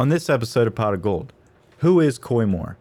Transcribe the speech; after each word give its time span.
On 0.00 0.08
this 0.08 0.30
episode 0.30 0.66
of 0.66 0.74
Pot 0.74 0.94
of 0.94 1.02
Gold, 1.02 1.30
who 1.80 2.00
is 2.00 2.16
Koy 2.16 2.46
Moore? 2.46 2.78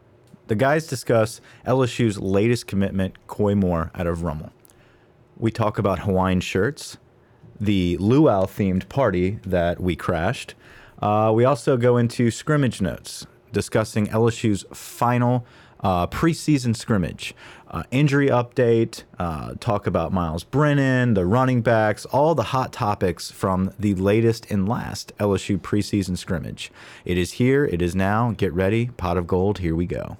The 0.47 0.55
guys 0.55 0.87
discuss 0.87 1.41
LSU's 1.67 2.17
latest 2.17 2.65
commitment, 2.65 3.17
Koy 3.27 3.55
Moore, 3.55 3.91
out 3.93 4.07
of 4.07 4.23
Rummel. 4.23 4.53
We 5.35 5.51
talk 5.51 5.77
about 5.77 5.99
Hawaiian 5.99 6.39
shirts, 6.39 6.97
the 7.59 7.97
luau 7.97 8.45
themed 8.45 8.87
party 8.87 9.39
that 9.45 9.81
we 9.81 9.97
crashed. 9.97 10.55
Uh, 11.01 11.33
we 11.35 11.43
also 11.43 11.75
go 11.75 11.97
into 11.97 12.31
scrimmage 12.31 12.79
notes, 12.79 13.27
discussing 13.51 14.07
LSU's 14.07 14.63
final 14.71 15.45
uh, 15.81 16.07
preseason 16.07 16.75
scrimmage, 16.75 17.33
uh, 17.69 17.83
injury 17.91 18.27
update, 18.27 19.03
uh, 19.17 19.53
talk 19.59 19.87
about 19.87 20.11
Myles 20.11 20.43
Brennan, 20.43 21.13
the 21.13 21.25
running 21.25 21.61
backs, 21.61 22.05
all 22.05 22.35
the 22.35 22.43
hot 22.43 22.73
topics 22.73 23.31
from 23.31 23.71
the 23.79 23.95
latest 23.95 24.49
and 24.49 24.67
last 24.67 25.13
LSU 25.17 25.59
preseason 25.59 26.17
scrimmage. 26.17 26.71
It 27.05 27.17
is 27.17 27.33
here, 27.33 27.65
it 27.65 27.81
is 27.81 27.95
now. 27.95 28.31
Get 28.31 28.53
ready, 28.53 28.87
pot 28.97 29.17
of 29.17 29.27
gold, 29.27 29.59
here 29.59 29.75
we 29.75 29.85
go. 29.85 30.17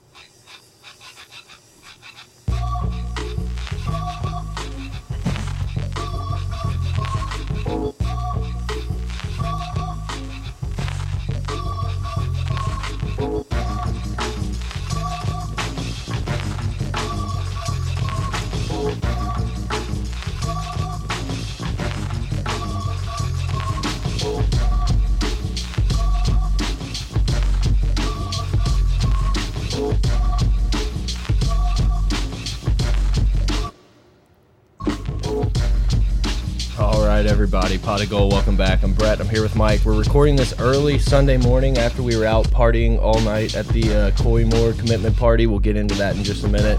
Pot 37.90 38.04
of 38.04 38.10
Gold, 38.12 38.32
welcome 38.32 38.56
back. 38.56 38.84
I'm 38.84 38.94
Brett. 38.94 39.20
I'm 39.20 39.28
here 39.28 39.42
with 39.42 39.56
Mike. 39.56 39.84
We're 39.84 39.98
recording 39.98 40.36
this 40.36 40.54
early 40.60 41.00
Sunday 41.00 41.38
morning 41.38 41.80
after 41.80 42.04
we 42.04 42.16
were 42.16 42.26
out 42.26 42.46
partying 42.50 43.02
all 43.02 43.20
night 43.22 43.56
at 43.56 43.68
the 43.70 43.92
uh, 43.92 44.12
Koy 44.12 44.46
Moore 44.46 44.74
commitment 44.74 45.18
party. 45.18 45.48
We'll 45.48 45.58
get 45.58 45.76
into 45.76 45.96
that 45.96 46.16
in 46.16 46.24
just 46.24 46.44
a 46.44 46.48
minute. 46.48 46.78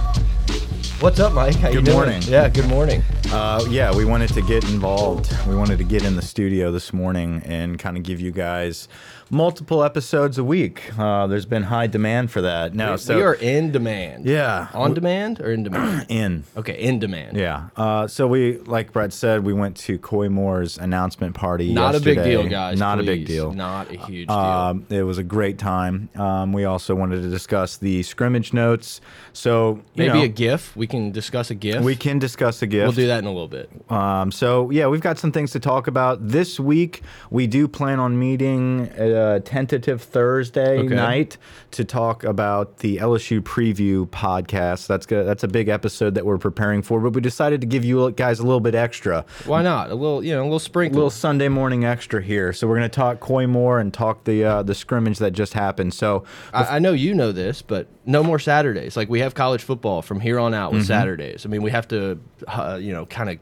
What's 1.00 1.19
up, 1.19 1.33
Mike? 1.33 1.56
How 1.56 1.70
you 1.70 1.83
Good 1.83 1.92
morning. 1.92 2.22
Yeah, 2.27 2.48
good 2.48 2.69
morning. 2.69 3.03
Uh, 3.32 3.64
yeah, 3.70 3.94
we 3.94 4.04
wanted 4.04 4.28
to 4.30 4.42
get 4.42 4.64
involved. 4.64 5.32
We 5.46 5.54
wanted 5.54 5.78
to 5.78 5.84
get 5.84 6.04
in 6.04 6.16
the 6.16 6.22
studio 6.22 6.72
this 6.72 6.92
morning 6.92 7.42
and 7.44 7.78
kind 7.78 7.96
of 7.96 8.02
give 8.02 8.20
you 8.20 8.32
guys 8.32 8.88
multiple 9.30 9.84
episodes 9.84 10.36
a 10.36 10.42
week. 10.42 10.90
Uh, 10.98 11.28
there's 11.28 11.46
been 11.46 11.62
high 11.62 11.86
demand 11.86 12.32
for 12.32 12.40
that. 12.42 12.74
Now, 12.74 12.96
so 12.96 13.16
we 13.16 13.22
are 13.22 13.34
in 13.34 13.70
demand. 13.70 14.26
yeah, 14.26 14.66
On 14.74 14.92
demand 14.94 15.40
or 15.40 15.52
in 15.52 15.62
demand? 15.62 16.06
in. 16.10 16.42
okay, 16.56 16.80
in 16.82 16.98
demand. 16.98 17.36
Yeah. 17.36 17.68
Uh, 17.76 18.08
so 18.08 18.26
we, 18.26 18.58
like 18.58 18.92
Brett 18.92 19.12
said, 19.12 19.44
we 19.44 19.52
went 19.52 19.76
to 19.78 19.96
Koy 20.00 20.28
Moore's 20.28 20.76
announcement 20.78 21.36
party. 21.36 21.72
Not 21.72 21.94
a 21.94 22.00
big 22.00 22.20
deal, 22.24 22.48
guys. 22.48 22.80
Not 22.80 22.98
a 22.98 23.04
big 23.04 23.26
deal. 23.26 23.52
Not 23.52 23.92
a 23.92 23.96
huge 24.06 24.26
deal. 24.26 24.36
Um, 24.36 24.86
it 24.90 25.04
was 25.04 25.18
a 25.18 25.24
great 25.24 25.56
time. 25.56 26.08
Um, 26.16 26.52
we 26.52 26.64
also 26.64 26.96
wanted 26.96 27.22
to 27.22 27.30
discuss 27.30 27.76
the 27.76 28.02
scrimmage 28.02 28.52
notes. 28.52 29.00
So 29.32 29.74
you 29.94 30.06
Maybe 30.06 30.18
know, 30.18 30.24
a 30.24 30.28
GIF. 30.28 30.74
We 30.74 30.88
can 30.88 31.12
discuss 31.12 31.52
a 31.52 31.54
GIF. 31.54 31.84
we 31.84 31.94
can 31.94 32.18
discuss 32.18 32.60
a 32.62 32.66
GIF. 32.66 32.82
We'll 32.82 32.92
do 32.92 33.06
that 33.06 33.19
in 33.20 33.26
a 33.26 33.32
little 33.32 33.48
bit. 33.48 33.70
Um, 33.90 34.32
so 34.32 34.70
yeah, 34.70 34.86
we've 34.88 35.00
got 35.00 35.18
some 35.18 35.32
things 35.32 35.52
to 35.52 35.60
talk 35.60 35.86
about 35.86 36.26
this 36.26 36.58
week. 36.58 37.02
We 37.30 37.46
do 37.46 37.68
plan 37.68 38.00
on 38.00 38.18
meeting 38.18 38.90
a 38.98 39.40
tentative 39.40 40.02
Thursday 40.02 40.78
Okay. 40.80 40.94
night 40.94 41.36
to 41.72 41.84
talk 41.84 42.24
about 42.24 42.78
the 42.78 42.96
LSU 42.98 43.41
preview 43.41 44.06
podcast. 44.08 44.86
That's 44.86 45.06
good. 45.06 45.26
That's 45.26 45.42
a 45.44 45.48
big 45.48 45.68
episode 45.68 46.14
that 46.14 46.24
we're 46.26 46.38
preparing 46.38 46.82
for. 46.82 47.00
But 47.00 47.14
we 47.14 47.20
decided 47.20 47.60
to 47.60 47.66
give 47.66 47.84
you 47.84 48.10
guys 48.12 48.41
a 48.41 48.42
little 48.42 48.60
bit 48.60 48.75
extra, 48.75 49.25
Why 49.47 49.62
not? 49.62 49.91
A 49.91 49.94
little, 49.94 50.25
you 50.25 50.34
know, 50.34 50.42
a 50.42 50.44
little 50.44 50.58
sprinkle, 50.58 50.97
a 50.97 50.98
little 50.98 51.10
Sunday 51.10 51.48
morning 51.48 51.84
extra 51.84 52.22
here. 52.22 52.52
So 52.52 52.66
we're 52.66 52.76
gonna 52.76 52.88
talk 52.88 53.20
Koy 53.20 53.47
Moore 53.47 53.78
and 53.81 53.92
talk 53.94 54.25
the 54.25 54.44
uh, 54.44 54.62
the 54.62 54.75
scrimmage 54.75 55.19
that 55.19 55.32
just 55.32 55.52
happened. 55.54 55.94
So 55.94 56.25
I, 56.52 56.76
I 56.76 56.78
know 56.78 56.92
you 56.92 57.14
know 57.14 57.32
this, 57.32 57.62
but 57.62 57.87
no 58.06 58.22
more 58.22 58.38
Saturdays. 58.38 58.97
Like 58.97 59.08
we 59.08 59.20
have 59.20 59.34
college 59.34 59.62
football 59.62 60.02
from 60.02 60.20
here 60.20 60.38
on 60.38 60.54
out 60.54 60.72
with 60.72 60.81
Mm-hmm. 60.81 60.87
Saturdays. 60.87 61.44
I 61.44 61.48
mean, 61.50 61.62
we 61.62 61.70
have 61.70 61.87
to, 61.88 62.19
uh, 62.48 62.78
you 62.81 62.92
know, 62.92 63.04
kind 63.10 63.31
of 63.31 63.38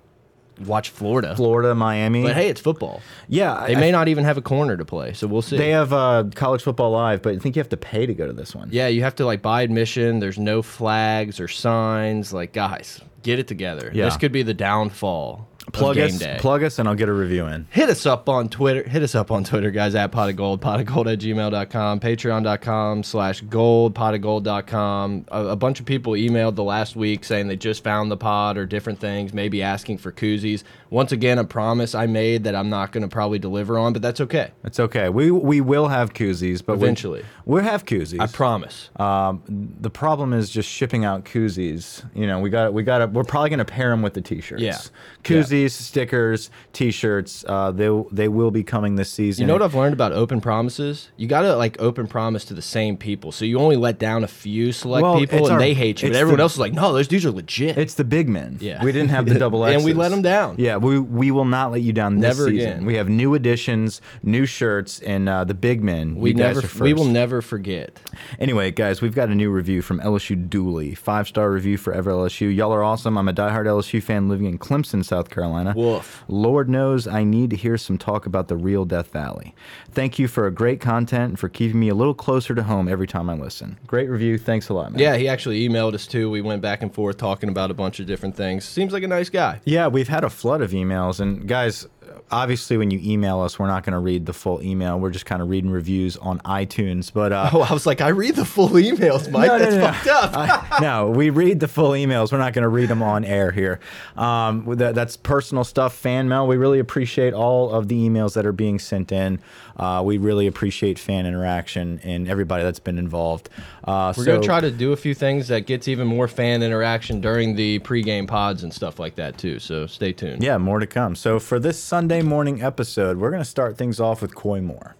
watch 0.66 0.90
Florida. 0.90 1.36
Florida, 1.36 1.74
Miami. 1.74 2.22
But 2.24 2.34
hey, 2.34 2.48
it's 2.48 2.60
football. 2.60 3.00
yeah, 3.28 3.64
They 3.66 3.76
I- 3.76 3.80
may 3.80 3.92
not 3.92 4.08
even 4.08 4.24
have 4.24 4.36
a 4.36 4.42
corner 4.42 4.76
to 4.76 4.84
play, 4.84 5.12
so 5.12 5.26
we'll 5.28 5.42
see. 5.42 5.56
They 5.56 5.70
have 5.70 5.92
uh, 5.92 6.24
college 6.34 6.62
football 6.62 6.90
live, 6.90 7.22
but 7.22 7.34
I 7.34 7.38
think 7.38 7.54
you 7.54 7.60
have 7.60 7.68
to 7.68 7.76
pay 7.76 8.06
to 8.06 8.14
go 8.14 8.26
to 8.26 8.32
this 8.32 8.54
one. 8.56 8.68
yeah, 8.72 8.88
you 8.88 9.02
have 9.02 9.14
to 9.16 9.24
like 9.26 9.40
buy 9.40 9.62
admission. 9.62 10.18
There's 10.18 10.38
no 10.38 10.62
flags 10.62 11.38
or 11.38 11.46
signs. 11.46 12.32
Like 12.32 12.52
guys, 12.52 13.00
get 13.22 13.38
it 13.38 13.48
together. 13.48 13.90
Yeah. 13.92 14.04
This 14.06 14.16
could 14.16 14.32
be 14.32 14.42
the 14.42 14.54
downfall 14.54 15.48
Plug 15.72 15.98
us, 15.98 16.18
day. 16.18 16.36
plug 16.40 16.62
us, 16.62 16.78
and 16.78 16.88
I'll 16.88 16.94
get 16.94 17.08
a 17.08 17.12
review 17.12 17.46
in. 17.46 17.66
Hit 17.70 17.90
us 17.90 18.06
up 18.06 18.28
on 18.28 18.48
Twitter. 18.48 18.82
Hit 18.82 19.02
us 19.02 19.14
up 19.14 19.30
on 19.30 19.44
Twitter, 19.44 19.70
guys, 19.70 19.94
at 19.94 20.12
pot 20.12 20.30
of 20.30 20.36
gold, 20.36 20.60
pot 20.60 20.80
of 20.80 20.86
gold 20.86 21.08
at 21.08 21.18
gmail.com, 21.18 22.00
patreon.com 22.00 23.02
slash 23.02 23.40
gold, 23.42 23.94
pot 23.94 24.14
of 24.14 24.20
gold.com. 24.22 25.26
A, 25.28 25.46
a 25.48 25.56
bunch 25.56 25.80
of 25.80 25.86
people 25.86 26.14
emailed 26.14 26.54
the 26.54 26.64
last 26.64 26.96
week 26.96 27.24
saying 27.24 27.48
they 27.48 27.56
just 27.56 27.84
found 27.84 28.10
the 28.10 28.16
pod 28.16 28.56
or 28.56 28.66
different 28.66 28.98
things, 28.98 29.32
maybe 29.34 29.62
asking 29.62 29.98
for 29.98 30.12
koozies. 30.12 30.62
Once 30.90 31.12
again, 31.12 31.38
a 31.38 31.44
promise 31.44 31.94
I 31.94 32.06
made 32.06 32.44
that 32.44 32.54
I'm 32.54 32.70
not 32.70 32.92
going 32.92 33.02
to 33.02 33.08
probably 33.08 33.38
deliver 33.38 33.78
on, 33.78 33.92
but 33.92 34.00
that's 34.02 34.20
okay. 34.22 34.52
That's 34.62 34.80
okay. 34.80 35.08
We 35.08 35.30
we 35.30 35.60
will 35.60 35.88
have 35.88 36.14
koozies, 36.14 36.64
but 36.64 36.74
Eventually. 36.74 37.24
we'll 37.44 37.62
have 37.62 37.84
koozies. 37.84 38.20
I 38.20 38.26
promise. 38.26 38.90
um, 38.96 39.42
the 39.80 39.90
problem 39.90 40.32
is 40.32 40.48
just 40.50 40.68
shipping 40.68 41.04
out 41.04 41.24
koozies. 41.24 42.04
You 42.14 42.26
know, 42.26 42.40
we 42.40 42.50
got 42.50 42.72
we 42.72 42.82
got 42.82 42.98
to 42.98 43.06
We're 43.06 43.24
probably 43.24 43.50
gonna 43.50 43.64
pair 43.64 43.90
them 43.90 44.02
with 44.02 44.14
the 44.14 44.20
t-shirts. 44.22 44.62
Yeah. 44.62 44.78
koozies, 45.24 45.72
stickers, 45.72 46.50
t-shirts. 46.72 47.44
Uh, 47.46 47.70
they 47.72 47.88
they 48.12 48.28
will 48.28 48.50
be 48.50 48.62
coming 48.62 48.96
this 48.96 49.10
season. 49.10 49.42
You 49.42 49.46
know 49.48 49.54
what 49.54 49.62
I've 49.62 49.74
learned 49.74 49.92
about 49.94 50.12
open 50.12 50.40
promises? 50.40 51.10
You 51.16 51.26
got 51.26 51.42
to 51.42 51.54
like 51.56 51.80
open 51.80 52.06
promise 52.06 52.44
to 52.46 52.54
the 52.54 52.62
same 52.62 52.96
people. 52.96 53.32
So 53.32 53.44
you 53.44 53.58
only 53.58 53.76
let 53.76 53.98
down 53.98 54.24
a 54.24 54.28
few 54.28 54.72
select 54.72 55.02
Well, 55.02 55.18
people 55.18 55.44
and 55.44 55.52
our- 55.54 55.58
they 55.58 55.74
hate 55.74 56.02
you. 56.02 56.08
But 56.08 56.16
everyone 56.16 56.38
the- 56.38 56.42
else 56.44 56.54
is 56.54 56.58
like, 56.58 56.72
no, 56.72 56.92
those 56.92 57.08
dudes 57.08 57.26
are 57.26 57.30
legit. 57.30 57.76
It's 57.76 57.94
the 57.94 58.04
big 58.04 58.28
men. 58.28 58.56
Yeah. 58.60 58.82
we 58.82 58.92
didn't 58.92 59.10
have 59.10 59.26
the 59.26 59.38
double 59.38 59.64
X's. 59.64 59.76
And 59.76 59.84
we 59.84 59.92
let 59.92 60.10
them 60.10 60.22
down. 60.22 60.56
Yeah, 60.58 60.76
we 60.82 60.98
we 60.98 61.30
will 61.30 61.44
not 61.44 61.70
let 61.72 61.82
you 61.82 61.92
down 61.92 62.16
this 62.16 62.36
Never 62.38 62.50
season. 62.50 62.70
again. 62.72 62.84
We 62.86 62.94
have 62.96 63.08
new 63.08 63.34
additions, 63.34 64.00
new 64.22 64.46
shirts, 64.46 65.00
and 65.00 65.28
uh, 65.28 65.44
the 65.44 65.54
big 65.54 65.82
men. 65.82 66.16
we 66.16 66.32
never, 66.32 66.62
we 66.80 66.92
will 66.94 67.04
never 67.04 67.42
forget. 67.42 68.00
Anyway, 68.38 68.70
guys, 68.70 69.00
we've 69.02 69.14
got 69.14 69.28
a 69.28 69.34
new 69.34 69.50
review 69.50 69.82
from 69.82 70.00
LSU 70.00 70.48
Dooley. 70.48 70.94
Five 70.94 71.28
star 71.28 71.50
review 71.50 71.76
for 71.76 71.92
Ever 71.92 72.10
LSU. 72.10 72.54
Y'all 72.54 72.72
are 72.72 72.82
awesome. 72.84 73.16
I'm 73.18 73.28
a 73.28 73.32
diehard 73.32 73.66
LSU 73.66 74.02
fan 74.02 74.28
living 74.28 74.46
in 74.46 74.58
Clemson, 74.58 75.04
South 75.04 75.30
Carolina. 75.30 75.74
Woof. 75.76 76.24
Lord 76.28 76.68
knows 76.68 77.06
I 77.06 77.24
need 77.24 77.50
to 77.50 77.56
hear 77.56 77.76
some 77.76 77.98
talk 77.98 78.26
about 78.26 78.48
the 78.48 78.56
real 78.56 78.84
Death 78.84 79.12
Valley. 79.12 79.54
Thank 79.90 80.18
you 80.18 80.28
for 80.28 80.46
a 80.46 80.50
great 80.50 80.80
content 80.80 81.30
and 81.30 81.38
for 81.38 81.48
keeping 81.48 81.80
me 81.80 81.88
a 81.88 81.94
little 81.94 82.14
closer 82.14 82.54
to 82.54 82.62
home 82.62 82.88
every 82.88 83.06
time 83.06 83.28
I 83.28 83.34
listen. 83.34 83.78
Great 83.86 84.08
review. 84.08 84.38
Thanks 84.38 84.68
a 84.68 84.74
lot, 84.74 84.92
man. 84.92 85.00
Yeah, 85.00 85.16
he 85.16 85.28
actually 85.28 85.66
emailed 85.68 85.94
us 85.94 86.06
too. 86.06 86.30
We 86.30 86.40
went 86.40 86.62
back 86.62 86.82
and 86.82 86.92
forth 86.94 87.16
talking 87.16 87.48
about 87.48 87.70
a 87.70 87.74
bunch 87.74 88.00
of 88.00 88.06
different 88.06 88.36
things. 88.36 88.64
Seems 88.64 88.92
like 88.92 89.02
a 89.02 89.08
nice 89.08 89.28
guy. 89.28 89.60
Yeah, 89.64 89.88
we've 89.88 90.08
had 90.08 90.24
a 90.24 90.30
flood 90.30 90.60
of 90.60 90.67
emails. 90.72 91.20
And 91.20 91.46
guys, 91.46 91.86
obviously, 92.30 92.76
when 92.76 92.90
you 92.90 93.00
email 93.02 93.40
us, 93.40 93.58
we're 93.58 93.66
not 93.66 93.84
going 93.84 93.92
to 93.92 93.98
read 93.98 94.26
the 94.26 94.32
full 94.32 94.62
email. 94.62 94.98
We're 94.98 95.10
just 95.10 95.26
kind 95.26 95.42
of 95.42 95.48
reading 95.48 95.70
reviews 95.70 96.16
on 96.16 96.38
iTunes. 96.40 97.12
But 97.12 97.32
uh, 97.32 97.50
Oh, 97.52 97.60
I 97.62 97.72
was 97.72 97.86
like, 97.86 98.00
I 98.00 98.08
read 98.08 98.36
the 98.36 98.44
full 98.44 98.68
emails, 98.70 99.30
Mike. 99.30 99.48
No, 99.48 99.58
no, 99.58 99.64
That's 99.64 99.74
no, 99.74 99.80
no. 99.80 99.92
fucked 99.92 100.06
up. 100.08 100.30
I- 100.34 100.78
no, 100.80 101.10
we 101.10 101.30
read 101.30 101.60
the 101.60 101.68
full 101.68 101.90
emails. 101.90 102.30
We're 102.32 102.38
not 102.38 102.52
going 102.52 102.62
to 102.62 102.68
read 102.68 102.88
them 102.88 103.02
on 103.02 103.24
air 103.24 103.50
here. 103.50 103.80
Um, 104.16 104.64
that, 104.76 104.94
that's 104.94 105.16
personal 105.16 105.64
stuff, 105.64 105.94
fan 105.94 106.28
mail. 106.28 106.46
We 106.46 106.56
really 106.56 106.78
appreciate 106.78 107.34
all 107.34 107.70
of 107.70 107.88
the 107.88 107.96
emails 108.08 108.34
that 108.34 108.46
are 108.46 108.52
being 108.52 108.78
sent 108.78 109.12
in. 109.12 109.38
Uh, 109.76 110.02
we 110.04 110.18
really 110.18 110.46
appreciate 110.48 110.98
fan 110.98 111.24
interaction 111.24 112.00
and 112.02 112.28
everybody 112.28 112.64
that's 112.64 112.80
been 112.80 112.98
involved. 112.98 113.48
Uh, 113.84 114.12
We're 114.16 114.24
so, 114.24 114.32
gonna 114.32 114.42
try 114.44 114.60
to 114.60 114.72
do 114.72 114.92
a 114.92 114.96
few 114.96 115.14
things 115.14 115.46
that 115.48 115.66
gets 115.66 115.86
even 115.86 116.08
more 116.08 116.26
fan 116.26 116.64
interaction 116.64 117.20
during 117.20 117.54
the 117.54 117.78
pregame 117.80 118.26
pods 118.26 118.64
and 118.64 118.74
stuff 118.74 118.98
like 118.98 119.14
that 119.14 119.38
too. 119.38 119.60
So 119.60 119.86
stay 119.86 120.12
tuned. 120.12 120.42
Yeah, 120.42 120.58
more 120.58 120.80
to 120.80 120.86
come. 120.86 121.14
So 121.14 121.38
for 121.38 121.60
this 121.60 121.80
Sunday 121.80 122.17
morning 122.22 122.62
episode, 122.62 123.18
we're 123.18 123.30
going 123.30 123.42
to 123.42 123.48
start 123.48 123.76
things 123.76 124.00
off 124.00 124.22
with 124.22 124.34
Koy 124.34 124.60
Moore. 124.60 124.96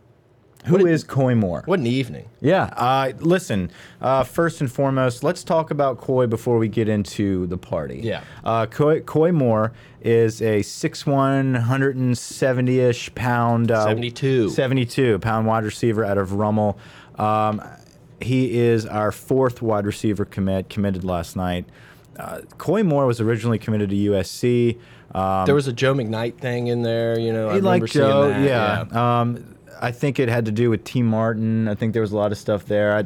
Who 0.67 0.87
is 0.87 1.05
Koy 1.05 1.35
Moore? 1.35 1.63
What 1.67 1.79
an 1.79 1.87
evening. 1.87 2.29
Yeah. 2.41 2.65
Uh, 2.77 3.13
listen, 3.19 3.71
uh, 4.01 4.25
first 4.25 4.61
and 4.61 4.71
foremost, 4.71 5.23
let's 5.23 5.43
talk 5.45 5.71
about 5.71 5.99
Koy 5.99 6.27
before 6.27 6.59
we 6.59 6.69
get 6.69 6.89
into 6.89 7.47
the 7.47 7.57
party. 7.57 8.01
Yeah. 8.03 8.23
Uh, 8.45 8.67
Koy, 8.67 9.01
Koy 9.01 9.33
Moore 9.33 9.73
is 10.03 10.43
a 10.43 10.61
6'1", 10.61 11.65
170-ish 11.65 13.15
pound. 13.15 13.71
Uh, 13.71 13.85
72. 13.85 14.51
72 14.51 15.19
pound 15.21 15.47
wide 15.47 15.65
receiver 15.65 16.05
out 16.05 16.19
of 16.19 16.33
Rummel. 16.35 16.79
Um, 17.17 17.63
he 18.21 18.59
is 18.59 18.85
our 18.85 19.13
fourth 19.13 19.63
wide 19.63 19.87
receiver 19.87 20.25
commit, 20.25 20.69
committed 20.69 21.05
last 21.05 21.37
night. 21.37 21.67
Uh, 22.19 22.41
Koy 22.59 22.83
Moore 22.83 23.07
was 23.07 23.21
originally 23.21 23.59
committed 23.59 23.91
to 23.91 23.97
USC. 23.97 24.79
Um, 25.15 25.47
There 25.47 25.55
was 25.55 25.67
a 25.67 25.73
Joe 25.73 25.95
McKnight 25.95 26.39
thing 26.39 26.67
in 26.67 26.83
there, 26.83 27.19
you 27.19 27.33
know. 27.33 27.49
I 27.49 27.55
he 27.55 27.57
remember 27.61 27.81
liked 27.81 27.93
Joe, 27.93 28.29
that, 28.29 28.43
yeah. 28.93 29.21
Um, 29.21 29.57
I 29.81 29.93
think 29.93 30.19
it 30.19 30.29
had 30.29 30.45
to 30.47 30.53
do 30.53 30.71
with 30.71 30.85
Tee 30.85 31.03
Martin. 31.03 31.69
I 31.69 31.75
think 31.75 31.93
there 31.93 32.03
was 32.03 32.13
a 32.13 32.17
lot 32.17 32.33
of 32.33 32.39
stuff 32.39 32.67
there. 32.67 32.97
I, 32.97 33.05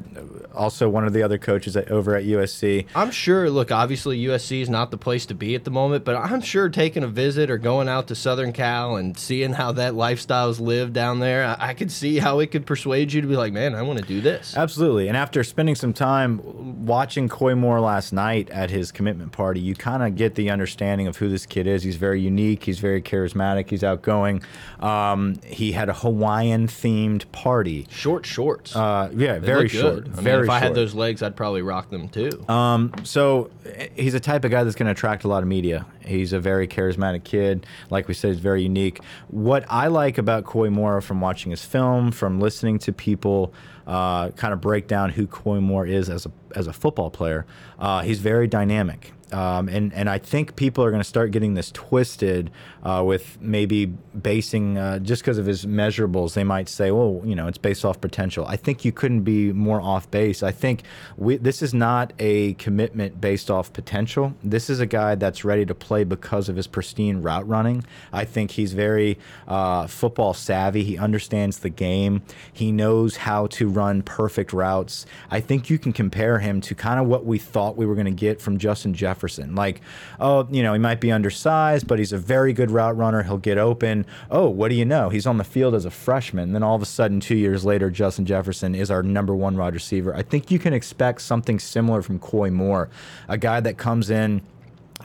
also, 0.55 0.89
one 0.89 1.07
of 1.07 1.13
the 1.13 1.23
other 1.23 1.39
coaches 1.39 1.77
at, 1.77 1.91
over 1.91 2.17
at 2.17 2.25
USC. 2.25 2.87
I'm 2.95 3.11
sure. 3.11 3.51
Look, 3.51 3.71
obviously 3.71 4.23
USC 4.25 4.63
is 4.63 4.69
not 4.69 4.91
the 4.91 4.99
place 4.99 5.27
to 5.27 5.35
be 5.35 5.55
at 5.55 5.65
the 5.65 5.71
moment, 5.71 6.05
but 6.05 6.17
I'm 6.17 6.41
sure 6.41 6.69
taking 6.69 7.03
a 7.03 7.09
visit 7.09 7.51
or 7.51 7.59
going 7.59 7.89
out 7.89 8.09
to 8.09 8.15
Southern 8.15 8.53
Cal 8.53 8.97
and 8.97 9.19
seeing 9.19 9.53
how 9.53 9.73
that 9.73 9.95
lifestyle 9.95 10.51
is 10.51 10.61
lived 10.61 10.93
down 10.93 11.21
there, 11.21 11.45
I, 11.45 11.71
I 11.71 11.75
could 11.75 11.91
see 11.91 12.19
how 12.19 12.41
it 12.41 12.51
could 12.51 12.67
persuade 12.67 13.13
you 13.13 13.21
to 13.21 13.27
be 13.27 13.37
like, 13.37 13.53
man, 13.53 13.75
I 13.75 13.83
want 13.83 13.99
to 13.99 14.05
do 14.05 14.21
this. 14.21 14.57
Absolutely. 14.57 15.09
And 15.09 15.17
after 15.17 15.45
spending 15.45 15.75
some 15.75 15.93
time 15.93 16.87
watching 16.87 17.29
Koy 17.29 17.55
Moore 17.55 17.81
last 17.81 18.13
night 18.13 18.51
at 18.51 18.71
his 18.71 18.93
commitment 18.93 19.33
party, 19.33 19.61
you 19.61 19.75
kind 19.75 20.03
of 20.03 20.17
get 20.17 20.35
the 20.35 20.51
understanding 20.51 21.07
of 21.07 21.17
who 21.17 21.29
this 21.29 21.47
kid 21.47 21.67
is. 21.67 21.83
He's 21.83 21.97
very 21.97 22.21
unique. 22.21 22.65
He's 22.65 22.79
very 22.79 23.03
charismatic. 23.03 23.71
He's 23.71 23.85
outgoing. 23.85 24.43
Um, 24.81 25.37
he 25.45 25.73
had 25.73 25.89
a 25.89 25.95
Hawaiian 25.95 26.62
themed 26.67 27.31
party. 27.33 27.87
Short 27.91 28.27
shorts. 28.27 28.75
Uh, 28.75 29.11
yeah, 29.15 29.39
They 29.39 29.47
very 29.47 29.69
short. 29.69 30.07
I 30.07 30.11
mean, 30.11 30.25
very 30.25 30.45
if 30.45 30.51
I 30.51 30.59
had 30.59 30.75
those 30.75 30.95
legs, 30.95 31.23
I'd 31.23 31.37
probably 31.37 31.63
rock 31.63 31.91
them 31.91 32.09
too. 32.09 32.45
Um, 32.49 32.93
so 33.05 33.51
eh, 33.67 33.89
he's 33.95 34.15
a 34.15 34.21
type 34.21 34.45
of 34.45 34.51
guy 34.51 34.65
that's 34.65 34.77
going 34.77 34.87
to 34.87 34.93
attract 34.93 35.25
a 35.25 35.29
lot 35.29 35.43
of 35.43 35.49
media. 35.49 35.87
He's 36.05 36.33
a 36.33 36.41
very 36.41 36.67
charismatic 36.67 37.25
kid. 37.25 37.67
Like 37.91 38.09
we 38.09 38.15
said, 38.15 38.33
he's 38.33 38.41
very 38.41 38.63
unique. 38.63 39.01
What 39.29 39.65
I 39.69 39.87
like 39.89 40.19
about 40.19 40.45
Koy 40.45 40.71
Moore 40.71 41.01
from 41.01 41.21
watching 41.21 41.51
his 41.51 41.65
film, 41.65 42.13
from 42.13 42.41
listening 42.41 42.79
to 42.81 42.93
people 42.93 43.53
uh, 43.87 44.31
kind 44.31 44.53
of 44.53 44.61
break 44.61 44.87
down 44.87 45.11
who 45.11 45.27
Koy 45.27 45.61
Moore 45.61 45.87
is 45.87 46.09
as 46.09 46.27
a, 46.27 46.33
as 46.55 46.67
a 46.67 46.73
football 46.73 47.11
player, 47.11 47.47
uh, 47.79 48.03
he's 48.03 48.21
very 48.21 48.47
dynamic. 48.47 49.13
Um, 49.33 49.69
and 49.69 49.93
and 49.95 50.09
I 50.11 50.19
think 50.19 50.57
people 50.57 50.85
are 50.85 50.91
going 50.91 51.03
to 51.03 51.09
start 51.09 51.31
getting 51.31 51.55
this 51.55 51.71
twisted 51.73 52.51
uh, 52.83 53.03
with 53.05 53.41
maybe 53.41 53.87
basing 53.87 54.77
uh, 54.77 54.99
just 54.99 55.23
because 55.23 55.39
of 55.39 55.47
his 55.47 55.65
measurables. 55.65 56.35
They 56.35 56.45
might 56.45 56.69
say, 56.69 56.91
"Well, 56.91 57.23
you 57.25 57.35
know, 57.35 57.47
it's 57.47 57.59
based 57.59 57.85
off 57.85 58.01
potential." 58.01 58.45
I 58.47 58.57
think 58.57 58.85
you 58.85 58.93
couldn't 58.93 59.23
be 59.23 59.53
more 59.53 59.81
off 59.81 60.11
base. 60.11 60.43
I 60.43 60.51
think 60.51 60.83
we, 61.17 61.37
this 61.37 61.63
is 61.63 61.73
not 61.73 62.13
a 62.19 62.55
commitment 62.55 63.21
based 63.21 63.51
off 63.51 63.73
potential. 63.73 64.35
This 64.45 64.69
is 64.69 64.81
a 64.81 64.87
guy 64.87 65.15
that's 65.15 65.45
ready 65.45 65.65
to 65.67 65.75
play 65.75 66.05
because 66.05 66.49
of 66.49 66.57
his 66.57 66.67
pristine 66.67 67.23
route 67.23 67.49
running. 67.49 67.85
I 68.13 68.25
think 68.25 68.53
he's 68.53 68.73
very 68.73 69.19
uh, 69.49 69.87
football 69.87 70.35
savvy. 70.35 70.85
He 70.85 70.99
understands 70.99 71.61
the 71.61 71.71
game. 71.71 72.23
He 72.53 72.71
knows 72.71 73.17
how 73.17 73.47
to 73.49 73.69
run 73.69 74.03
perfect 74.03 74.53
routes. 74.53 75.07
I 75.31 75.41
think 75.41 75.71
you 75.71 75.79
can 75.79 75.93
compare 75.93 76.39
him 76.39 76.61
to 76.63 76.75
kind 76.75 77.01
of 77.01 77.07
what 77.07 77.25
we 77.25 77.39
thought 77.39 77.77
we 77.77 77.87
were 77.87 77.95
going 77.95 78.05
to 78.07 78.11
get 78.11 78.41
from 78.41 78.59
Justin 78.59 78.93
Jefferson. 78.93 79.22
Like, 79.29 79.81
oh, 80.21 80.49
you 80.51 80.63
know, 80.63 80.73
he 80.73 80.79
might 80.79 81.01
be 81.01 81.13
undersized, 81.13 81.87
but 81.87 81.99
he's 81.99 82.13
a 82.13 82.19
very 82.19 82.53
good 82.53 82.71
route 82.71 82.97
runner. 82.97 83.23
He'll 83.23 83.39
get 83.39 83.59
open. 83.59 84.07
Oh, 84.31 84.49
what 84.49 84.69
do 84.69 84.75
you 84.75 84.85
know? 84.85 85.09
He's 85.09 85.27
on 85.27 85.39
the 85.39 85.45
field 85.45 85.75
as 85.75 85.85
a 85.85 85.91
freshman. 85.91 86.53
Then 86.53 86.63
all 86.63 86.77
of 86.77 86.83
a 86.83 86.87
sudden, 86.87 87.21
two 87.21 87.37
years 87.37 87.65
later, 87.65 87.91
Justin 87.91 88.27
Jefferson 88.27 88.75
is 88.75 88.91
our 88.91 89.03
number 89.03 89.35
one 89.35 89.57
wide 89.57 89.75
receiver. 89.75 90.15
I 90.15 90.23
think 90.23 90.51
you 90.51 90.59
can 90.59 90.73
expect 90.73 91.23
something 91.23 91.59
similar 91.59 92.03
from 92.03 92.19
Koy 92.19 92.51
Moore, 92.51 92.89
a 93.29 93.39
guy 93.39 93.61
that 93.61 93.79
comes 93.79 94.11
in 94.11 94.43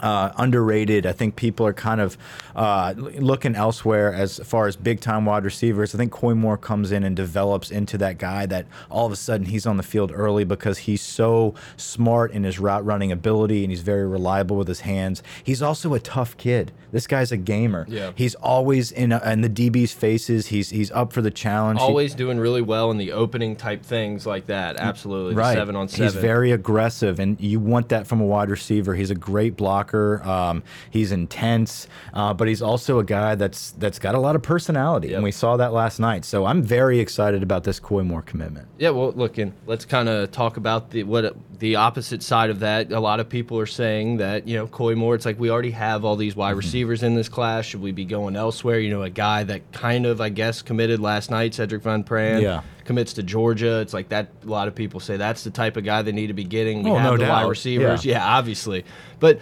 uh, 0.02 0.32
underrated. 0.38 1.06
I 1.06 1.12
think 1.12 1.36
people 1.36 1.66
are 1.66 1.74
kind 1.74 2.02
of 2.02 2.18
uh, 2.56 2.94
looking 2.98 3.56
elsewhere 3.56 4.14
as 4.14 4.40
far 4.44 4.68
as 4.68 4.76
big 4.76 5.00
time 5.00 5.26
wide 5.26 5.44
receivers. 5.46 5.94
I 5.94 5.98
think 5.98 6.12
Koy 6.12 6.34
Moore 6.34 6.58
comes 6.58 6.92
in 6.92 7.04
and 7.04 7.16
develops 7.16 7.72
into 7.72 7.98
that 8.00 8.18
guy 8.18 8.46
that 8.48 8.66
all 8.90 9.06
of 9.06 9.12
a 9.12 9.16
sudden 9.16 9.48
he's 9.48 9.66
on 9.66 9.78
the 9.78 9.84
field 9.84 10.12
early 10.14 10.44
because 10.44 10.80
he's 10.80 11.02
so 11.02 11.54
smart 11.76 12.32
in 12.32 12.44
his 12.44 12.60
route 12.60 12.86
running 12.86 13.12
ability 13.12 13.64
and 13.64 13.72
he's 13.72 13.82
very 13.82 14.06
reliable 14.08 14.58
with 14.58 14.68
his 14.68 14.82
hands. 14.82 15.22
He's 15.44 15.62
also 15.62 15.94
a 15.94 16.00
tough 16.00 16.36
kid. 16.38 16.72
This 16.92 17.06
guy's 17.08 17.32
a 17.32 17.38
gamer. 17.38 17.86
Yeah. 17.90 18.12
He's 18.16 18.36
always 18.36 18.92
in 18.92 19.12
uh 19.12 19.20
in 19.26 19.42
the 19.42 19.50
DB's 19.50 19.92
faces. 19.94 20.48
He's 20.48 20.70
he's 20.70 20.90
up 20.92 21.12
for 21.14 21.22
the 21.22 21.32
challenge. 21.32 21.80
He- 21.80 21.86
Always 21.86 22.16
doing 22.16 22.40
really 22.40 22.62
well 22.62 22.92
in 22.92 22.98
the 22.98 23.12
opening 23.12 23.56
type 23.56 23.84
things 23.84 24.26
like 24.26 24.48
that. 24.48 24.78
Absolutely. 24.78 25.36
The 25.36 25.54
seven 25.54 25.76
on 25.76 25.88
seven. 25.88 26.06
He's 26.06 26.16
very 26.16 26.52
aggressive, 26.52 27.20
and 27.20 27.40
you 27.40 27.60
want 27.60 27.90
that 27.90 28.08
from 28.08 28.22
a 28.22 28.26
wide 28.26 28.50
receiver. 28.50 28.96
He's 28.96 29.12
a 29.12 29.16
great 29.16 29.56
blocker. 29.58 29.87
Um, 29.94 30.64
he's 30.92 31.12
intense, 31.12 31.88
uh, 32.14 32.34
but 32.34 32.48
he's 32.48 32.62
also 32.62 33.00
a 33.00 33.04
guy 33.04 33.36
that's 33.36 33.72
that's 33.72 34.00
got 34.00 34.16
a 34.16 34.20
lot 34.20 34.36
of 34.36 34.42
personality, 34.42 35.10
Yep. 35.10 35.16
and 35.16 35.24
we 35.24 35.32
saw 35.32 35.58
that 35.58 35.74
last 35.74 36.00
night. 36.00 36.26
So 36.26 36.46
I'm 36.46 36.62
very 36.64 37.00
excited 37.00 37.44
about 37.44 37.64
this 37.64 37.80
Koy 37.80 38.04
Moore 38.04 38.22
commitment. 38.22 38.68
Yeah, 38.78 38.90
well, 38.92 39.12
look, 39.14 39.38
and 39.38 39.54
let's 39.66 39.86
kind 39.86 40.10
of 40.10 40.32
talk 40.32 40.58
about 40.58 40.92
the 40.92 41.04
what 41.04 41.36
the 41.60 41.76
opposite 41.76 42.22
side 42.24 42.50
of 42.50 42.60
that. 42.60 42.92
A 42.92 43.00
lot 43.00 43.20
of 43.20 43.30
people 43.30 43.60
are 43.60 43.66
saying 43.66 44.18
that 44.18 44.48
you 44.48 44.58
know 44.58 44.68
Koy 44.68 44.96
Moore. 44.96 45.16
It's 45.16 45.26
like 45.26 45.40
we 45.40 45.50
already 45.50 45.72
have 45.72 46.06
all 46.06 46.16
these 46.16 46.36
wide 46.36 46.52
receivers 46.56 47.04
in 47.04 47.16
this 47.16 47.30
class. 47.30 47.66
Should 47.66 47.82
we 47.82 47.92
be 47.92 48.06
going 48.06 48.36
elsewhere? 48.36 48.80
You 48.80 48.90
know, 48.92 49.04
a 49.04 49.10
guy 49.10 49.44
that 49.44 49.72
kind 49.72 50.06
of 50.06 50.22
I 50.22 50.30
guess 50.30 50.62
committed 50.62 51.00
last 51.00 51.32
night, 51.32 51.54
Cedric 51.54 51.82
Van 51.84 52.04
Pran. 52.04 52.42
Yeah. 52.42 52.62
Commits 52.88 53.14
to 53.14 53.24
Georgia. 53.24 53.80
It's 53.82 53.94
like 53.94 54.10
that. 54.10 54.30
A 54.44 54.48
lot 54.48 54.68
of 54.68 54.74
people 54.74 55.00
say 55.00 55.16
that's 55.18 55.44
the 55.44 55.52
type 55.52 55.78
of 55.78 55.84
guy 55.84 56.02
they 56.02 56.12
need 56.14 56.28
to 56.28 56.34
be 56.34 56.44
getting. 56.46 56.82
We 56.82 56.90
Oh, 56.92 56.96
have 56.96 57.12
no 57.20 57.26
the 57.26 57.30
wide 57.30 57.44
receivers. 57.48 58.04
Yeah. 58.04 58.16
Yeah. 58.18 58.26
obviously, 58.38 58.84
but. 59.20 59.40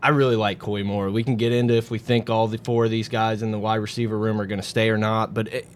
I 0.00 0.10
really 0.10 0.36
like 0.36 0.60
Koy 0.60 0.84
Moore. 0.84 1.10
We 1.10 1.24
can 1.24 1.34
get 1.34 1.50
into 1.52 1.74
if 1.74 1.90
we 1.90 1.98
think 1.98 2.30
all 2.30 2.46
the 2.46 2.58
four 2.58 2.84
of 2.84 2.90
these 2.92 3.08
guys 3.08 3.42
in 3.42 3.50
the 3.50 3.58
wide 3.58 3.80
receiver 3.80 4.16
room 4.16 4.40
are 4.40 4.46
going 4.46 4.60
to 4.60 4.66
stay 4.66 4.90
or 4.90 4.96
not, 4.96 5.34
but 5.34 5.48
it, 5.52 5.66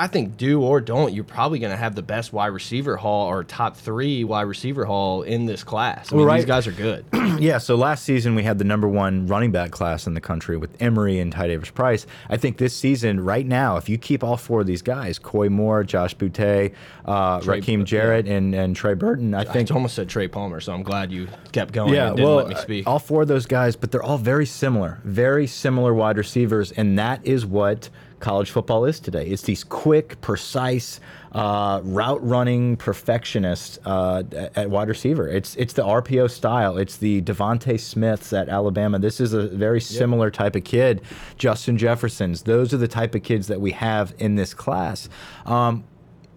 I 0.00 0.06
think 0.06 0.38
do 0.38 0.62
or 0.62 0.80
don't, 0.80 1.12
you're 1.12 1.24
probably 1.24 1.58
going 1.58 1.72
to 1.72 1.76
have 1.76 1.94
the 1.94 2.02
best 2.02 2.32
wide 2.32 2.46
receiver 2.46 2.96
haul 2.96 3.28
or 3.28 3.44
top 3.44 3.76
three 3.76 4.24
wide 4.24 4.42
receiver 4.42 4.86
haul 4.86 5.22
in 5.22 5.44
this 5.44 5.62
class. 5.62 6.10
I 6.10 6.16
mean, 6.16 6.24
Well, 6.24 6.34
these 6.36 6.46
guys 6.46 6.66
are 6.66 6.72
good. 6.72 7.04
yeah, 7.38 7.58
so 7.58 7.74
last 7.74 8.04
season 8.04 8.34
we 8.34 8.42
had 8.42 8.56
the 8.58 8.64
number 8.64 8.88
one 8.88 9.26
running 9.26 9.52
back 9.52 9.72
class 9.72 10.06
in 10.06 10.14
the 10.14 10.20
country 10.20 10.56
with 10.56 10.70
Emery 10.80 11.18
and 11.18 11.30
Ty 11.30 11.48
Davis 11.48 11.68
Price. 11.68 12.06
I 12.30 12.38
think 12.38 12.56
this 12.56 12.74
season, 12.74 13.20
right 13.20 13.46
now, 13.46 13.76
if 13.76 13.90
you 13.90 13.98
keep 13.98 14.24
all 14.24 14.38
four 14.38 14.62
of 14.62 14.66
these 14.66 14.80
guys, 14.80 15.18
Koy 15.18 15.50
Moore, 15.50 15.84
Josh 15.84 16.16
Boutte, 16.16 16.72
uh, 17.04 17.40
Trey- 17.40 17.60
Rakim 17.60 17.84
Jarrett, 17.84 18.26
and, 18.26 18.54
and 18.54 18.74
Trey 18.74 18.94
Burton, 18.94 19.34
I 19.34 19.40
I 19.40 19.44
think 19.44 19.70
almost 19.70 19.96
said 19.96 20.08
Trey 20.08 20.28
Palmer, 20.28 20.60
so 20.60 20.72
I'm 20.72 20.82
glad 20.82 21.12
you 21.12 21.28
kept 21.52 21.74
going 21.74 21.92
Yeah, 21.92 22.12
well, 22.12 22.36
let 22.36 22.48
me 22.48 22.54
speak. 22.54 22.86
all 22.86 22.98
four 22.98 23.22
of 23.22 23.28
those 23.28 23.44
guys, 23.44 23.76
but 23.76 23.90
they're 23.92 24.02
all 24.02 24.16
very 24.18 24.46
similar, 24.46 25.00
very 25.04 25.46
similar 25.46 25.92
wide 25.92 26.16
receivers, 26.16 26.72
and 26.72 26.98
that 26.98 27.20
is 27.26 27.44
what 27.44 27.90
college 28.20 28.50
football 28.50 28.84
is 28.84 29.00
today. 29.00 29.26
It's 29.26 29.42
these 29.42 29.64
quick, 29.64 30.20
precise, 30.20 31.00
uh, 31.32 31.80
route 31.82 32.24
running 32.26 32.76
perfectionists 32.76 33.78
uh, 33.84 34.22
at- 34.54 34.70
wide 34.70 34.88
receiver. 34.88 35.28
It's 35.28 35.56
it's 35.56 35.72
the 35.72 35.82
RPO 35.82 36.30
style. 36.30 36.76
It's 36.76 36.96
the 36.96 37.22
DeVonta 37.22 37.78
Smiths 37.80 38.32
at 38.32 38.48
Alabama. 38.48 38.98
This 38.98 39.20
is 39.20 39.32
a 39.32 39.48
very 39.48 39.80
similar 39.80 40.30
type 40.30 40.54
of 40.56 40.64
kid. 40.64 41.00
Justin 41.38 41.78
Jeffersons. 41.78 42.42
Those 42.42 42.72
are 42.74 42.78
the 42.78 42.88
type 42.88 43.14
of 43.14 43.22
kids 43.22 43.46
that 43.48 43.60
we 43.60 43.72
have 43.72 44.14
in 44.18 44.36
this 44.36 44.54
class. 44.54 45.08
Um, 45.46 45.84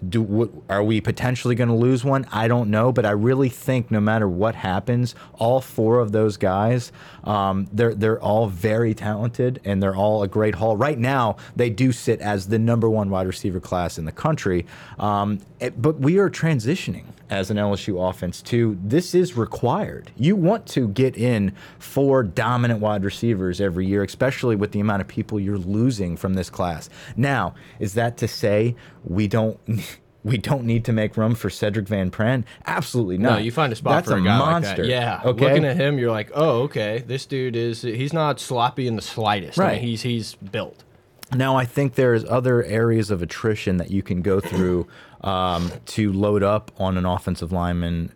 do 0.10 0.22
what, 0.22 0.50
are 0.70 0.84
we 0.84 1.02
potentially 1.02 1.56
going 1.56 1.70
to 1.70 1.76
lose 1.76 2.04
one? 2.04 2.26
I 2.32 2.48
don't 2.48 2.70
know, 2.70 2.92
but 2.92 3.06
I 3.06 3.12
really 3.12 3.50
think 3.50 3.92
no 3.92 4.00
matter 4.00 4.28
what 4.28 4.56
happens, 4.56 5.16
all 5.36 5.62
four 5.62 6.00
of 6.00 6.12
those 6.12 6.38
guys, 6.38 6.92
um, 7.24 7.68
they're 7.72 7.94
they're 7.94 8.22
all 8.22 8.48
very 8.48 8.94
talented 8.94 9.62
and 9.66 9.82
they're 9.82 9.96
all 9.96 10.24
a 10.24 10.28
great 10.28 10.56
haul. 10.56 10.76
Right 10.78 10.98
now, 11.00 11.38
they 11.56 11.70
do 11.70 11.92
sit 11.92 12.20
as 12.22 12.48
the 12.48 12.60
number 12.60 12.90
one 12.90 13.10
wide 13.10 13.28
receiver 13.28 13.60
class 13.60 13.98
in 13.98 14.06
the 14.06 14.12
country, 14.12 14.66
um, 15.00 15.40
it- 15.60 15.82
but 15.82 16.00
we 16.00 16.18
are 16.20 16.30
transitioning 16.30 17.06
as 17.30 17.50
an 17.50 17.58
LSU 17.58 18.10
offense 18.10 18.42
to 18.44 18.78
this 18.84 19.16
is 19.16 19.36
required. 19.38 20.12
You 20.18 20.36
want 20.36 20.66
to 20.68 20.88
get 20.90 21.18
in 21.18 21.54
four 21.80 22.24
dominant 22.24 22.80
wide 22.80 23.04
receivers 23.04 23.60
every 23.62 23.86
year, 23.88 24.04
especially 24.04 24.56
with 24.56 24.72
the 24.72 24.80
amount 24.80 25.02
of 25.02 25.08
people 25.08 25.40
you're 25.40 25.58
losing 25.58 26.16
from 26.18 26.34
this 26.36 26.50
class. 26.50 26.90
Now, 27.18 27.56
is 27.80 27.94
that 27.96 28.18
to 28.18 28.28
say 28.28 28.76
we 29.04 29.28
don't 29.28 29.60
we 30.24 30.38
don't 30.38 30.64
need 30.64 30.86
to 30.86 30.94
make 30.94 31.18
room 31.18 31.36
for 31.36 31.50
Cedric 31.50 31.88
Van 31.88 32.10
Pran? 32.10 32.46
Absolutely 32.66 33.18
not. 33.18 33.34
no, 33.34 33.38
you 33.40 33.52
find 33.52 33.74
a 33.74 33.76
spot 33.76 33.96
That's 34.06 34.10
for 34.10 34.18
a, 34.18 34.24
guy 34.24 34.38
monster. 34.38 34.70
like 34.70 34.78
that. 34.78 34.88
Yeah. 34.88 35.22
Okay. 35.26 35.48
Looking 35.50 35.66
at 35.66 35.76
him, 35.76 35.98
you're 36.00 36.12
like, 36.12 36.32
oh, 36.34 36.62
okay. 36.62 37.04
This 37.06 37.26
dude 37.26 37.58
is, 37.58 37.82
he's 37.82 38.14
not 38.14 38.40
sloppy 38.40 38.88
in 38.88 38.96
the 38.96 39.02
slightest. 39.02 39.60
I 39.60 39.64
mean, 39.64 39.72
Right. 39.74 39.82
he's, 39.82 40.02
he's 40.04 40.36
built. 40.36 40.84
Now, 41.36 41.56
I 41.58 41.66
think 41.66 41.96
there's 41.96 42.24
other 42.26 42.64
areas 42.64 43.12
of 43.12 43.22
attrition 43.22 43.78
that 43.78 43.92
you 43.92 44.02
can 44.04 44.22
go 44.22 44.40
through 44.40 44.88
um, 45.24 45.72
to 45.88 46.12
load 46.12 46.44
up 46.44 46.72
on 46.78 46.98
an 46.98 47.06
offensive 47.06 47.52
lineman 47.52 48.12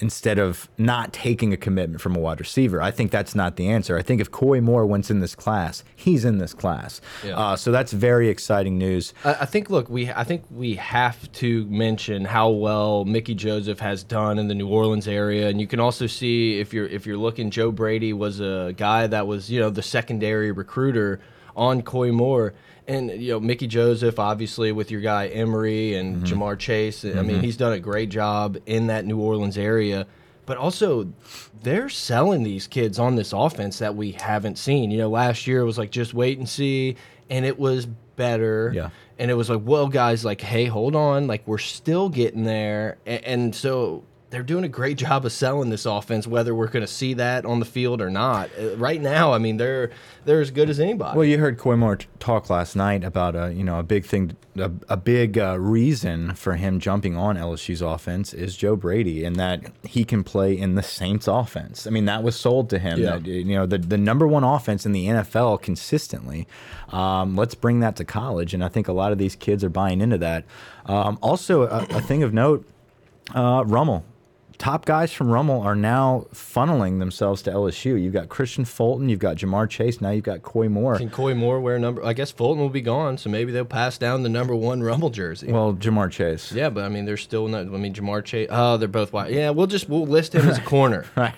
instead 0.00 0.38
of 0.38 0.68
not 0.78 1.12
taking 1.12 1.52
a 1.52 1.56
commitment 1.56 2.00
from 2.00 2.14
a 2.14 2.20
wide 2.20 2.38
receiver. 2.38 2.80
I 2.80 2.90
think 2.90 3.10
that's 3.10 3.34
not 3.34 3.56
the 3.56 3.68
answer. 3.68 3.98
I 3.98 4.02
think 4.02 4.20
if 4.20 4.30
Koy 4.30 4.60
Moore 4.60 4.86
went 4.86 5.10
in 5.10 5.20
this 5.20 5.34
class, 5.34 5.82
he's 5.94 6.24
in 6.24 6.38
this 6.38 6.54
class. 6.54 7.00
Yeah. 7.24 7.36
Uh, 7.36 7.56
so 7.56 7.72
that's 7.72 7.92
very 7.92 8.28
exciting 8.28 8.78
news. 8.78 9.12
I, 9.24 9.34
I 9.40 9.44
think. 9.44 9.70
Look, 9.70 9.88
we. 9.88 10.10
I 10.10 10.24
think 10.24 10.44
we 10.50 10.74
have 10.76 11.30
to 11.32 11.64
mention 11.66 12.24
how 12.24 12.50
well 12.50 13.04
Mickey 13.04 13.34
Joseph 13.34 13.80
has 13.80 14.04
done 14.04 14.38
in 14.38 14.48
the 14.48 14.54
New 14.54 14.68
Orleans 14.68 15.08
area, 15.08 15.48
and 15.48 15.60
you 15.60 15.66
can 15.66 15.80
also 15.80 16.06
see 16.06 16.60
if 16.60 16.72
you're 16.72 16.86
if 16.86 17.06
you're 17.06 17.18
looking, 17.18 17.50
Joe 17.50 17.72
Brady 17.72 18.12
was 18.12 18.40
a 18.40 18.74
guy 18.76 19.06
that 19.06 19.26
was 19.26 19.50
you 19.50 19.60
know 19.60 19.70
the 19.70 19.82
secondary 19.82 20.52
recruiter 20.52 21.20
on 21.56 21.82
Koy 21.82 22.12
Moore. 22.12 22.54
And 22.88 23.10
you 23.10 23.32
know 23.32 23.40
Mickey 23.40 23.66
Joseph, 23.68 24.18
obviously 24.18 24.72
with 24.72 24.90
your 24.90 25.02
guy 25.02 25.28
Emery 25.28 25.94
and 25.94 26.16
mm-hmm. 26.16 26.24
Ja'Marr 26.24 26.58
Chase. 26.58 27.04
I 27.04 27.08
mean, 27.08 27.26
mm-hmm. 27.26 27.40
he's 27.40 27.56
done 27.56 27.74
a 27.74 27.78
great 27.78 28.08
job 28.08 28.58
in 28.66 28.88
that 28.88 29.04
New 29.04 29.20
Orleans 29.20 29.58
area. 29.58 30.06
But 30.46 30.56
also, 30.56 31.12
they're 31.62 31.90
selling 31.90 32.42
these 32.42 32.66
kids 32.66 32.98
on 32.98 33.16
this 33.16 33.34
offense 33.34 33.80
that 33.80 33.94
we 33.94 34.12
haven't 34.12 34.56
seen. 34.56 34.90
You 34.90 34.96
know, 34.96 35.10
last 35.10 35.46
year 35.46 35.60
it 35.60 35.64
was 35.66 35.76
like 35.76 35.90
just 35.90 36.14
wait 36.14 36.38
and 36.38 36.48
see, 36.48 36.96
and 37.28 37.44
it 37.44 37.58
was 37.58 37.84
better. 38.16 38.72
Yeah. 38.74 38.88
And 39.18 39.30
it 39.30 39.34
was 39.34 39.50
like, 39.50 39.60
well, 39.62 39.88
guys, 39.88 40.24
like, 40.24 40.40
hey, 40.40 40.64
hold 40.64 40.96
on, 40.96 41.26
like 41.26 41.46
we're 41.46 41.58
still 41.58 42.08
getting 42.08 42.44
there, 42.44 42.96
and, 43.04 43.24
and 43.24 43.54
so 43.54 44.04
they're 44.30 44.42
doing 44.42 44.64
a 44.64 44.68
great 44.68 44.98
job 44.98 45.24
of 45.24 45.32
selling 45.32 45.70
this 45.70 45.86
offense, 45.86 46.26
whether 46.26 46.54
we're 46.54 46.68
going 46.68 46.84
to 46.84 46.92
see 46.92 47.14
that 47.14 47.46
on 47.46 47.60
the 47.60 47.64
field 47.64 48.02
or 48.02 48.10
not. 48.10 48.50
Uh, 48.58 48.76
right 48.76 49.00
now, 49.00 49.32
I 49.32 49.38
mean, 49.38 49.56
they're 49.56 49.90
they're 50.24 50.40
as 50.40 50.50
good 50.50 50.68
as 50.68 50.78
anybody. 50.78 51.16
Well, 51.16 51.26
you 51.26 51.38
heard 51.38 51.56
Koy 51.58 51.76
Moore 51.76 51.98
talk 52.18 52.50
last 52.50 52.76
night 52.76 53.04
about 53.04 53.34
a 53.34 53.52
you 53.52 53.64
know 53.64 53.78
a 53.78 53.82
big 53.82 54.04
thing, 54.04 54.36
a, 54.56 54.70
a 54.88 54.96
big 54.96 55.38
uh, 55.38 55.58
reason 55.58 56.34
for 56.34 56.56
him 56.56 56.78
jumping 56.78 57.16
on 57.16 57.36
LSU's 57.36 57.80
offense 57.80 58.34
is 58.34 58.56
Joe 58.56 58.76
Brady, 58.76 59.24
and 59.24 59.36
that 59.36 59.72
he 59.82 60.04
can 60.04 60.22
play 60.22 60.56
in 60.56 60.74
the 60.74 60.82
Saints' 60.82 61.26
offense. 61.26 61.86
I 61.86 61.90
mean, 61.90 62.04
that 62.04 62.22
was 62.22 62.36
sold 62.36 62.68
to 62.70 62.78
him. 62.78 63.00
Yeah. 63.00 63.16
That, 63.18 63.26
you 63.26 63.56
know, 63.56 63.66
the 63.66 63.78
the 63.78 63.98
number 63.98 64.26
one 64.26 64.44
offense 64.44 64.84
in 64.84 64.92
the 64.92 65.06
NFL 65.06 65.62
consistently. 65.62 66.46
Um, 66.90 67.36
let's 67.36 67.54
bring 67.54 67.80
that 67.80 67.96
to 67.96 68.04
college, 68.04 68.52
and 68.52 68.62
I 68.62 68.68
think 68.68 68.88
a 68.88 68.92
lot 68.92 69.12
of 69.12 69.18
these 69.18 69.36
kids 69.36 69.64
are 69.64 69.70
buying 69.70 70.00
into 70.00 70.18
that. 70.18 70.44
Um, 70.84 71.18
also, 71.22 71.62
a, 71.62 71.86
a 71.90 72.00
thing 72.00 72.22
of 72.22 72.34
note, 72.34 72.66
uh, 73.34 73.64
Rummel. 73.66 74.04
Top 74.58 74.84
guys 74.86 75.12
from 75.12 75.30
Rummel 75.30 75.60
are 75.62 75.76
now 75.76 76.26
funneling 76.34 76.98
themselves 76.98 77.42
to 77.42 77.50
LSU. 77.52 78.00
You've 78.02 78.12
got 78.12 78.28
Kristian 78.28 78.66
Fulton, 78.66 79.08
you've 79.08 79.20
got 79.20 79.36
Ja'Marr 79.36 79.70
Chase, 79.70 80.00
now 80.00 80.10
you've 80.10 80.24
got 80.24 80.42
Koy 80.42 80.68
Moore. 80.68 80.98
Can 80.98 81.10
Koy 81.10 81.32
Moore 81.34 81.60
wear 81.60 81.78
number? 81.78 82.04
I 82.04 82.12
guess 82.12 82.32
Fulton 82.32 82.60
will 82.60 82.68
be 82.68 82.80
gone, 82.80 83.18
so 83.18 83.30
maybe 83.30 83.52
they'll 83.52 83.64
pass 83.64 83.98
down 83.98 84.24
the 84.24 84.28
number 84.28 84.56
one 84.56 84.82
Rummel 84.82 85.10
jersey. 85.10 85.52
Well, 85.52 85.74
Ja'Marr 85.74 86.10
Chase. 86.10 86.50
yeah, 86.50 86.70
but 86.70 86.82
I 86.82 86.88
mean, 86.88 87.04
they're 87.04 87.16
still 87.16 87.46
not. 87.46 87.60
I 87.60 87.78
mean, 87.78 87.94
Ja'Marr 87.94 88.24
Chase. 88.24 88.48
Oh, 88.50 88.76
they're 88.76 88.88
both 88.88 89.12
white. 89.12 89.32
Yeah, 89.32 89.50
we'll 89.50 89.68
just 89.68 89.88
we'll 89.88 90.06
list 90.06 90.34
him 90.34 90.48
as 90.48 90.58
a 90.58 90.62
corner. 90.62 91.04
Right. 91.16 91.34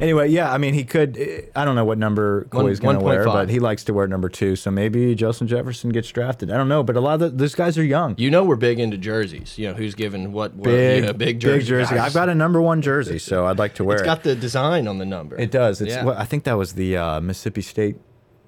Anyway, 0.00 0.28
yeah, 0.28 0.52
I 0.52 0.58
mean, 0.58 0.74
he 0.74 0.84
could. 0.84 1.18
I 1.54 1.64
don't 1.64 1.74
know 1.74 1.84
what 1.84 1.98
number 1.98 2.44
Koy's 2.50 2.80
going 2.80 2.98
to 2.98 3.04
wear, 3.04 3.24
1.5. 3.24 3.32
but 3.32 3.48
he 3.48 3.58
likes 3.60 3.84
to 3.84 3.94
wear 3.94 4.06
number 4.06 4.28
two. 4.28 4.56
So 4.56 4.70
maybe 4.70 5.14
Justin 5.14 5.46
Jefferson 5.48 5.90
gets 5.90 6.08
drafted. 6.10 6.50
I 6.50 6.56
don't 6.56 6.68
know, 6.68 6.82
but 6.82 6.96
a 6.96 7.00
lot 7.00 7.14
of 7.14 7.20
the, 7.20 7.28
those 7.30 7.54
guys 7.54 7.76
are 7.78 7.84
young. 7.84 8.14
You 8.18 8.30
know, 8.30 8.44
we're 8.44 8.56
big 8.56 8.78
into 8.78 8.96
jerseys. 8.98 9.58
You 9.58 9.68
know, 9.68 9.74
who's 9.74 9.94
given 9.94 10.32
what? 10.32 10.54
what 10.54 10.64
big, 10.64 11.04
yeah, 11.04 11.12
big 11.12 11.40
jersey. 11.40 11.70
guys. 11.70 11.92
I've 11.92 12.14
got 12.14 12.28
a 12.28 12.34
number 12.34 12.60
one 12.60 12.82
jersey, 12.82 13.18
so 13.18 13.46
I'd 13.46 13.58
like 13.58 13.74
to 13.74 13.84
wear 13.84 13.96
It's 13.96 14.02
it. 14.02 14.04
It's 14.06 14.14
got 14.14 14.22
the 14.22 14.34
design 14.36 14.88
on 14.88 14.98
the 14.98 15.06
number. 15.06 15.36
it 15.36 15.50
does. 15.50 15.80
It's. 15.80 15.92
Yeah. 15.92 16.04
What, 16.04 16.16
I 16.16 16.24
think 16.24 16.44
that 16.44 16.54
was 16.54 16.74
the 16.74 16.96
uh, 16.96 17.20
Mississippi 17.20 17.62
State 17.62 17.96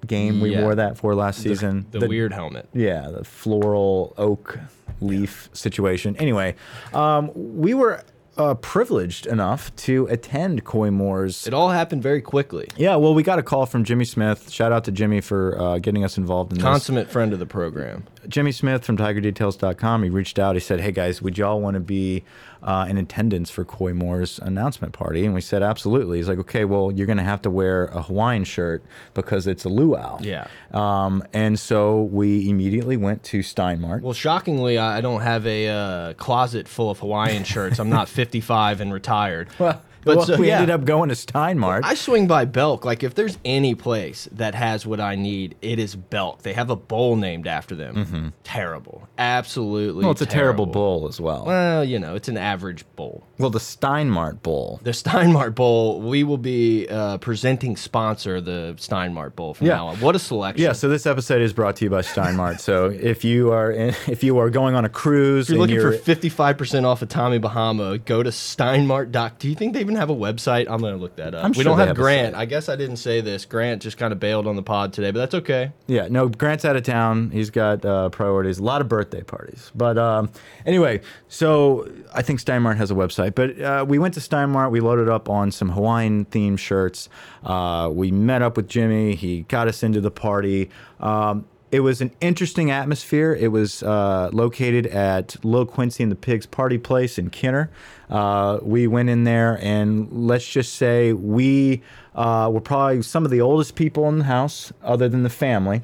game 0.07 0.41
we 0.41 0.53
Yeah. 0.53 0.61
wore 0.63 0.73
that 0.75 0.97
for 0.97 1.13
last 1.13 1.41
season. 1.41 1.85
the, 1.91 2.07
weird 2.07 2.33
helmet. 2.33 2.67
Yeah, 2.73 3.09
the 3.11 3.23
floral 3.23 4.13
oak 4.17 4.57
leaf 4.99 5.49
situation. 5.53 6.15
Anyway, 6.17 6.55
um, 6.93 7.31
we 7.35 7.73
were 7.73 8.03
uh, 8.37 8.53
privileged 8.55 9.25
enough 9.27 9.75
to 9.75 10.07
attend 10.07 10.63
Koy 10.63 10.89
Moore's 10.89 11.45
It 11.45 11.53
all 11.53 11.69
happened 11.69 12.01
very 12.01 12.21
quickly. 12.21 12.67
Yeah, 12.77 12.95
well, 12.95 13.13
we 13.13 13.23
got 13.23 13.39
a 13.39 13.43
call 13.43 13.65
from 13.65 13.83
Jimmy 13.83 14.05
Smith. 14.05 14.49
Shout 14.49 14.71
out 14.71 14.85
to 14.85 14.91
Jimmy 14.91 15.21
for 15.21 15.59
uh, 15.59 15.79
getting 15.79 16.03
us 16.03 16.17
involved 16.17 16.51
in 16.51 16.57
this. 16.57 16.63
Consummate 16.63 17.09
friend 17.09 17.33
of 17.33 17.39
the 17.39 17.45
program. 17.45 18.05
Jimmy 18.27 18.51
Smith 18.51 18.85
from 18.85 18.97
TigerDetails.com. 18.97 20.03
He 20.03 20.09
reached 20.09 20.39
out. 20.39 20.55
He 20.55 20.59
said, 20.59 20.79
"Hey 20.79 20.91
guys, 20.91 21.21
would 21.21 21.37
y'all 21.37 21.59
want 21.59 21.73
to 21.73 21.79
be 21.79 22.23
uh, 22.61 22.85
in 22.87 22.97
attendance 22.97 23.49
for 23.49 23.65
Koy 23.65 23.93
Moore's 23.93 24.37
announcement 24.39 24.93
party?" 24.93 25.25
And 25.25 25.33
we 25.33 25.41
said, 25.41 25.63
"Absolutely." 25.63 26.17
He's 26.17 26.29
like, 26.29 26.37
"Okay, 26.37 26.63
well, 26.65 26.91
you're 26.91 27.07
going 27.07 27.17
to 27.17 27.23
have 27.23 27.41
to 27.43 27.49
wear 27.49 27.85
a 27.85 28.03
Hawaiian 28.03 28.43
shirt 28.43 28.83
because 29.15 29.47
it's 29.47 29.65
a 29.65 29.69
luau." 29.69 30.19
Yeah. 30.21 30.47
Um, 30.71 31.23
and 31.33 31.59
so 31.59 32.03
we 32.03 32.47
immediately 32.49 32.95
went 32.95 33.23
to 33.23 33.39
Steinmart. 33.39 34.01
Well, 34.01 34.13
shockingly, 34.13 34.77
I 34.77 34.99
I 34.99 35.01
don't 35.01 35.21
have 35.21 35.47
a 35.47 35.67
uh, 35.67 36.13
closet 36.13 36.67
full 36.67 36.91
of 36.91 36.99
Hawaiian 36.99 37.43
shirts. 37.43 37.79
I'm 37.79 37.89
not 37.89 38.07
55 38.31 38.79
and 38.81 38.93
retired. 38.93 39.49
Well, 39.59 39.81
But 40.03 40.17
well, 40.17 40.25
so, 40.25 40.37
we 40.37 40.47
yeah. 40.47 40.55
ended 40.55 40.71
up 40.71 40.83
going 40.83 41.09
to 41.09 41.15
Steinmart. 41.15 41.81
I 41.83 41.93
swing 41.93 42.25
by 42.25 42.45
Belk. 42.45 42.85
Like, 42.85 43.03
if 43.03 43.13
there's 43.13 43.37
any 43.45 43.75
place 43.75 44.27
that 44.31 44.55
has 44.55 44.83
what 44.83 44.99
I 44.99 45.13
need, 45.13 45.55
it 45.61 45.77
is 45.77 45.95
Belk. 45.95 46.41
They 46.41 46.53
have 46.53 46.71
a 46.71 46.75
bowl 46.75 47.15
named 47.17 47.45
after 47.45 47.75
them. 47.75 47.95
Mm-hmm. 47.95 48.27
Terrible. 48.43 49.07
Absolutely. 49.19 50.01
Well, 50.01 50.11
it's 50.11 50.21
a 50.21 50.25
terrible 50.25 50.65
bowl 50.65 51.07
as 51.07 51.21
well. 51.21 51.45
Well, 51.45 51.83
you 51.85 51.99
know, 51.99 52.15
it's 52.15 52.29
an 52.29 52.37
average 52.37 52.83
bowl. 52.95 53.23
Well, 53.41 53.49
the 53.49 53.59
Steinmart 53.59 54.41
Bowl. 54.43 54.79
The 54.83 54.91
Steinmart 54.91 55.55
Bowl, 55.55 56.01
we 56.01 56.23
will 56.23 56.37
be 56.37 56.87
uh, 56.87 57.17
presenting 57.17 57.75
sponsor 57.75 58.39
the 58.41 58.75
Steinmart 58.77 59.35
Bowl 59.35 59.53
from 59.53 59.67
Yeah. 59.67 59.75
now 59.75 59.87
on. 59.87 59.97
What 59.97 60.15
a 60.15 60.19
selection. 60.19 60.63
Yeah, 60.63 60.73
so 60.73 60.87
this 60.89 61.05
episode 61.05 61.41
is 61.41 61.53
brought 61.53 61.75
to 61.77 61.85
you 61.85 61.89
by 61.89 62.01
Steinmart. 62.01 62.59
so 62.59 62.85
if 62.85 63.23
you 63.23 63.51
are 63.51 63.71
in, 63.71 63.95
if 64.07 64.23
you 64.23 64.37
are 64.37 64.49
going 64.49 64.75
on 64.75 64.85
a 64.85 64.89
cruise, 64.89 65.49
If 65.49 65.55
you're 65.55 65.65
looking 65.67 65.79
for 65.79 65.93
55% 65.97 66.85
off 66.85 67.01
of 67.01 67.09
Tommy 67.09 67.37
Bahama, 67.39 67.97
go 67.97 68.21
to 68.23 68.29
Steinmart. 68.29 69.11
Doc. 69.11 69.39
Do 69.39 69.49
you 69.49 69.55
think 69.55 69.73
they 69.73 69.79
even 69.81 69.95
have 69.95 70.09
a 70.09 70.15
website? 70.15 70.67
I'm 70.69 70.79
going 70.81 70.93
to 70.95 71.01
look 71.01 71.15
that 71.17 71.33
up. 71.33 71.43
I'm 71.43 71.51
we 71.51 71.55
sure 71.55 71.63
don't 71.65 71.79
have, 71.79 71.89
have 71.89 71.97
Grant. 71.97 72.35
I 72.35 72.45
guess 72.45 72.69
I 72.69 72.75
didn't 72.75 72.97
say 72.97 73.21
this. 73.21 73.45
Grant 73.45 73.81
just 73.81 73.97
kind 73.97 74.13
of 74.13 74.19
bailed 74.19 74.47
on 74.47 74.55
the 74.55 74.63
pod 74.63 74.93
today, 74.93 75.11
but 75.11 75.19
that's 75.19 75.35
okay. 75.35 75.71
yeah, 75.87 76.07
no, 76.09 76.27
Grant's 76.29 76.65
out 76.65 76.75
of 76.75 76.83
town. 76.83 77.31
He's 77.31 77.49
got 77.49 77.83
uh, 77.85 78.09
priorities, 78.09 78.59
a 78.59 78.63
lot 78.63 78.81
of 78.81 78.87
birthday 78.87 79.21
parties. 79.23 79.71
But 79.75 79.97
um, 79.97 80.29
anyway, 80.65 81.01
so 81.27 81.89
I 82.13 82.21
think 82.21 82.39
Steinmart 82.39 82.77
has 82.77 82.91
a 82.91 82.93
website. 82.95 83.30
But 83.35 83.61
uh, 83.61 83.85
we 83.87 83.99
went 83.99 84.13
to 84.15 84.19
Steinmart. 84.19 84.71
We 84.71 84.79
loaded 84.79 85.09
up 85.09 85.29
on 85.29 85.51
some 85.51 85.69
Hawaiian 85.69 86.25
themed 86.25 86.59
shirts. 86.59 87.09
Uh, 87.43 87.89
we 87.91 88.11
met 88.11 88.41
up 88.41 88.57
with 88.57 88.67
Jimmy. 88.67 89.15
He 89.15 89.41
got 89.43 89.67
us 89.67 89.83
into 89.83 90.01
the 90.01 90.11
party. 90.11 90.69
Um, 90.99 91.45
it 91.71 91.79
was 91.79 92.01
an 92.01 92.11
interesting 92.19 92.69
atmosphere. 92.69 93.33
It 93.33 93.47
was 93.47 93.81
uh, 93.81 94.29
located 94.33 94.87
at 94.87 95.43
Lil 95.45 95.65
Quincy 95.65 96.03
and 96.03 96.11
the 96.11 96.17
Pigs 96.17 96.45
Party 96.45 96.77
Place 96.77 97.17
in 97.17 97.29
Kenner. 97.29 97.71
Uh, 98.09 98.59
we 98.61 98.87
went 98.87 99.09
in 99.09 99.23
there, 99.23 99.57
and 99.61 100.11
let's 100.11 100.45
just 100.45 100.75
say 100.75 101.13
we 101.13 101.81
uh, 102.13 102.49
were 102.51 102.59
probably 102.59 103.01
some 103.01 103.23
of 103.23 103.31
the 103.31 103.39
oldest 103.39 103.75
people 103.75 104.09
in 104.09 104.19
the 104.19 104.25
house, 104.25 104.73
other 104.83 105.07
than 105.07 105.23
the 105.23 105.29
family. 105.29 105.81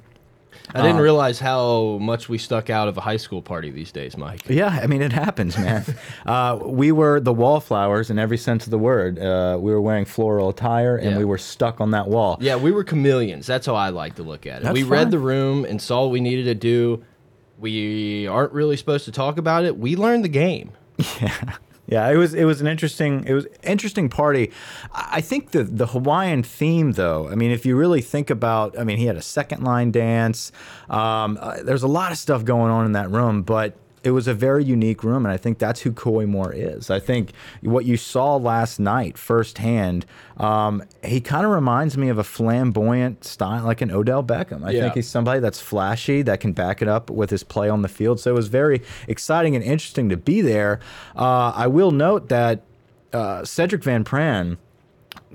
I 0.74 0.82
didn't 0.82 1.02
realize 1.02 1.40
how 1.40 1.98
much 2.00 2.28
we 2.30 2.38
stuck 2.38 2.70
out 2.70 2.88
of 2.88 2.98
a 2.98 3.02
high 3.02 3.18
school 3.18 3.42
party 3.42 3.70
these 3.72 3.92
days, 3.92 4.18
Mike. 4.18 4.42
Yeah, 4.50 4.68
I 4.82 4.88
mean 4.88 5.02
it 5.02 5.14
happens, 5.14 5.58
man. 5.58 5.86
uh, 6.26 6.60
we 6.62 6.92
were 6.92 7.20
the 7.20 7.34
wallflowers 7.34 8.10
in 8.10 8.20
every 8.20 8.38
sense 8.38 8.66
of 8.66 8.72
the 8.72 8.78
word. 8.78 9.18
Uh, 9.20 9.58
we 9.60 9.72
were 9.72 9.82
wearing 9.82 10.06
floral 10.06 10.50
attire, 10.50 10.98
and 10.98 11.12
Yeah. 11.12 11.18
we 11.18 11.26
were 11.26 11.38
stuck 11.38 11.80
on 11.80 11.92
that 11.92 12.08
wall. 12.08 12.38
Yeah, 12.42 12.58
we 12.58 12.72
were 12.72 12.84
chameleons. 12.84 13.48
That's 13.48 13.66
how 13.66 13.76
I 13.76 13.90
like 13.90 14.16
to 14.16 14.24
look 14.24 14.46
at 14.46 14.62
it. 14.62 14.64
That's 14.66 14.74
we 14.74 14.82
fine. 14.82 14.92
read 14.92 15.12
the 15.12 15.20
room 15.20 15.64
and 15.66 15.82
saw 15.82 16.04
what 16.04 16.12
we 16.12 16.20
needed 16.20 16.44
to 16.46 16.56
do. 16.56 17.04
We 17.58 18.28
aren't 18.28 18.52
really 18.54 18.78
supposed 18.78 19.06
to 19.06 19.12
talk 19.12 19.38
about 19.38 19.66
it. 19.66 19.78
We 19.78 19.96
learned 19.96 20.24
the 20.24 20.30
game. 20.30 20.72
Yeah, 21.22 21.56
it 22.10 22.18
was 22.18 22.34
it 22.34 22.44
was 22.46 22.62
an 22.62 22.68
interesting 22.68 23.24
it 23.26 23.34
was 23.34 23.48
interesting 23.64 24.10
party. 24.10 24.52
I 24.92 25.18
I 25.18 25.22
think 25.22 25.52
the 25.52 25.64
the 25.64 25.88
Hawaiian 25.88 26.44
theme 26.44 26.92
though. 26.92 27.28
I 27.28 27.36
mean, 27.36 27.50
if 27.50 27.66
you 27.66 27.76
really 27.76 28.02
think 28.02 28.30
about, 28.30 28.78
I 28.78 28.84
mean, 28.84 28.98
he 28.98 29.06
had 29.06 29.16
a 29.16 29.22
second 29.22 29.64
line 29.64 29.92
dance. 29.92 30.52
Um, 30.90 31.40
uh, 31.42 31.64
there's 31.64 31.82
a 31.84 31.88
lot 31.88 32.12
of 32.12 32.20
stuff 32.20 32.46
going 32.46 32.72
on 32.72 32.86
in 32.86 32.92
that 32.92 33.10
room, 33.10 33.42
but 33.42 33.74
it 34.08 34.12
was 34.12 34.28
a 34.28 34.34
very 34.34 34.64
unique 34.64 35.04
room, 35.04 35.26
and 35.26 35.32
I 35.34 35.38
think 35.38 35.60
that's 35.60 35.82
who 35.82 35.92
Koy 35.92 36.26
Moore 36.26 36.54
is. 36.54 36.90
I 36.90 37.00
think 37.00 37.34
what 37.62 37.86
you 37.86 37.98
saw 37.98 38.36
last 38.38 38.80
night 38.80 39.18
firsthand, 39.18 40.06
um, 40.38 40.82
he 41.04 41.20
kind 41.22 41.46
of 41.46 41.52
reminds 41.52 41.98
me 41.98 42.10
of 42.10 42.18
a 42.18 42.24
flamboyant 42.24 43.24
style, 43.26 43.66
like 43.66 43.82
an 43.82 43.92
Odell 43.92 44.24
Beckham. 44.24 44.64
I 44.66 44.72
Yeah. 44.72 44.82
think 44.84 44.96
he's 44.96 45.08
somebody 45.08 45.40
that's 45.42 45.60
flashy 45.60 46.22
that 46.24 46.40
can 46.40 46.54
back 46.54 46.82
it 46.82 46.88
up 46.88 47.10
with 47.10 47.30
his 47.30 47.44
play 47.44 47.70
on 47.70 47.82
the 47.82 47.90
field. 47.90 48.20
So 48.20 48.32
it 48.32 48.36
was 48.36 48.48
very 48.48 48.82
exciting 49.08 49.56
and 49.56 49.64
interesting 49.64 50.10
to 50.10 50.18
be 50.18 50.42
there. 50.42 50.80
Uh, 51.16 51.52
I 51.56 51.68
will 51.68 51.92
note 51.92 52.30
that 52.30 52.62
uh, 53.14 53.44
Cedric 53.46 53.84
Van 53.84 54.04
Pran 54.04 54.58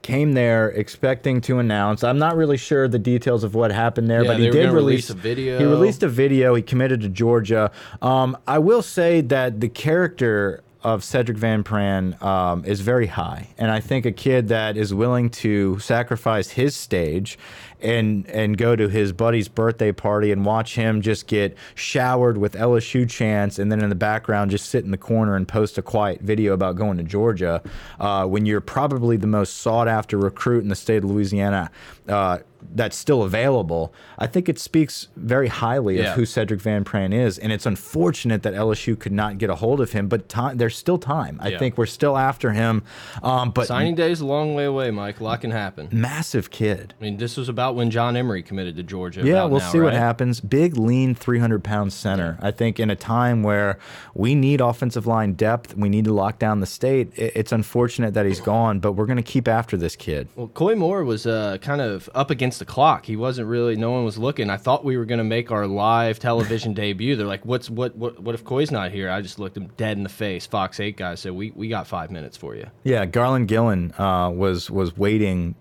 came 0.03 0.33
there 0.33 0.69
expecting 0.71 1.41
to 1.43 1.59
announce. 1.59 2.05
I'm 2.05 2.19
not 2.19 2.37
really 2.37 2.57
sure 2.57 2.89
the 2.89 2.99
details 2.99 3.45
of 3.45 3.55
what 3.55 3.71
happened 3.73 4.11
there, 4.11 4.23
Yeah, 4.23 4.33
but 4.33 4.41
he 4.41 4.51
did 4.51 4.71
release, 4.71 4.75
release 4.75 5.11
a 5.11 5.15
video. 5.15 5.59
He 5.59 5.65
released 5.65 6.03
a 6.03 6.09
video. 6.09 6.55
He 6.55 6.63
committed 6.63 7.01
to 7.03 7.09
Georgia. 7.09 7.71
Um, 8.01 8.37
I 8.47 8.59
will 8.59 8.83
say 8.83 9.21
that 9.23 9.61
the 9.61 9.69
character 9.69 10.63
of 10.83 11.05
Cedric 11.05 11.39
Van 11.39 11.63
Pran 11.63 12.21
um, 12.23 12.65
is 12.65 12.81
very 12.81 13.07
high, 13.07 13.49
and 13.57 13.71
I 13.71 13.79
think 13.79 14.05
a 14.05 14.11
kid 14.11 14.49
that 14.49 14.77
is 14.77 14.93
willing 14.93 15.31
to 15.31 15.79
sacrifice 15.79 16.51
his 16.51 16.75
stage 16.75 17.39
and 17.83 18.27
and 18.29 18.57
go 18.57 18.77
to 18.77 18.89
his 18.89 19.13
buddy's 19.13 19.49
birthday 19.49 19.93
party 19.93 20.31
and 20.33 20.45
watch 20.45 20.75
him 20.75 21.01
just 21.03 21.27
get 21.27 21.57
showered 21.75 22.39
with 22.39 22.55
LSU 22.55 23.09
chants, 23.09 23.59
and 23.59 23.71
then 23.73 23.83
in 23.83 23.89
the 23.89 23.95
background 23.95 24.51
just 24.51 24.69
sit 24.69 24.85
in 24.85 24.91
the 24.91 24.97
corner 24.97 25.35
and 25.37 25.47
post 25.49 25.79
a 25.79 25.83
quiet 25.83 26.21
video 26.21 26.53
about 26.53 26.77
going 26.77 26.97
to 26.99 27.03
Georgia, 27.03 27.63
uh, 28.01 28.27
when 28.27 28.47
you're 28.47 28.61
probably 28.61 29.17
the 29.17 29.27
most 29.27 29.59
sought 29.59 29.89
after 29.89 30.17
recruit 30.19 30.63
in 30.63 30.69
the 30.69 30.75
state 30.77 30.99
of 30.99 31.11
Louisiana. 31.11 31.71
Uh, 32.09 32.39
that's 32.75 32.97
still 32.97 33.25
available. 33.25 33.93
I 34.19 34.29
think 34.29 34.49
it 34.49 34.57
speaks 34.59 35.09
very 35.17 35.49
highly 35.49 35.99
Yeah. 35.99 36.11
of 36.13 36.17
who 36.17 36.25
Cedric 36.25 36.61
Van 36.61 36.85
Pran 36.85 37.13
is, 37.13 37.37
and 37.37 37.53
it's 37.53 37.67
unfortunate 37.67 38.45
that 38.45 38.55
LSU 38.55 38.95
could 38.99 39.11
not 39.13 39.39
get 39.39 39.51
a 39.51 39.57
hold 39.57 39.81
of 39.81 39.91
him. 39.93 40.07
But 40.07 40.29
time, 40.29 40.59
there's 40.59 40.77
still 40.77 40.97
time. 40.99 41.39
I 41.43 41.49
Yeah. 41.49 41.59
think 41.59 41.77
we're 41.77 41.87
still 41.87 42.17
after 42.17 42.53
him. 42.53 42.83
Um, 43.23 43.51
but 43.51 43.67
Signing 43.67 43.97
day 43.97 44.13
is 44.13 44.21
a 44.21 44.27
long 44.27 44.55
way 44.55 44.65
away, 44.65 44.93
Mike. 44.93 45.19
A 45.19 45.25
lot 45.25 45.41
can 45.41 45.51
happen. 45.51 45.89
massive 45.91 46.51
kid. 46.51 46.95
I 47.01 47.03
mean, 47.05 47.17
this 47.17 47.37
was 47.37 47.49
about 47.49 47.72
when 47.75 47.91
John 47.91 48.17
Emery 48.17 48.43
committed 48.43 48.77
to 48.77 48.83
Georgia. 48.83 49.23
Yeah, 49.23 49.45
we'll 49.45 49.61
now, 49.61 49.71
see 49.71 49.81
what 49.81 49.93
happens. 49.93 50.41
Big, 50.41 50.77
lean, 50.77 51.15
300 51.15 51.63
pound 51.63 51.93
center. 51.93 52.39
I 52.41 52.51
think 52.51 52.81
in 52.81 52.91
a 52.91 52.97
time 52.97 53.43
where 53.43 53.79
we 54.15 54.35
need 54.35 54.61
offensive 54.61 55.07
line 55.07 55.35
depth, 55.35 55.77
we 55.77 55.89
need 55.89 56.05
to 56.05 56.13
lock 56.13 56.39
down 56.39 56.61
the 56.61 56.67
state. 56.67 57.13
It's 57.17 57.53
unfortunate 57.53 58.15
that 58.15 58.27
he's 58.27 58.41
gone, 58.41 58.81
but 58.81 58.93
we're 58.93 59.07
going 59.07 59.17
to 59.17 59.23
keep 59.23 59.49
after 59.49 59.77
this 59.77 59.97
kid. 59.97 60.29
Well, 60.37 60.49
Koy 60.49 60.75
Moore 60.75 61.05
was 61.05 61.27
uh, 61.27 61.59
kind 61.61 61.81
of 61.81 62.09
up 62.15 62.31
against 62.31 62.59
the 62.59 62.65
clock. 62.65 63.07
He 63.07 63.17
wasn't 63.17 63.49
really. 63.49 63.77
No 63.77 63.91
one 63.91 64.05
was 64.05 64.19
looking. 64.19 64.51
I 64.51 64.57
thought 64.57 64.85
we 64.85 64.97
were 64.97 65.05
going 65.05 65.19
to 65.19 65.25
make 65.25 65.51
our 65.51 65.67
live 65.67 66.19
television 66.19 66.75
debut. 66.83 67.17
They're 67.17 67.27
like, 67.27 67.45
"What's 67.45 67.71
what? 67.71 67.97
What? 67.97 68.21
What 68.21 68.35
if 68.35 68.45
Koy's 68.45 68.71
not 68.71 68.93
here?" 68.93 69.11
I 69.11 69.21
just 69.21 69.39
looked 69.39 69.57
him 69.57 69.69
dead 69.77 69.97
in 69.97 70.03
the 70.03 70.09
face. 70.09 70.47
Fox 70.47 70.81
Eight 70.81 70.97
guys 70.97 71.21
said, 71.21 71.33
"We 71.33 71.53
we 71.53 71.69
got 71.69 71.87
five 71.87 72.11
minutes 72.11 72.37
for 72.37 72.55
you." 72.55 72.67
Yeah, 72.85 73.07
Garland 73.07 73.49
Gillen 73.49 73.93
uh, 73.99 74.31
was 74.31 74.71
was 74.71 74.97
waiting 74.97 75.55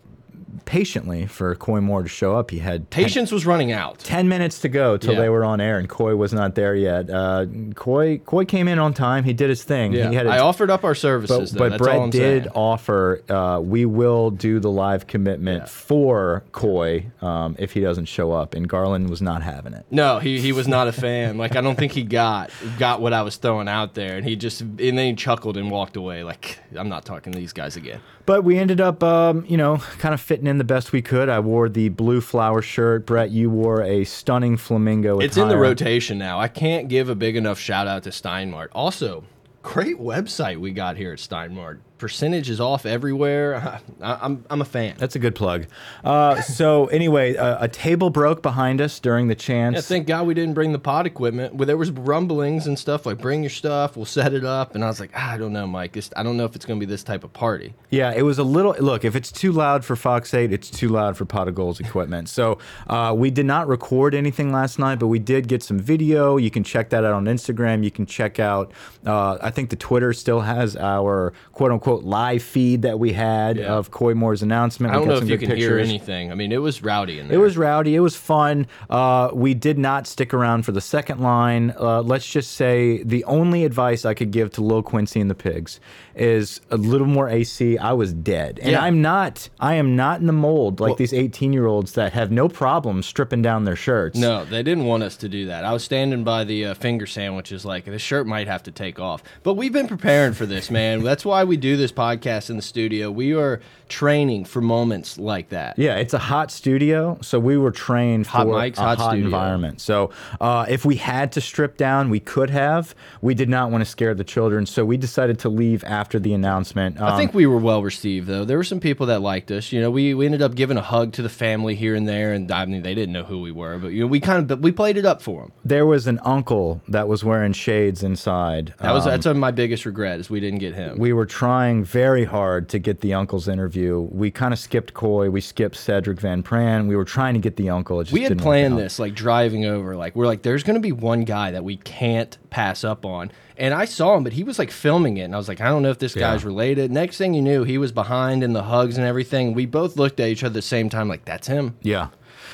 patiently 0.65 1.25
for 1.25 1.55
Koy 1.55 1.81
Moore 1.81 2.03
to 2.03 2.09
show 2.09 2.35
up. 2.35 2.51
He 2.51 2.59
had 2.59 2.89
10, 2.91 3.03
Patience 3.03 3.31
was 3.31 3.45
running 3.45 3.71
out. 3.71 3.99
10 3.99 4.27
minutes 4.27 4.59
to 4.61 4.69
go 4.69 4.97
till 4.97 5.13
Yeah. 5.13 5.21
they 5.21 5.29
were 5.29 5.43
on 5.43 5.59
air, 5.61 5.77
and 5.77 5.87
Koy 5.89 6.15
was 6.15 6.33
not 6.33 6.55
there 6.55 6.75
yet. 6.75 7.09
Uh, 7.09 7.45
Koy 7.75 8.19
Koy 8.19 8.45
came 8.45 8.67
in 8.67 8.79
on 8.79 8.93
time. 8.93 9.23
He 9.23 9.33
did 9.33 9.49
his 9.49 9.63
thing. 9.63 9.93
Yeah, 9.93 10.09
he 10.09 10.15
had 10.15 10.27
a 10.27 10.29
I 10.31 10.39
offered 10.39 10.69
up 10.69 10.83
our 10.83 10.95
services. 10.95 11.51
But, 11.51 11.59
but 11.59 11.69
That's 11.71 11.81
all 11.81 11.99
Brett 11.99 12.11
did 12.11 12.43
saying. 12.43 12.53
offer 12.55 13.21
uh, 13.29 13.59
we 13.61 13.85
will 13.85 14.31
do 14.31 14.59
the 14.59 14.71
live 14.71 15.07
commitment 15.07 15.61
Yeah. 15.63 15.65
for 15.67 16.43
Koy 16.51 17.05
um, 17.21 17.55
if 17.59 17.73
he 17.73 17.81
doesn't 17.81 18.05
show 18.05 18.31
up, 18.31 18.53
and 18.53 18.67
Garland 18.67 19.09
was 19.09 19.21
not 19.21 19.41
having 19.43 19.73
it. 19.73 19.85
No, 19.91 20.19
he, 20.19 20.39
he 20.39 20.51
was 20.51 20.67
not 20.67 20.87
a 20.87 20.91
fan. 20.91 21.37
Like 21.37 21.55
I 21.55 21.61
don't 21.61 21.77
think 21.77 21.91
he 21.91 22.03
got 22.03 22.51
got 22.79 23.01
what 23.01 23.13
I 23.13 23.21
was 23.21 23.35
throwing 23.37 23.67
out 23.67 23.93
there, 23.93 24.17
and 24.17 24.25
he 24.25 24.35
just 24.35 24.61
and 24.61 24.77
then 24.79 24.97
he 24.97 25.13
chuckled 25.15 25.57
and 25.57 25.69
walked 25.71 25.95
away. 25.95 26.23
Like 26.23 26.59
I'm 26.77 26.89
not 26.89 27.05
talking 27.05 27.33
to 27.33 27.39
these 27.39 27.53
guys 27.53 27.75
again. 27.75 27.99
But 28.31 28.45
we 28.45 28.57
ended 28.57 28.79
up, 28.79 29.03
um, 29.03 29.43
you 29.45 29.57
know, 29.57 29.79
kind 29.99 30.13
of 30.13 30.21
fitting 30.21 30.47
in 30.47 30.57
the 30.57 30.63
best 30.63 30.93
we 30.93 31.01
could. 31.01 31.27
I 31.27 31.41
wore 31.41 31.67
the 31.67 31.89
blue 31.89 32.21
flower 32.21 32.61
shirt. 32.61 33.05
Brett, 33.05 33.29
you 33.29 33.49
wore 33.49 33.81
a 33.81 34.05
stunning 34.05 34.55
flamingo. 34.55 35.19
It's 35.19 35.35
in 35.35 35.49
the 35.49 35.57
rotation 35.57 36.17
now. 36.17 36.39
I 36.39 36.47
can't 36.47 36.87
give 36.87 37.09
a 37.09 37.15
big 37.15 37.35
enough 37.35 37.59
shout 37.59 37.87
out 37.87 38.03
to 38.03 38.09
Steinmart. 38.09 38.69
Also, 38.71 39.25
great 39.63 39.99
website 39.99 40.61
we 40.61 40.71
got 40.71 40.95
here 40.95 41.11
at 41.11 41.19
Steinmart. 41.19 41.79
Percentage 42.01 42.49
is 42.49 42.59
off 42.59 42.87
everywhere. 42.87 43.79
I, 44.01 44.17
I'm 44.21 44.43
I'm 44.49 44.59
a 44.59 44.65
fan. 44.65 44.95
That's 44.97 45.15
a 45.15 45.19
good 45.19 45.35
plug. 45.35 45.67
Uh, 46.03 46.41
so 46.41 46.87
anyway, 46.87 47.35
uh, 47.35 47.63
a 47.63 47.67
table 47.67 48.09
broke 48.09 48.41
behind 48.41 48.81
us 48.81 48.99
during 48.99 49.27
the 49.27 49.35
chance. 49.35 49.75
Yeah, 49.75 49.81
thank 49.81 50.07
God 50.07 50.25
we 50.25 50.33
didn't 50.33 50.55
bring 50.55 50.71
the 50.71 50.79
pod 50.79 51.05
equipment. 51.05 51.53
Well, 51.53 51.67
there 51.67 51.77
was 51.77 51.91
rumblings 51.91 52.65
and 52.65 52.79
stuff 52.79 53.05
like 53.05 53.19
bring 53.19 53.43
your 53.43 53.51
stuff, 53.51 53.95
we'll 53.95 54.05
set 54.07 54.33
it 54.33 54.43
up. 54.43 54.73
And 54.73 54.83
I 54.83 54.87
was 54.87 54.99
like, 54.99 55.11
ah, 55.15 55.33
I 55.33 55.37
don't 55.37 55.53
know, 55.53 55.67
Mike. 55.67 55.91
This, 55.91 56.09
I 56.17 56.23
don't 56.23 56.37
know 56.37 56.45
if 56.45 56.55
it's 56.55 56.65
going 56.65 56.79
to 56.79 56.83
be 56.83 56.89
this 56.89 57.03
type 57.03 57.23
of 57.23 57.31
party. 57.33 57.75
Yeah, 57.91 58.11
it 58.15 58.23
was 58.23 58.39
a 58.39 58.43
little. 58.43 58.75
Look, 58.79 59.05
if 59.05 59.15
it's 59.15 59.31
too 59.31 59.51
loud 59.51 59.85
for 59.85 59.95
Fox 59.95 60.33
8, 60.33 60.51
it's 60.51 60.71
too 60.71 60.89
loud 60.89 61.17
for 61.17 61.25
Pot 61.25 61.47
of 61.47 61.53
Gold's 61.53 61.79
equipment. 61.79 62.29
So 62.29 62.57
uh, 62.87 63.13
we 63.15 63.29
did 63.29 63.45
not 63.45 63.67
record 63.67 64.15
anything 64.15 64.51
last 64.51 64.79
night, 64.79 64.97
but 64.97 65.07
we 65.07 65.19
did 65.19 65.47
get 65.47 65.61
some 65.61 65.77
video. 65.77 66.37
You 66.37 66.49
can 66.49 66.63
check 66.63 66.89
that 66.89 67.05
out 67.05 67.13
on 67.13 67.25
Instagram. 67.25 67.83
You 67.83 67.91
can 67.91 68.07
check 68.07 68.39
out, 68.39 68.71
uh, 69.05 69.37
I 69.39 69.51
think 69.51 69.69
the 69.69 69.75
Twitter 69.75 70.13
still 70.13 70.41
has 70.41 70.75
our 70.75 71.33
quote 71.51 71.71
unquote 71.71 71.90
live 71.99 72.41
feed 72.43 72.81
that 72.83 72.99
we 72.99 73.13
had 73.13 73.57
Yeah. 73.57 73.73
of 73.73 73.91
Koy 73.91 74.13
Moore's 74.13 74.41
announcement. 74.41 74.93
I 74.93 74.97
don't 74.97 75.07
know 75.07 75.15
if 75.17 75.27
you 75.29 75.37
can 75.37 75.55
hear 75.55 75.77
anything. 75.77 76.31
I 76.31 76.35
mean, 76.35 76.51
it 76.51 76.61
was 76.61 76.81
rowdy 76.83 77.19
in 77.19 77.27
there. 77.27 77.37
It 77.37 77.41
was 77.41 77.57
rowdy. 77.57 77.95
It 77.95 77.99
was 77.99 78.15
fun. 78.15 78.67
Uh, 78.89 79.29
we 79.33 79.53
did 79.53 79.77
not 79.77 80.07
stick 80.07 80.33
around 80.33 80.63
for 80.63 80.71
the 80.71 80.81
second 80.81 81.19
line. 81.19 81.73
Uh, 81.79 82.01
let's 82.01 82.29
just 82.29 82.51
say 82.53 83.03
the 83.03 83.23
only 83.25 83.65
advice 83.65 84.05
I 84.05 84.13
could 84.13 84.31
give 84.31 84.51
to 84.53 84.61
Lil 84.61 84.83
Quincy 84.83 85.19
and 85.19 85.29
the 85.29 85.35
Pigs 85.35 85.79
is 86.15 86.59
a 86.69 86.77
little 86.77 87.07
more 87.07 87.29
AC. 87.29 87.77
I 87.77 87.93
was 87.93 88.13
dead, 88.13 88.59
and 88.61 88.71
Yeah. 88.71 88.81
I'm 88.83 89.01
not. 89.01 89.49
I 89.59 89.75
am 89.75 89.95
not 89.95 90.19
in 90.19 90.27
the 90.27 90.33
mold 90.33 90.79
like 90.79 90.89
Well- 90.89 90.95
these 90.97 91.13
18 91.13 91.53
year 91.53 91.65
olds 91.67 91.93
that 91.93 92.13
have 92.13 92.31
no 92.31 92.47
problem 92.49 93.01
stripping 93.01 93.41
down 93.41 93.63
their 93.63 93.75
shirts. 93.77 94.19
No, 94.19 94.43
they 94.45 94.61
didn't 94.61 94.85
want 94.85 95.03
us 95.03 95.15
to 95.17 95.29
do 95.29 95.45
that. 95.47 95.63
I 95.63 95.71
was 95.73 95.83
standing 95.83 96.23
by 96.23 96.43
the 96.43 96.65
uh, 96.65 96.73
finger 96.73 97.05
sandwiches, 97.05 97.63
like 97.65 97.85
the 97.85 97.97
shirt 97.99 98.27
might 98.27 98.47
have 98.47 98.61
to 98.63 98.71
take 98.71 98.99
off. 98.99 99.23
But 99.43 99.53
we've 99.53 99.71
been 99.73 99.87
preparing 99.87 100.33
for 100.33 100.45
this, 100.45 100.69
man. 100.69 101.01
That's 101.03 101.25
why 101.25 101.43
we 101.45 101.55
do 101.57 101.77
this 101.81 101.91
podcast 101.91 102.49
in 102.49 102.55
the 102.55 102.61
studio. 102.61 103.11
We 103.11 103.33
are 103.35 103.59
training 103.89 104.45
for 104.45 104.61
moments 104.61 105.17
like 105.17 105.49
that. 105.49 105.77
Yeah, 105.77 105.95
it's 105.95 106.13
a 106.13 106.19
hot 106.19 106.51
studio, 106.51 107.17
so 107.21 107.39
we 107.39 107.57
were 107.57 107.71
trained 107.71 108.27
Hot 108.27 108.45
for 108.45 108.53
mics, 108.53 108.77
a 108.77 108.81
hot 108.81 108.97
hot, 108.99 109.17
environment. 109.17 109.81
So 109.81 110.11
uh, 110.39 110.65
if 110.69 110.85
we 110.85 110.95
had 110.95 111.31
to 111.33 111.41
strip 111.41 111.75
down, 111.77 112.09
we 112.09 112.19
could 112.19 112.49
have. 112.49 112.95
We 113.21 113.33
did 113.33 113.49
not 113.49 113.71
want 113.71 113.83
to 113.83 113.89
scare 113.89 114.13
the 114.13 114.23
children, 114.23 114.65
so 114.65 114.85
we 114.85 114.95
decided 114.97 115.39
to 115.39 115.49
leave 115.49 115.83
after 115.83 116.19
the 116.19 116.33
announcement. 116.33 117.01
I 117.01 117.09
Um, 117.11 117.17
think 117.17 117.33
we 117.33 117.45
were 117.45 117.57
well 117.57 117.83
received, 117.83 118.27
though. 118.27 118.45
There 118.45 118.57
were 118.57 118.63
some 118.63 118.79
people 118.79 119.07
that 119.07 119.21
liked 119.21 119.51
us. 119.51 119.71
You 119.71 119.81
know, 119.81 119.91
we, 119.91 120.13
we 120.13 120.25
ended 120.25 120.41
up 120.41 120.55
giving 120.55 120.77
a 120.77 120.81
hug 120.81 121.11
to 121.13 121.21
the 121.21 121.29
family 121.29 121.75
here 121.75 121.95
and 121.95 122.07
there, 122.07 122.31
and 122.33 122.49
I 122.51 122.65
mean, 122.65 122.83
they 122.83 122.95
didn't 122.95 123.13
know 123.13 123.23
who 123.23 123.41
we 123.41 123.51
were, 123.51 123.77
but 123.77 123.89
you 123.89 124.01
know, 124.01 124.07
we 124.07 124.19
kind 124.19 124.39
of 124.39 124.47
but 124.47 124.59
we 124.61 124.71
played 124.71 124.97
it 124.97 125.05
up 125.05 125.21
for 125.21 125.41
them. 125.41 125.51
There 125.65 125.85
was 125.85 126.07
an 126.07 126.19
uncle 126.23 126.81
that 126.87 127.07
was 127.07 127.23
wearing 127.23 127.53
shades 127.53 128.03
inside. 128.03 128.73
That 128.79 128.93
was 128.93 129.05
Um, 129.05 129.11
that's 129.11 129.25
my 129.37 129.51
biggest 129.51 129.85
regret 129.85 130.19
is 130.19 130.29
we 130.29 130.39
didn't 130.39 130.59
get 130.59 130.73
him. 130.75 130.97
we 130.97 131.13
were 131.13 131.25
trying 131.25 131.70
very 131.83 132.25
hard 132.25 132.67
to 132.69 132.79
get 132.79 133.01
the 133.01 133.13
uncle's 133.13 133.47
interview. 133.47 133.99
We 134.11 134.31
kind 134.31 134.53
of 134.53 134.59
skipped 134.59 134.93
Koy. 134.93 135.29
We 135.29 135.41
skipped 135.41 135.75
Cedric 135.75 136.19
Van 136.19 136.43
Pran. 136.43 136.87
We 136.87 136.95
were 136.95 137.05
trying 137.05 137.33
to 137.35 137.39
get 137.39 137.55
the 137.55 137.69
uncle. 137.69 137.99
It 138.01 138.05
just 138.05 138.13
we 138.13 138.23
had 138.23 138.37
planned 138.37 138.77
this 138.77 138.99
like 138.99 139.13
driving 139.15 139.65
over 139.65 139.95
like 139.95 140.15
we're 140.15 140.25
like 140.27 140.41
there's 140.41 140.63
gonna 140.63 140.79
be 140.79 140.91
one 140.91 141.23
guy 141.23 141.51
that 141.51 141.63
we 141.63 141.77
can't 141.77 142.37
pass 142.49 142.83
up 142.83 143.05
on 143.05 143.31
and 143.57 143.73
i 143.73 143.85
saw 143.85 144.15
him 144.17 144.23
but 144.23 144.33
he 144.33 144.43
was 144.43 144.57
like 144.59 144.71
filming 144.71 145.17
it 145.17 145.21
and 145.23 145.33
i 145.33 145.37
was 145.37 145.47
like 145.47 145.61
i 145.61 145.65
don't 145.69 145.81
know 145.83 145.89
if 145.89 145.99
this 145.99 146.15
Yeah. 146.15 146.31
guy's 146.31 146.43
related 146.43 146.91
next 146.91 147.17
thing 147.17 147.33
you 147.33 147.41
knew 147.41 147.63
he 147.63 147.77
was 147.77 147.91
behind 147.93 148.43
in 148.43 148.51
the 148.53 148.63
hugs 148.63 148.97
and 148.97 149.05
everything 149.07 149.53
we 149.53 149.65
both 149.65 149.95
looked 149.97 150.19
at 150.19 150.27
each 150.29 150.43
other 150.43 150.47
at 150.51 150.53
the 150.55 150.61
same 150.61 150.89
time 150.89 151.07
like 151.07 151.23
that's 151.25 151.47
him 151.47 151.75
Yeah. 151.81 152.07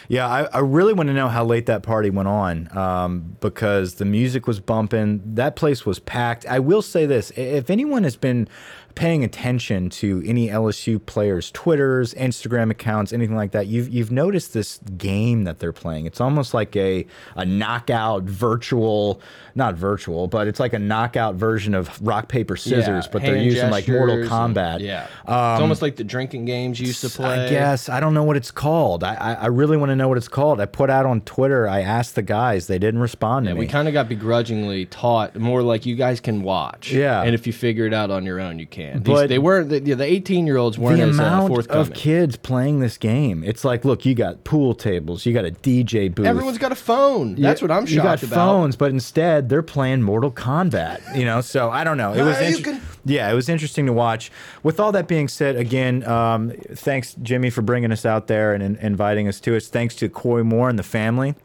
Yeah, 0.10 0.28
I, 0.28 0.44
I 0.46 0.60
really 0.60 0.94
want 0.94 1.08
to 1.08 1.14
know 1.14 1.28
how 1.28 1.44
late 1.44 1.66
that 1.66 1.84
party 1.84 2.10
went 2.10 2.28
on 2.30 2.76
um, 2.78 3.36
because 3.42 3.96
the 3.96 4.06
music 4.06 4.48
was 4.48 4.60
bumping. 4.60 5.22
That 5.36 5.56
place 5.56 5.86
was 5.86 6.00
packed. 6.00 6.46
I 6.46 6.60
will 6.60 6.82
say 6.82 7.06
this 7.06 7.32
if 7.32 7.70
anyone 7.70 8.04
has 8.04 8.16
been 8.16 8.48
paying 8.96 9.24
attention 9.24 9.92
to 9.92 10.24
any 10.26 10.48
LSU 10.48 11.04
players' 11.06 11.52
Twitters, 11.52 12.16
Instagram 12.16 12.72
accounts, 12.72 13.14
anything 13.14 13.36
like 13.36 13.52
that, 13.52 13.68
you've, 13.68 13.88
you've 13.90 14.10
noticed 14.12 14.56
this 14.56 14.80
game 14.98 15.44
that 15.44 15.60
they're 15.60 15.72
playing. 15.72 16.08
It's 16.08 16.20
almost 16.20 16.56
like 16.56 16.76
a, 16.76 17.06
a 17.36 17.46
knockout 17.46 18.24
virtual, 18.24 19.22
not 19.54 19.76
virtual, 19.76 20.28
but 20.28 20.48
it's 20.48 20.60
like 20.60 20.74
a 20.74 20.80
knockout 20.80 21.36
version 21.36 21.76
of 21.76 22.02
rock, 22.02 22.28
paper, 22.28 22.56
scissors, 22.58 23.06
Yeah, 23.06 23.12
but 23.12 23.22
they're 23.22 23.38
using 23.38 23.70
like 23.70 23.88
Mortal 23.88 24.16
gestures 24.24 24.32
and- 24.32 24.56
Kombat. 24.56 24.80
yeah 24.80 25.04
it's 25.22 25.62
almost 25.62 25.84
like 25.84 25.96
the 25.98 26.04
drinking 26.04 26.46
games 26.46 26.80
you 26.80 26.88
used 26.88 27.02
to 27.02 27.10
play 27.10 27.46
I 27.46 27.50
guess 27.52 27.90
I 27.90 28.00
don't 28.00 28.16
know 28.16 28.24
what 28.24 28.36
it's 28.36 28.50
called. 28.50 29.04
I 29.04 29.14
I, 29.14 29.34
I 29.34 29.46
really 29.48 29.78
want 29.78 29.92
to 29.92 29.96
know 29.98 30.08
what 30.08 30.18
it's 30.18 30.28
called. 30.28 30.62
I 30.62 30.66
put 30.66 30.90
out 30.90 31.06
on 31.06 31.22
Twitter. 31.22 31.68
I 31.68 31.82
asked 31.82 32.16
the 32.16 32.22
guys. 32.22 32.68
They 32.68 32.80
didn't 32.80 33.00
respond 33.02 33.48
to 33.48 33.54
me. 33.54 33.60
we 33.60 33.68
kind 33.68 33.88
of 33.88 33.94
got 33.94 34.08
begrudgingly 34.08 34.86
taught 34.86 35.36
more 35.36 35.62
like 35.62 35.86
you 35.86 35.96
guys 35.96 36.20
can 36.20 36.44
watch. 36.44 36.92
Yeah. 36.92 37.22
And 37.24 37.34
if 37.36 37.46
you 37.48 37.54
figure 37.54 37.86
it 37.86 37.94
out 37.94 38.12
on 38.12 38.26
your 38.26 38.40
own, 38.40 38.60
you 38.60 38.68
can. 38.68 39.04
These, 39.04 39.14
But- 39.14 39.30
they 39.30 39.40
weren't, 39.40 39.70
the, 39.70 39.80
the 39.80 40.04
18 40.04 40.46
year 40.48 40.58
olds 40.58 40.78
weren't 40.78 40.98
the 41.00 41.08
as 41.08 41.20
uh, 41.20 41.48
forthcoming. 41.48 41.82
of 41.82 41.94
kids 41.94 42.36
playing 42.38 42.80
this 42.80 42.98
game. 42.98 43.44
It's 43.44 43.66
like, 43.66 43.84
look, 43.86 44.06
you 44.06 44.16
got 44.16 44.44
pool 44.44 44.74
tables, 44.74 45.26
you 45.26 45.34
got 45.34 45.46
a 45.46 45.52
DJ 45.52 46.14
booth. 46.14 46.26
Everyone's 46.26 46.58
got 46.58 46.72
a 46.72 46.76
phone. 46.76 47.36
That's 47.36 47.62
what 47.62 47.72
I'm 47.72 47.86
shocked 47.86 47.92
You 47.92 48.02
got 48.02 48.24
about. 48.24 48.36
phones, 48.36 48.76
but 48.76 48.92
instead 48.92 49.50
they're 49.50 49.62
playing 49.64 50.02
Mortal 50.02 50.32
Kombat. 50.32 51.18
You 51.18 51.26
know, 51.26 51.42
so 51.42 51.70
I 51.70 51.84
don't 51.84 51.98
know. 51.98 52.14
It 52.14 52.22
was 52.24 52.40
you 52.42 52.58
inter- 52.58 52.72
can- 52.74 52.82
yeah, 53.06 53.32
it 53.32 53.36
was 53.36 53.48
interesting 53.48 53.86
to 53.86 53.94
watch. 53.94 54.32
With 54.64 54.80
all 54.82 54.92
that 54.92 55.08
being 55.08 55.30
said, 55.30 55.56
again, 55.56 56.04
um, 56.06 56.52
thanks 56.74 57.16
Jimmy 57.22 57.50
for 57.50 57.62
bringing 57.62 57.92
us 57.94 58.06
out 58.06 58.28
there 58.28 58.54
and, 58.54 58.62
in- 58.62 58.76
inviting 58.78 59.28
us 59.30 59.40
to 59.42 59.54
it. 59.56 59.64
Thanks 59.64 59.87
to 59.96 60.10
Koy 60.10 60.44
Moore 60.44 60.70
and 60.70 60.78
the 60.78 60.84
family. 60.84 61.36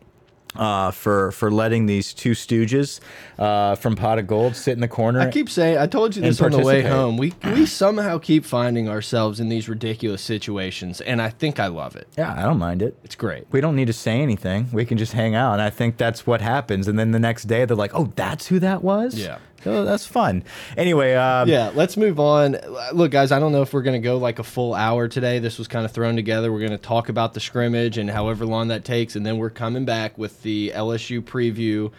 Uh, 0.55 0.90
for 0.90 1.33
for 1.33 1.50
letting 1.50 1.87
these 1.87 2.12
two 2.12 2.33
stooges 2.33 3.00
uh, 3.38 3.74
from 3.74 3.96
Pot 3.96 4.18
of 4.18 4.26
Gold 4.26 4.55
sit 4.55 4.72
in 4.72 4.81
the 4.81 4.88
corner. 4.88 5.18
I 5.18 5.31
keep 5.31 5.48
saying, 5.48 5.78
I 5.78 5.87
told 5.87 6.14
you 6.14 6.20
this 6.20 6.42
on 6.42 6.50
the 6.50 6.59
way 6.59 6.83
home. 6.83 7.16
We 7.16 7.33
we 7.42 7.64
somehow 7.64 8.18
keep 8.18 8.44
finding 8.44 8.87
ourselves 8.87 9.40
in 9.40 9.48
these 9.48 9.66
ridiculous 9.66 10.20
situations, 10.20 11.00
and 11.00 11.22
I 11.22 11.31
think 11.31 11.59
I 11.59 11.68
love 11.68 11.96
it. 11.96 12.07
yeah, 12.18 12.35
I 12.37 12.42
don't 12.42 12.59
mind 12.59 12.83
it. 12.83 12.98
It's 13.02 13.14
great. 13.14 13.46
We 13.50 13.62
don't 13.62 13.74
need 13.76 13.87
to 13.87 13.94
say 13.94 14.20
anything. 14.20 14.68
We 14.74 14.85
can 14.85 14.98
just 14.98 15.14
hang 15.14 15.35
out. 15.35 15.55
And 15.55 15.62
I 15.62 15.70
think 15.70 15.96
that's 15.96 16.26
what 16.26 16.42
happens. 16.42 16.87
And 16.87 16.98
then 16.98 17.12
the 17.12 17.18
next 17.18 17.44
day 17.44 17.64
they're 17.64 17.74
like, 17.74 17.94
oh, 17.94 18.12
that's 18.14 18.48
who 18.48 18.59
that 18.59 18.85
was? 18.85 19.14
Yeah. 19.14 19.38
Oh, 19.66 19.85
that's 19.85 20.07
fun. 20.07 20.44
Anyway, 20.77 21.14
um, 21.14 21.48
Yeah, 21.48 21.70
let's 21.75 21.96
move 21.96 22.18
on. 22.20 22.57
Look, 22.92 23.11
guys, 23.12 23.33
I 23.33 23.38
don't 23.38 23.53
know 23.53 23.62
if 23.62 23.72
we're 23.72 23.83
going 23.83 24.01
to 24.01 24.05
go 24.05 24.18
like 24.18 24.38
a 24.38 24.44
full 24.44 24.75
hour 24.75 25.09
today. 25.09 25.38
This 25.38 25.59
was 25.59 25.68
kind 25.68 25.85
of 25.85 25.92
thrown 25.92 26.16
together. 26.16 26.53
We're 26.53 26.61
going 26.61 26.70
to 26.72 26.79
talk 26.79 27.09
about 27.09 27.35
the 27.35 27.40
scrimmage 27.40 27.98
and 27.98 28.11
however 28.11 28.44
long 28.46 28.68
that 28.68 28.85
takes, 28.85 29.16
and 29.16 29.25
then 29.25 29.38
we're 29.38 29.51
coming 29.51 29.85
back 29.85 30.16
with 30.18 30.42
the 30.42 30.72
LSU 30.75 31.20
preview. 31.22 31.90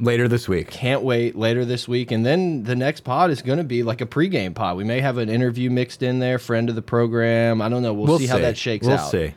later 0.00 0.26
this 0.26 0.48
week. 0.48 0.70
Can't 0.70 1.02
wait 1.02 1.36
later 1.36 1.64
this 1.64 1.86
week. 1.86 2.10
And 2.10 2.26
then 2.26 2.64
the 2.64 2.74
next 2.74 3.00
pod 3.02 3.30
is 3.30 3.42
going 3.42 3.58
to 3.58 3.64
be 3.64 3.82
like 3.82 4.00
a 4.00 4.06
pregame 4.06 4.54
pod. 4.54 4.76
We 4.76 4.84
may 4.84 5.00
have 5.00 5.18
an 5.18 5.28
interview 5.28 5.70
mixed 5.70 6.02
in 6.02 6.18
there, 6.18 6.38
friend 6.38 6.68
of 6.68 6.74
the 6.74 6.82
program. 6.82 7.62
I 7.62 7.68
don't 7.68 7.82
know. 7.82 7.92
We'll, 7.92 8.18
see, 8.18 8.26
how 8.26 8.38
that 8.38 8.56
shakes 8.56 8.86
we'll 8.86 8.98
out. 8.98 9.10
see. 9.10 9.34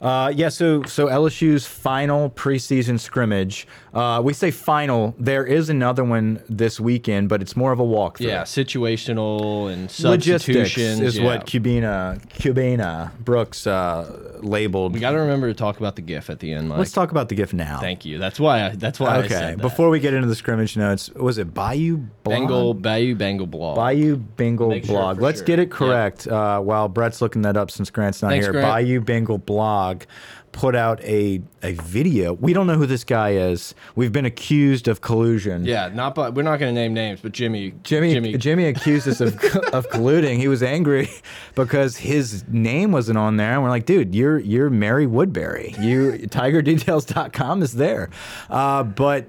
Uh, 0.00 0.32
yeah, 0.34 0.48
so 0.48 0.82
so 0.84 1.06
LSU's 1.08 1.66
final 1.66 2.30
preseason 2.30 3.00
scrimmage. 3.00 3.66
Uh, 3.92 4.20
we 4.24 4.32
say 4.32 4.50
final. 4.50 5.14
There 5.18 5.44
is 5.44 5.68
another 5.68 6.04
one 6.04 6.40
this 6.48 6.78
weekend, 6.78 7.28
but 7.28 7.42
it's 7.42 7.56
more 7.56 7.72
of 7.72 7.80
a 7.80 7.84
walkthrough. 7.84 8.20
Yeah, 8.20 8.42
situational 8.42 9.72
and 9.72 9.82
Logistics 10.00 10.44
substitutions 10.44 11.00
is 11.00 11.18
yeah. 11.18 11.24
what 11.24 11.46
Kubena 11.46 12.20
Kubena 12.28 13.16
Brooks 13.18 13.66
uh, 13.66 14.38
labeled. 14.40 14.94
We 14.94 15.00
got 15.00 15.12
to 15.12 15.18
remember 15.18 15.48
to 15.48 15.54
talk 15.54 15.78
about 15.78 15.96
the 15.96 16.02
GIF 16.02 16.30
at 16.30 16.38
the 16.38 16.52
end, 16.52 16.68
Mike. 16.68 16.78
Let's 16.78 16.92
talk 16.92 17.10
about 17.10 17.28
the 17.28 17.34
GIF 17.34 17.52
now. 17.52 17.80
Thank 17.80 18.04
you. 18.04 18.18
That's 18.18 18.38
why. 18.38 18.66
I, 18.66 18.68
that's 18.76 19.00
why 19.00 19.16
I 19.16 19.18
okay, 19.18 19.28
said 19.28 19.58
that. 19.58 19.62
before 19.62 19.88
we 19.90 19.98
get 19.98 20.14
into 20.14 20.28
the 20.28 20.36
scrimmage 20.36 20.76
notes, 20.76 21.10
was 21.10 21.38
it 21.38 21.52
Bayou 21.54 21.96
Blog? 21.96 22.38
Bengal 22.38 22.74
Bayou 22.74 23.14
Bengal 23.16 23.46
blog. 23.46 23.76
Bayou 23.76 24.16
Bengal 24.16 24.68
Make 24.68 24.84
sure 24.84 24.94
blog. 24.94 25.16
for 25.16 25.22
Let's 25.22 25.38
sure. 25.38 25.46
get 25.46 25.58
it 25.58 25.68
Yeah. 25.70 25.74
correct. 25.76 26.26
Uh, 26.28 26.60
while 26.60 26.88
Brett's 26.88 27.20
looking 27.20 27.42
that 27.42 27.56
up, 27.56 27.70
since 27.70 27.90
Grant's 27.90 28.22
not 28.22 28.28
Thanks, 28.28 28.46
here, 28.46 28.52
Grant. 28.52 28.68
Bayou 28.68 29.00
Bengal 29.00 29.38
blog 29.38 29.87
blog 29.88 30.06
put 30.52 30.74
out 30.74 31.02
a 31.02 31.40
a 31.62 31.72
video. 31.72 32.32
We 32.32 32.52
don't 32.52 32.66
know 32.66 32.76
who 32.76 32.86
this 32.86 33.04
guy 33.04 33.30
is. 33.30 33.74
We've 33.96 34.12
been 34.12 34.24
accused 34.24 34.88
of 34.88 35.00
collusion. 35.00 35.64
Yeah, 35.64 35.88
not 35.88 36.14
but 36.14 36.34
we're 36.34 36.42
not 36.42 36.58
going 36.58 36.74
to 36.74 36.80
name 36.80 36.94
names, 36.94 37.20
but 37.20 37.32
Jimmy. 37.32 37.74
Jimmy, 37.82 38.12
Jimmy. 38.12 38.36
Jimmy 38.36 38.64
accused 38.66 39.08
us 39.08 39.20
of 39.20 39.34
of 39.72 39.88
colluding. 39.90 40.38
He 40.38 40.48
was 40.48 40.62
angry 40.62 41.10
because 41.54 41.96
his 41.96 42.44
name 42.48 42.92
wasn't 42.92 43.18
on 43.18 43.36
there, 43.36 43.54
and 43.54 43.62
we're 43.62 43.70
like, 43.70 43.86
dude, 43.86 44.14
you're 44.14 44.38
you're 44.38 44.70
Mary 44.70 45.06
Woodbury. 45.06 45.74
You 45.80 46.12
TigerDetails.com 46.12 47.62
is 47.62 47.72
there, 47.72 48.10
uh, 48.50 48.82
but 48.82 49.26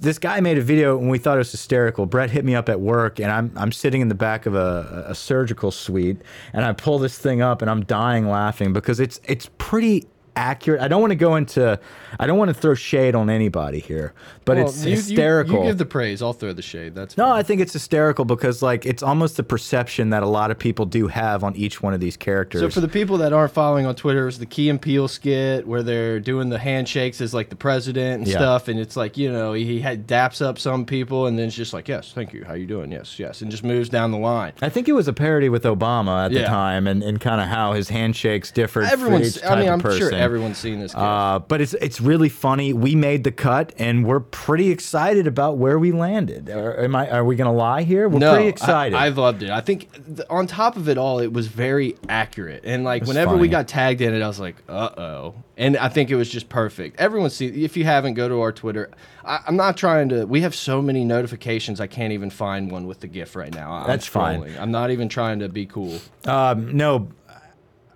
this 0.00 0.18
guy 0.18 0.40
made 0.40 0.58
a 0.58 0.62
video 0.62 0.98
and 0.98 1.10
we 1.10 1.18
thought 1.18 1.34
it 1.34 1.38
was 1.38 1.52
hysterical. 1.52 2.06
Brett 2.06 2.30
hit 2.30 2.44
me 2.44 2.54
up 2.54 2.68
at 2.68 2.80
work, 2.80 3.20
and 3.20 3.30
I'm 3.30 3.52
I'm 3.56 3.72
sitting 3.72 4.00
in 4.00 4.08
the 4.08 4.14
back 4.14 4.46
of 4.46 4.54
a, 4.54 5.06
a 5.08 5.14
surgical 5.14 5.70
suite, 5.70 6.20
and 6.52 6.64
I 6.64 6.72
pull 6.72 6.98
this 6.98 7.18
thing 7.18 7.42
up, 7.42 7.62
and 7.62 7.70
I'm 7.70 7.84
dying 7.84 8.28
laughing 8.28 8.72
because 8.72 9.00
it's 9.00 9.20
it's 9.24 9.48
pretty 9.58 10.06
accurate. 10.36 10.80
I 10.80 10.88
don't 10.88 11.00
want 11.00 11.10
to 11.10 11.16
go 11.16 11.36
into 11.36 11.78
I 12.18 12.26
don't 12.26 12.38
want 12.38 12.48
to 12.48 12.54
throw 12.54 12.74
shade 12.74 13.14
on 13.14 13.30
anybody 13.30 13.80
here, 13.80 14.12
but 14.44 14.56
Well, 14.56 14.66
it's 14.66 14.84
you- 14.84 14.90
you- 14.90 14.96
hysterical. 14.96 15.58
You, 15.60 15.64
give 15.64 15.78
the 15.78 15.86
praise. 15.86 16.22
I'll 16.22 16.32
throw 16.32 16.52
the 16.52 16.62
shade. 16.62 16.94
That's 16.94 17.16
No, 17.16 17.24
fine. 17.24 17.38
I 17.38 17.42
think 17.42 17.60
it's 17.60 17.72
hysterical 17.72 18.24
because 18.24 18.62
like 18.62 18.86
it's 18.86 19.02
almost 19.02 19.36
the 19.36 19.42
perception 19.42 20.10
that 20.10 20.22
a 20.22 20.26
lot 20.26 20.50
of 20.50 20.58
people 20.58 20.86
do 20.86 21.08
have 21.08 21.44
on 21.44 21.54
each 21.56 21.82
one 21.82 21.94
of 21.94 22.00
these 22.00 22.16
characters. 22.16 22.60
So 22.60 22.70
for 22.70 22.80
the 22.80 22.88
people 22.88 23.18
that 23.18 23.32
aren't 23.32 23.52
following 23.52 23.86
on 23.86 23.94
Twitter, 23.94 24.28
it's 24.28 24.38
the 24.38 24.46
Key 24.46 24.68
and 24.68 24.80
Peele 24.80 25.08
skit 25.08 25.66
where 25.66 25.82
they're 25.82 26.20
doing 26.20 26.48
the 26.48 26.58
handshakes 26.58 27.20
as 27.20 27.32
like 27.34 27.48
the 27.50 27.56
president 27.56 28.20
and 28.20 28.26
Yeah. 28.28 28.36
stuff, 28.38 28.68
and 28.68 28.78
it's 28.80 28.96
like 28.96 29.16
you 29.16 29.30
know 29.30 29.52
he 29.52 29.80
had 29.80 30.06
daps 30.06 30.40
up 30.44 30.58
some 30.58 30.84
people 30.84 31.26
and 31.26 31.38
then 31.38 31.46
it's 31.48 31.56
just 31.56 31.72
like 31.72 31.88
yes, 31.88 32.12
thank 32.14 32.32
you, 32.32 32.44
how 32.44 32.54
you 32.54 32.66
doing? 32.66 32.90
Yes, 32.92 33.18
yes, 33.18 33.42
and 33.42 33.50
just 33.50 33.64
moves 33.64 33.88
down 33.88 34.10
the 34.10 34.18
line. 34.18 34.52
I 34.62 34.68
think 34.68 34.88
it 34.88 34.92
was 34.92 35.08
a 35.08 35.12
parody 35.12 35.48
with 35.48 35.64
Obama 35.64 36.26
at 36.26 36.32
the 36.32 36.44
time, 36.44 36.86
and, 36.86 37.02
and 37.02 37.20
kind 37.20 37.40
of 37.40 37.48
how 37.48 37.72
his 37.72 37.88
handshakes 37.88 38.50
differed. 38.50 38.86
for 38.86 38.92
Everyone's. 38.92 39.36
each 39.38 39.44
I 39.44 39.56
mean, 39.56 39.64
type 39.66 39.72
I'm 39.72 39.74
of 39.86 39.96
sure 39.98 40.10
person. 40.10 40.21
Everyone's 40.22 40.58
seen 40.58 40.80
this. 40.80 40.94
Uh, 40.94 41.38
but 41.40 41.60
it's 41.60 41.74
it's 41.74 42.00
really 42.00 42.28
funny. 42.28 42.72
We 42.72 42.94
made 42.94 43.24
the 43.24 43.32
cut, 43.32 43.72
and 43.78 44.06
we're 44.06 44.20
pretty 44.20 44.70
excited 44.70 45.26
about 45.26 45.58
where 45.58 45.78
we 45.78 45.92
landed. 45.92 46.48
Are, 46.50 46.84
am 46.84 46.96
I? 46.96 47.10
Are 47.10 47.24
we 47.24 47.36
gonna 47.36 47.52
lie 47.52 47.82
here? 47.82 48.08
We're 48.08 48.18
no, 48.18 48.34
pretty 48.34 48.48
excited. 48.48 48.96
I, 48.96 49.06
I 49.06 49.08
loved 49.08 49.42
it. 49.42 49.50
I 49.50 49.60
think 49.60 49.92
th 50.16 50.26
on 50.30 50.46
top 50.46 50.76
of 50.76 50.88
it 50.88 50.98
all, 50.98 51.18
it 51.18 51.32
was 51.32 51.46
very 51.46 51.96
accurate. 52.08 52.62
And 52.64 52.84
like 52.84 53.04
whenever 53.04 53.32
funny. 53.32 53.42
we 53.42 53.48
got 53.48 53.68
tagged 53.68 54.00
in 54.00 54.14
it, 54.14 54.22
I 54.22 54.28
was 54.28 54.40
like, 54.40 54.56
uh 54.68 54.90
oh. 54.96 55.34
And 55.56 55.76
I 55.76 55.88
think 55.88 56.10
it 56.10 56.16
was 56.16 56.30
just 56.30 56.48
perfect. 56.48 56.98
Everyone 56.98 57.30
see 57.30 57.64
if 57.64 57.76
you 57.76 57.84
haven't, 57.84 58.14
go 58.14 58.28
to 58.28 58.40
our 58.40 58.52
Twitter. 58.52 58.90
I, 59.24 59.40
I'm 59.46 59.56
not 59.56 59.76
trying 59.76 60.08
to. 60.08 60.24
We 60.24 60.40
have 60.40 60.54
so 60.54 60.80
many 60.82 61.04
notifications. 61.04 61.80
I 61.80 61.86
can't 61.86 62.12
even 62.12 62.30
find 62.30 62.70
one 62.70 62.86
with 62.86 63.00
the 63.00 63.06
GIF 63.06 63.36
right 63.36 63.54
now. 63.54 63.72
I'm 63.72 63.86
That's 63.86 64.06
fine. 64.06 64.54
I'm 64.58 64.70
not 64.70 64.90
even 64.90 65.08
trying 65.08 65.40
to 65.40 65.48
be 65.48 65.66
cool. 65.66 66.00
um, 66.26 66.76
no, 66.76 67.08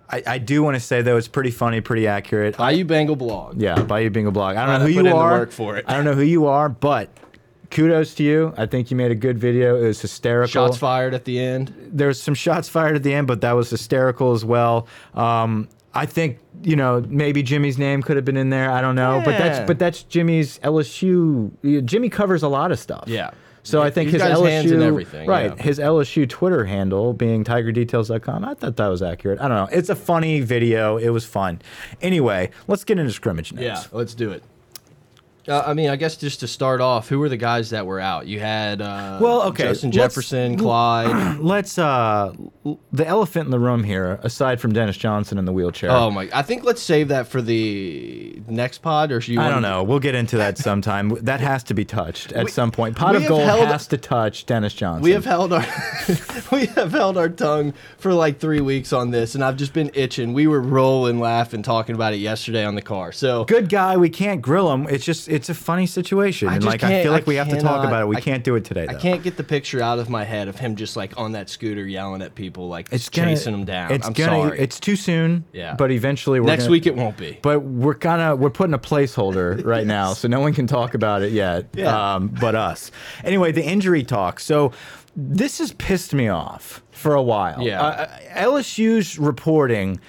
I, 0.09 0.23
I 0.25 0.37
do 0.37 0.63
want 0.63 0.75
to 0.75 0.79
say 0.79 1.01
though 1.01 1.17
it's 1.17 1.27
pretty 1.27 1.51
funny, 1.51 1.81
pretty 1.81 2.07
accurate. 2.07 2.57
Bayou 2.57 2.85
Bengal 2.85 3.15
blog. 3.15 3.61
Yeah, 3.61 3.81
Bayou 3.83 4.09
Bingo 4.09 4.31
Blog. 4.31 4.55
I 4.55 4.65
don't 4.65 4.79
know 4.79 4.85
who 4.87 4.93
put 4.93 4.93
you 4.93 4.99
in 4.99 5.05
the 5.05 5.15
are. 5.15 5.31
work 5.39 5.51
for 5.51 5.77
it. 5.77 5.85
I 5.87 5.93
don't 5.95 6.05
know 6.05 6.13
who 6.13 6.21
you 6.21 6.45
are, 6.47 6.69
but 6.69 7.09
kudos 7.71 8.15
to 8.15 8.23
you. 8.23 8.53
I 8.57 8.65
think 8.65 8.89
you 8.89 8.95
made 8.97 9.11
a 9.11 9.15
good 9.15 9.37
video. 9.37 9.75
It 9.75 9.87
was 9.87 9.99
hysterical. 10.01 10.47
Shots 10.67 10.77
fired 10.77 11.13
at 11.13 11.25
the 11.25 11.39
end. 11.39 11.73
There's 11.91 12.21
some 12.21 12.33
shots 12.33 12.69
fired 12.69 12.95
at 12.95 13.03
the 13.03 13.13
end, 13.13 13.27
but 13.27 13.41
that 13.41 13.51
was 13.53 13.69
hysterical 13.69 14.31
as 14.33 14.45
well. 14.45 14.87
Um, 15.13 15.67
I 15.93 16.05
think 16.05 16.39
you 16.63 16.75
know 16.75 17.03
maybe 17.09 17.43
Jimmy's 17.43 17.77
name 17.77 18.01
could 18.01 18.15
have 18.15 18.25
been 18.25 18.37
in 18.37 18.49
there. 18.49 18.71
I 18.71 18.81
don't 18.81 18.95
know, 18.95 19.21
but 19.25 19.37
that's 19.37 19.59
Yeah. 19.59 19.65
but 19.65 19.79
that's 19.79 20.03
Jimmy's 20.03 20.59
LSU. 20.59 21.83
Jimmy 21.85 22.09
covers 22.09 22.43
a 22.43 22.47
lot 22.47 22.71
of 22.71 22.79
stuff. 22.79 23.05
Yeah. 23.07 23.31
So 23.67 23.81
I 23.81 23.89
think 23.89 24.05
He's 24.11 24.13
his 24.13 24.21
got 24.21 24.31
his 24.31 24.39
LSU, 24.39 24.49
hands 24.49 24.71
in 24.71 24.81
everything, 24.81 25.27
right? 25.27 25.53
yeah. 25.55 25.61
His 25.61 25.77
LSU 25.79 26.27
Twitter 26.29 26.65
handle 26.65 27.13
being 27.13 27.43
TigerDetails.com. 27.43 28.45
I 28.45 28.53
thought 28.53 28.77
that 28.77 28.87
was 28.87 29.01
accurate. 29.01 29.39
I 29.41 29.47
don't 29.47 29.57
know. 29.57 29.77
It's 29.77 29.89
a 29.89 29.95
funny 29.95 30.39
video. 30.41 30.97
It 30.97 31.09
was 31.09 31.25
fun. 31.25 31.61
Anyway, 32.01 32.51
let's 32.67 32.83
get 32.83 32.97
into 32.97 33.11
scrimmage 33.11 33.51
notes. 33.51 33.63
Yeah, 33.63 33.83
let's 33.91 34.13
do 34.15 34.31
it. 34.31 34.43
Uh, 35.47 35.63
I 35.65 35.73
mean, 35.73 35.89
I 35.89 35.95
guess 35.95 36.17
just 36.17 36.41
to 36.41 36.47
start 36.47 36.81
off, 36.81 37.07
who 37.07 37.19
were 37.19 37.29
the 37.29 37.37
guys 37.37 37.69
that 37.69 37.85
were 37.85 37.99
out? 37.99 38.27
You 38.27 38.39
had 38.39 38.81
uh, 38.81 39.17
Well, 39.21 39.43
okay, 39.43 39.63
Justin 39.63 39.91
let's- 39.91 39.95
Jefferson, 39.95 40.57
Clyde. 40.57 41.39
Let's 41.39 41.77
uh 41.77 42.33
the 42.91 43.07
elephant 43.07 43.45
in 43.45 43.51
the 43.51 43.59
room 43.59 43.83
here, 43.83 44.19
aside 44.23 44.59
from 44.59 44.73
Dennis 44.73 44.97
Johnson 44.97 45.37
in 45.37 45.45
the 45.45 45.53
wheelchair. 45.53 45.89
oh 45.91 46.11
my! 46.11 46.29
I 46.33 46.41
think 46.41 46.63
let's 46.65 46.81
save 46.81 47.07
that 47.09 47.27
for 47.27 47.41
the 47.41 48.41
next 48.47 48.79
pod, 48.79 49.11
or 49.11 49.21
should 49.21 49.35
you? 49.35 49.39
I 49.41 49.49
don't 49.49 49.61
know. 49.61 49.83
We'll 49.83 49.99
get 49.99 50.15
into 50.15 50.37
that 50.37 50.57
sometime. 50.57 51.09
that 51.21 51.39
has 51.39 51.63
to 51.65 51.73
be 51.73 51.85
touched 51.85 52.31
at 52.33 52.45
We- 52.45 52.51
some 52.51 52.71
point. 52.71 52.95
Pot 52.97 53.15
of 53.15 53.25
Gold 53.27 53.43
held- 53.43 53.67
has 53.67 53.87
to 53.87 53.97
touch 53.97 54.45
Dennis 54.45 54.73
Johnson. 54.73 55.03
We 55.03 55.11
have 55.11 55.23
held 55.25 55.53
our 55.53 55.65
we 56.51 56.65
have 56.67 56.91
held 56.91 57.17
our 57.17 57.29
tongue 57.29 57.73
for 57.99 58.13
like 58.13 58.39
three 58.39 58.61
weeks 58.61 58.91
on 58.91 59.11
this, 59.11 59.35
and 59.35 59.43
I've 59.43 59.55
just 59.57 59.73
been 59.73 59.91
itching. 59.93 60.33
We 60.33 60.47
were 60.47 60.61
rolling, 60.61 61.19
laughing, 61.19 61.61
talking 61.63 61.95
about 61.95 62.13
it 62.13 62.17
yesterday 62.17 62.65
on 62.65 62.75
the 62.75 62.81
car. 62.81 63.11
So 63.13 63.45
good 63.45 63.69
guy. 63.69 63.95
We 63.95 64.09
can't 64.09 64.41
grill 64.41 64.71
him. 64.73 64.87
It's 64.89 65.05
just 65.05 65.29
it's 65.29 65.36
a 65.49 65.53
funny 65.53 65.85
situation, 65.85 66.47
I 66.49 66.55
and 66.55 66.63
like 66.63 66.83
I 66.83 67.03
feel 67.03 67.11
like 67.11 67.23
I 67.23 67.25
we 67.27 67.35
have 67.35 67.47
to 67.49 67.55
talk 67.55 67.63
cannot- 67.81 67.85
about 67.85 68.01
it. 68.03 68.07
We 68.07 68.17
I- 68.17 68.21
can't 68.21 68.43
do 68.43 68.55
it 68.55 68.65
today. 68.65 68.87
I 68.89 68.95
can't 68.95 69.21
get 69.23 69.37
the 69.37 69.43
picture 69.43 69.81
out 69.81 69.99
of 69.99 70.09
my 70.09 70.23
head 70.23 70.47
of 70.47 70.57
him 70.57 70.75
just 70.75 70.95
like 70.97 71.17
on 71.17 71.33
that 71.33 71.49
scooter 71.49 71.85
yelling 71.85 72.21
at 72.21 72.35
people, 72.35 72.67
like 72.67 72.89
It's 72.91 73.09
gonna, 73.09 73.29
chasing 73.29 73.51
them 73.53 73.65
down. 73.65 73.91
It's 73.91 74.07
I'm 74.07 74.13
gonna. 74.13 74.31
sorry. 74.49 74.59
It's 74.59 74.79
too 74.79 74.95
soon. 74.95 75.45
Yeah. 75.53 75.75
But 75.75 75.91
eventually, 75.91 76.39
we're 76.39 76.47
Next 76.47 76.63
gonna, 76.63 76.71
week 76.71 76.87
it 76.87 76.95
won't 76.95 77.17
be. 77.17 77.37
But 77.41 77.59
we're 77.59 77.95
kind 77.95 78.21
of 78.21 78.39
we're 78.39 78.49
putting 78.49 78.73
a 78.73 78.79
placeholder 78.79 79.63
right 79.73 79.85
now, 79.87 80.13
so 80.13 80.27
no 80.27 80.39
one 80.39 80.53
can 80.53 80.67
talk 80.67 80.93
about 80.93 81.21
it 81.21 81.31
yet. 81.31 81.65
Yeah. 81.77 82.15
Um, 82.15 82.29
but 82.29 82.55
us. 82.55 82.91
Anyway, 83.23 83.51
the 83.51 83.63
injury 83.63 84.03
talk. 84.03 84.39
So 84.39 84.71
this 85.15 85.59
has 85.59 85.73
pissed 85.73 86.13
me 86.13 86.27
off 86.27 86.81
for 86.91 87.13
a 87.13 87.21
while. 87.21 87.61
Yeah. 87.61 87.81
Uh, 87.83 88.07
LSU's 88.35 89.19
reporting 89.19 89.99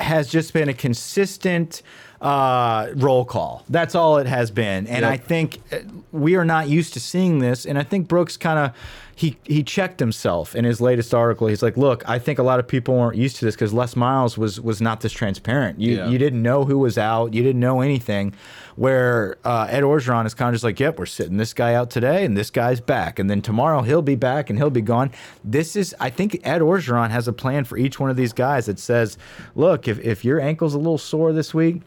has 0.00 0.28
just 0.28 0.52
been 0.52 0.68
a 0.68 0.74
consistent 0.74 1.82
uh, 2.24 2.88
roll 2.96 3.24
call. 3.24 3.64
That's 3.68 3.94
all 3.94 4.16
it 4.18 4.26
has 4.26 4.50
been, 4.50 4.86
and 4.86 5.02
Yep. 5.02 5.12
I 5.12 5.16
think 5.18 5.58
uh, 5.72 5.76
we 6.10 6.36
are 6.36 6.44
not 6.44 6.68
used 6.68 6.94
to 6.94 7.00
seeing 7.00 7.38
this. 7.38 7.66
And 7.66 7.78
I 7.78 7.82
think 7.82 8.08
Brooks 8.08 8.36
kind 8.38 8.58
of 8.58 8.70
he 9.16 9.36
he 9.44 9.62
checked 9.62 10.00
himself 10.00 10.56
in 10.56 10.64
his 10.64 10.80
latest 10.80 11.14
article. 11.14 11.46
He's 11.48 11.62
like, 11.62 11.76
"Look, 11.76 12.02
I 12.08 12.18
think 12.18 12.38
a 12.38 12.42
lot 12.42 12.58
of 12.58 12.66
people 12.66 12.96
weren't 12.96 13.16
used 13.16 13.36
to 13.36 13.44
this 13.44 13.54
because 13.54 13.74
Les 13.74 13.94
Miles 13.94 14.38
was 14.38 14.58
was 14.60 14.80
not 14.80 15.02
this 15.02 15.12
transparent. 15.12 15.78
You 15.80 15.96
Yeah. 15.98 16.08
you 16.08 16.18
didn't 16.18 16.42
know 16.42 16.64
who 16.64 16.78
was 16.78 16.96
out. 16.98 17.34
You 17.34 17.42
didn't 17.42 17.60
know 17.60 17.80
anything." 17.82 18.32
Where 18.76 19.36
uh, 19.44 19.68
Ed 19.70 19.84
Orgeron 19.84 20.26
is 20.26 20.34
kind 20.34 20.48
of 20.48 20.54
just 20.54 20.64
like, 20.64 20.80
"Yep, 20.80 20.98
we're 20.98 21.06
sitting 21.06 21.36
this 21.36 21.52
guy 21.54 21.74
out 21.74 21.90
today, 21.90 22.24
and 22.24 22.36
this 22.36 22.50
guy's 22.50 22.80
back, 22.80 23.20
and 23.20 23.30
then 23.30 23.40
tomorrow 23.40 23.82
he'll 23.82 24.02
be 24.02 24.16
back 24.16 24.50
and 24.50 24.58
he'll 24.58 24.68
be 24.70 24.80
gone." 24.80 25.12
This 25.44 25.76
is, 25.76 25.94
I 26.00 26.10
think, 26.10 26.40
Ed 26.42 26.60
Orgeron 26.60 27.10
has 27.10 27.28
a 27.28 27.32
plan 27.32 27.64
for 27.64 27.76
each 27.78 28.00
one 28.00 28.10
of 28.10 28.16
these 28.16 28.32
guys 28.32 28.66
that 28.66 28.78
says, 28.80 29.16
"Look, 29.54 29.86
if 29.86 30.00
if 30.00 30.24
your 30.24 30.40
ankle's 30.40 30.74
a 30.74 30.78
little 30.78 30.98
sore 30.98 31.32
this 31.32 31.52
week." 31.54 31.82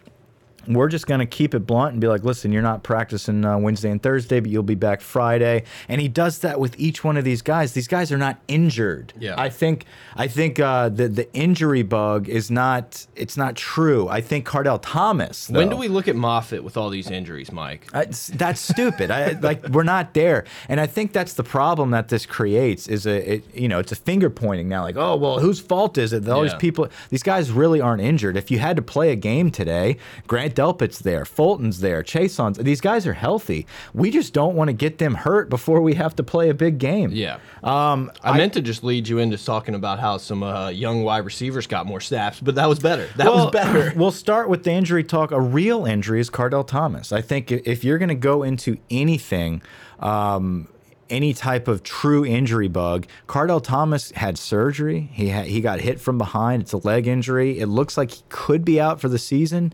We're 0.68 0.90
just 0.90 1.08
going 1.08 1.20
to 1.20 1.26
keep 1.26 1.54
it 1.56 1.60
blunt 1.60 1.94
and 1.94 2.02
be 2.02 2.08
like, 2.08 2.24
listen, 2.24 2.52
you're 2.52 2.62
not 2.62 2.84
practicing 2.84 3.46
uh, 3.46 3.58
Wednesday 3.58 3.90
and 3.90 4.02
Thursday, 4.02 4.40
but 4.40 4.50
you'll 4.52 4.64
be 4.64 4.76
back 4.76 5.02
Friday. 5.02 5.64
And 5.88 6.02
he 6.02 6.08
does 6.08 6.40
that 6.40 6.60
with 6.60 6.80
each 6.80 7.04
one 7.04 7.18
of 7.18 7.24
these 7.24 7.42
guys. 7.42 7.74
These 7.74 7.88
guys 7.88 8.12
are 8.12 8.18
not 8.18 8.40
injured. 8.48 9.14
Yeah. 9.20 9.36
I 9.38 9.50
think 9.50 9.86
I 10.16 10.28
think 10.28 10.60
uh, 10.60 10.90
the 10.90 11.08
the 11.08 11.34
injury 11.34 11.84
bug 11.84 12.28
is 12.30 12.52
not 12.52 13.06
it's 13.16 13.38
not 13.38 13.56
true. 13.56 14.08
I 14.08 14.22
think 14.22 14.46
Kardell 14.48 14.80
Thomas. 14.82 15.50
when 15.50 15.70
do 15.70 15.78
we 15.78 15.88
look 15.88 16.08
at 16.08 16.16
Moffitt 16.16 16.64
with 16.64 16.78
all 16.78 16.90
these 16.90 17.10
injuries, 17.10 17.52
Mike? 17.52 17.88
I- 17.94 18.06
that's 18.06 18.60
stupid. 18.60 19.12
I, 19.12 19.32
like 19.42 19.68
we're 19.70 19.84
not 19.84 20.14
there, 20.14 20.46
and 20.70 20.80
I 20.80 20.88
think 20.88 21.14
that's 21.14 21.34
the 21.34 21.44
problem 21.44 21.92
that 21.92 22.10
this 22.10 22.26
creates. 22.26 22.88
Is 22.88 23.06
a 23.06 23.36
it, 23.36 23.56
you 23.56 23.68
know 23.68 23.80
it's 23.80 23.92
a 23.92 23.96
finger 23.96 24.30
pointing 24.30 24.68
now. 24.68 24.84
Like 24.84 24.98
oh 24.98 25.16
well, 25.16 25.40
whose 25.40 25.60
fault 25.60 25.98
is 25.98 26.14
it? 26.14 26.24
that 26.24 26.34
All 26.34 26.44
these 26.44 26.54
people, 26.56 26.88
these 27.10 27.24
guys 27.24 27.52
really 27.52 27.82
aren't 27.82 28.02
injured. 28.02 28.38
If 28.38 28.52
you 28.52 28.60
had 28.60 28.76
to 28.76 28.82
play 28.82 29.12
a 29.12 29.16
game 29.16 29.52
today, 29.52 29.98
Grant 30.28 30.56
Delpit's 30.58 30.98
there, 30.98 31.24
Fulton's 31.24 31.82
there, 31.82 32.02
Chason's. 32.02 32.58
These 32.58 32.82
guys 32.82 33.06
are 33.06 33.14
healthy. 33.14 33.68
We 33.94 34.10
just 34.10 34.34
don't 34.34 34.56
want 34.56 34.70
to 34.70 34.74
get 34.74 34.98
them 34.98 35.14
hurt 35.14 35.52
before 35.52 35.82
we 35.82 35.94
have 35.94 36.16
to 36.16 36.24
play 36.24 36.50
a 36.50 36.56
big 36.56 36.80
game. 36.80 37.12
Yeah. 37.12 37.38
Um, 37.64 38.12
I, 38.24 38.36
meant 38.36 38.54
to 38.54 38.62
just 38.64 38.84
lead 38.84 39.08
you 39.08 39.20
into 39.20 39.38
talking 39.38 39.76
about 39.76 40.00
how 40.00 40.18
some 40.18 40.42
uh, 40.42 40.70
young 40.70 41.04
wide 41.04 41.26
receivers 41.26 41.68
got 41.68 41.86
more 41.86 42.02
snaps, 42.02 42.40
but 42.40 42.56
that 42.56 42.68
was 42.68 42.80
better. 42.80 43.08
That 43.18 43.32
was 43.32 43.52
better. 43.52 43.94
We'll 43.98 44.12
start 44.12 44.50
with 44.50 44.64
the 44.64 44.72
injury 44.72 45.04
talk. 45.04 45.32
A 45.32 45.40
real 45.40 45.86
injury 45.86 46.20
is 46.20 46.32
Kardell 46.32 46.66
Thomas. 46.66 47.12
I 47.12 47.22
think 47.22 47.52
if 47.52 47.84
you're 47.84 48.00
going 48.00 48.10
to 48.10 48.16
go 48.16 48.42
into 48.42 48.78
anything, 48.90 49.62
um, 50.00 50.68
any 51.10 51.34
type 51.34 51.68
of 51.68 51.84
true 51.84 52.26
injury 52.26 52.68
bug. 52.68 53.08
Kardell 53.28 53.62
Thomas 53.62 54.12
had 54.12 54.38
surgery. 54.38 55.10
He 55.14 55.30
had, 55.30 55.46
he 55.46 55.62
got 55.62 55.80
hit 55.80 56.00
from 56.00 56.18
behind. 56.18 56.62
It's 56.64 56.74
a 56.74 56.78
leg 56.78 57.08
injury. 57.08 57.60
It 57.60 57.68
looks 57.68 57.98
like 57.98 58.12
he 58.12 58.24
could 58.30 58.66
be 58.66 58.80
out 58.80 59.00
for 59.00 59.10
the 59.10 59.20
season. 59.20 59.74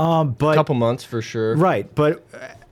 Um, 0.00 0.32
but 0.32 0.54
couple 0.54 0.74
months 0.76 1.04
for 1.04 1.20
sure. 1.20 1.54
Right, 1.56 1.92
but 1.94 2.24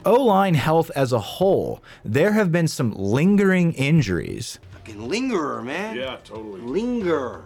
O 0.06 0.14
line 0.14 0.54
health 0.54 0.90
as 0.96 1.12
a 1.12 1.18
whole, 1.18 1.82
there 2.04 2.32
have 2.32 2.50
been 2.50 2.68
some 2.68 2.92
lingering 2.92 3.72
injuries. 3.74 4.58
Fucking 4.72 5.08
lingerer, 5.08 5.62
man. 5.62 5.96
Yeah, 5.96 6.16
totally. 6.24 6.62
Linger. 6.62 7.44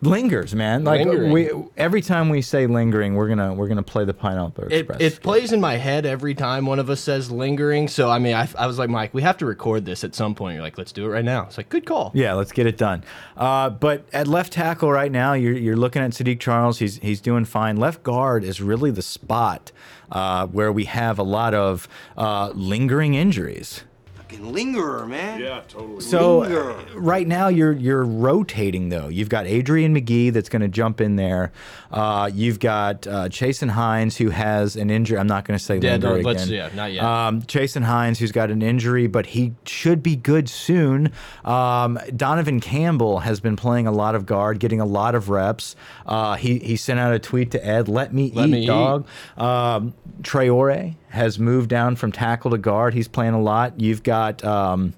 Lingers, 0.00 0.54
man. 0.54 0.82
Like 0.82 1.06
Lingering. 1.06 1.30
we 1.30 1.50
every 1.76 2.02
time 2.02 2.28
we 2.28 2.42
say 2.42 2.66
lingering, 2.66 3.14
we're 3.14 3.28
gonna 3.28 3.54
we're 3.54 3.68
gonna 3.68 3.82
play 3.84 4.04
the 4.04 4.12
Pineapple 4.14 4.64
It, 4.64 4.72
Express. 4.72 5.00
it 5.00 5.22
plays 5.22 5.52
in 5.52 5.60
my 5.60 5.76
head 5.76 6.04
every 6.06 6.34
time 6.34 6.66
one 6.66 6.80
of 6.80 6.90
us 6.90 7.00
says 7.00 7.30
lingering. 7.30 7.86
So 7.86 8.10
I 8.10 8.18
mean, 8.18 8.34
I, 8.34 8.48
I 8.58 8.66
was 8.66 8.78
like, 8.78 8.90
Mike, 8.90 9.14
we 9.14 9.22
have 9.22 9.38
to 9.38 9.46
record 9.46 9.84
this 9.84 10.02
at 10.02 10.14
some 10.16 10.34
point. 10.34 10.54
You're 10.54 10.62
like, 10.64 10.76
let's 10.76 10.90
do 10.90 11.04
it 11.04 11.08
right 11.08 11.24
now. 11.24 11.44
It's 11.44 11.56
like, 11.56 11.68
good 11.68 11.86
call. 11.86 12.10
Yeah, 12.14 12.34
let's 12.34 12.50
get 12.50 12.66
it 12.66 12.76
done. 12.76 13.04
Uh, 13.36 13.70
but 13.70 14.04
at 14.12 14.26
left 14.26 14.52
tackle 14.52 14.90
right 14.90 15.12
now, 15.12 15.34
you're, 15.34 15.52
you're 15.52 15.76
looking 15.76 16.02
at 16.02 16.10
Saahdiq 16.10 16.40
Charles. 16.40 16.80
He's 16.80 16.96
he's 16.96 17.20
doing 17.20 17.44
fine. 17.44 17.76
Left 17.76 18.02
guard 18.02 18.42
is 18.42 18.60
really 18.60 18.90
the 18.90 19.02
spot 19.02 19.70
uh, 20.10 20.48
where 20.48 20.72
we 20.72 20.84
have 20.86 21.18
a 21.20 21.22
lot 21.24 21.54
of 21.54 21.86
uh, 22.16 22.50
lingering 22.54 23.14
injuries. 23.14 23.84
Fucking 24.32 24.52
lingerer, 24.52 25.06
man. 25.06 25.40
Yeah, 25.40 25.60
totally. 25.68 26.00
So 26.00 26.40
Linger. 26.40 26.70
uh, 26.72 26.84
right 26.94 27.26
now 27.26 27.48
you're 27.48 27.72
you're 27.72 28.04
rotating 28.04 28.88
though. 28.88 29.08
You've 29.08 29.28
got 29.28 29.46
Adrian 29.46 29.92
Magee 29.92 30.30
that's 30.30 30.48
going 30.48 30.62
to 30.62 30.68
jump 30.68 31.00
in 31.00 31.16
there. 31.16 31.52
Uh, 31.90 32.30
you've 32.32 32.58
got 32.58 33.06
uh, 33.06 33.28
Chasen 33.28 33.70
Hines 33.70 34.16
who 34.16 34.30
has 34.30 34.76
an 34.76 34.90
injury. 34.90 35.18
I'm 35.18 35.26
not 35.26 35.44
going 35.44 35.58
to 35.58 35.64
say 35.64 35.78
Yeah, 35.78 35.92
linger 35.92 36.08
no, 36.08 36.28
let's- 36.28 36.44
again. 36.46 36.70
yeah, 36.70 36.74
not 36.76 36.92
yet. 36.92 37.04
Um, 37.04 37.42
Chasen 37.42 37.82
Hines 37.82 38.18
who's 38.18 38.32
got 38.32 38.50
an 38.50 38.62
injury, 38.62 39.06
but 39.06 39.26
he 39.26 39.52
should 39.66 40.02
be 40.02 40.16
good 40.16 40.48
soon. 40.48 41.12
Um, 41.44 41.98
Donovan 42.16 42.60
Campbell 42.60 43.20
has 43.20 43.40
been 43.40 43.56
playing 43.56 43.86
a 43.86 43.92
lot 43.92 44.14
of 44.14 44.26
guard, 44.26 44.58
getting 44.60 44.80
a 44.80 44.86
lot 44.86 45.14
of 45.14 45.28
reps. 45.28 45.76
Uh, 46.06 46.34
he 46.36 46.58
he 46.58 46.76
sent 46.76 46.98
out 46.98 47.12
a 47.12 47.18
tweet 47.18 47.50
to 47.50 47.66
Ed, 47.66 47.88
"Let 47.88 48.12
me 48.14 48.32
Let 48.34 48.48
eat, 48.48 48.52
me 48.52 48.62
eat." 48.62 48.66
dog." 48.66 49.06
Um, 49.36 49.94
Traore 50.22 50.94
has 51.12 51.38
moved 51.38 51.68
down 51.68 51.94
from 51.94 52.10
tackle 52.10 52.50
to 52.50 52.58
guard. 52.58 52.94
He's 52.94 53.06
playing 53.06 53.34
a 53.34 53.40
lot. 53.40 53.78
You've 53.78 54.02
got 54.02 54.42
um, 54.42 54.94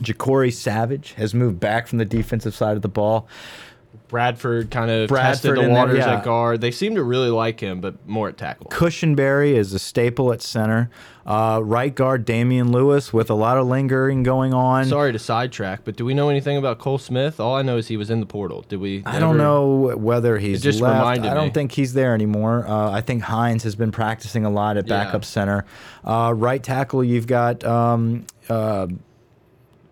Ja'Cory 0.00 0.52
Savage 0.52 1.12
has 1.12 1.34
moved 1.34 1.60
back 1.60 1.86
from 1.86 1.98
the 1.98 2.04
defensive 2.04 2.52
side 2.52 2.74
of 2.74 2.82
the 2.82 2.88
ball. 2.88 3.28
Bradford 4.08 4.70
kind 4.70 4.90
of 4.90 5.08
Bradford 5.08 5.56
tested 5.56 5.56
the 5.56 5.70
waters 5.70 5.98
yeah. 5.98 6.16
at 6.18 6.24
guard. 6.24 6.60
They 6.60 6.70
seem 6.70 6.94
to 6.96 7.02
really 7.02 7.30
like 7.30 7.60
him, 7.60 7.80
but 7.80 8.06
more 8.06 8.28
at 8.28 8.36
tackle. 8.36 8.66
Cushenberry 8.70 9.54
is 9.54 9.72
a 9.72 9.78
staple 9.78 10.32
at 10.32 10.42
center. 10.42 10.90
Uh, 11.24 11.60
right 11.62 11.94
guard 11.94 12.24
Damien 12.24 12.72
Lewis 12.72 13.12
with 13.12 13.30
a 13.30 13.34
lot 13.34 13.56
of 13.56 13.66
lingering 13.68 14.22
going 14.22 14.52
on. 14.52 14.84
Sorry 14.86 15.12
to 15.12 15.18
sidetrack, 15.18 15.84
but 15.84 15.96
do 15.96 16.04
we 16.04 16.14
know 16.14 16.28
anything 16.28 16.56
about 16.56 16.78
Cole 16.78 16.98
Smith? 16.98 17.38
All 17.40 17.54
I 17.54 17.62
know 17.62 17.76
is 17.78 17.88
he 17.88 17.96
was 17.96 18.10
in 18.10 18.20
the 18.20 18.26
portal. 18.26 18.64
Did 18.68 18.80
we? 18.80 19.02
I 19.06 19.18
don't 19.18 19.38
know 19.38 19.96
whether 19.96 20.36
he's 20.38 20.60
It 20.60 20.64
just 20.64 20.80
left. 20.80 20.98
reminded 20.98 21.30
I 21.30 21.34
don't 21.34 21.46
me. 21.46 21.52
think 21.52 21.72
he's 21.72 21.94
there 21.94 22.12
anymore. 22.12 22.66
Uh, 22.66 22.90
I 22.90 23.00
think 23.02 23.22
Hines 23.22 23.62
has 23.62 23.76
been 23.76 23.92
practicing 23.92 24.44
a 24.44 24.50
lot 24.50 24.76
at 24.76 24.86
Yeah. 24.88 25.04
backup 25.04 25.24
center. 25.24 25.64
Uh, 26.04 26.34
right 26.36 26.62
tackle, 26.62 27.04
you've 27.04 27.28
got 27.28 27.64
um, 27.64 28.26
uh, 28.50 28.88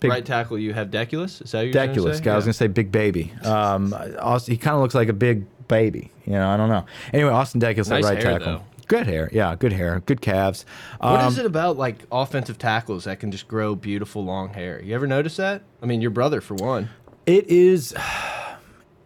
big 0.00 0.10
Right 0.10 0.24
tackle, 0.24 0.58
you 0.58 0.72
have 0.74 0.90
Deculus. 0.90 1.42
Is 1.42 1.52
that 1.52 1.58
what 1.58 1.64
you're 1.66 1.72
gonna 1.74 1.92
Deculus 1.94 2.22
guy. 2.22 2.32
I 2.32 2.36
was 2.36 2.44
gonna 2.46 2.52
say 2.54 2.66
big 2.66 2.90
baby. 2.90 3.32
Um, 3.44 3.94
Austin, 4.18 4.52
he 4.54 4.58
kind 4.58 4.74
of 4.74 4.80
looks 4.82 4.94
like 4.94 5.08
a 5.08 5.12
big 5.12 5.44
baby. 5.68 6.10
You 6.26 6.32
know, 6.32 6.48
I 6.50 6.56
don't 6.56 6.68
know. 6.68 6.84
Anyway, 7.12 7.30
Austin 7.30 7.60
Deculus 7.60 7.88
Nice 7.90 8.04
at 8.04 8.08
right 8.14 8.22
hair, 8.22 8.38
tackle. 8.38 8.54
though. 8.54 8.62
Good 8.88 9.06
hair, 9.06 9.30
yeah, 9.32 9.54
good 9.54 9.72
hair, 9.72 10.02
good 10.04 10.20
calves. 10.20 10.66
What 10.98 11.20
Um, 11.20 11.28
is 11.28 11.38
it 11.38 11.46
about 11.46 11.76
like 11.76 12.04
offensive 12.10 12.58
tackles 12.58 13.04
that 13.04 13.20
can 13.20 13.30
just 13.30 13.46
grow 13.46 13.76
beautiful 13.76 14.24
long 14.24 14.48
hair? 14.52 14.82
You 14.82 14.96
ever 14.96 15.06
notice 15.06 15.36
that? 15.36 15.62
I 15.80 15.86
mean, 15.86 16.00
your 16.00 16.10
brother 16.10 16.40
for 16.40 16.54
one. 16.54 16.88
It 17.26 17.46
is. 17.48 17.94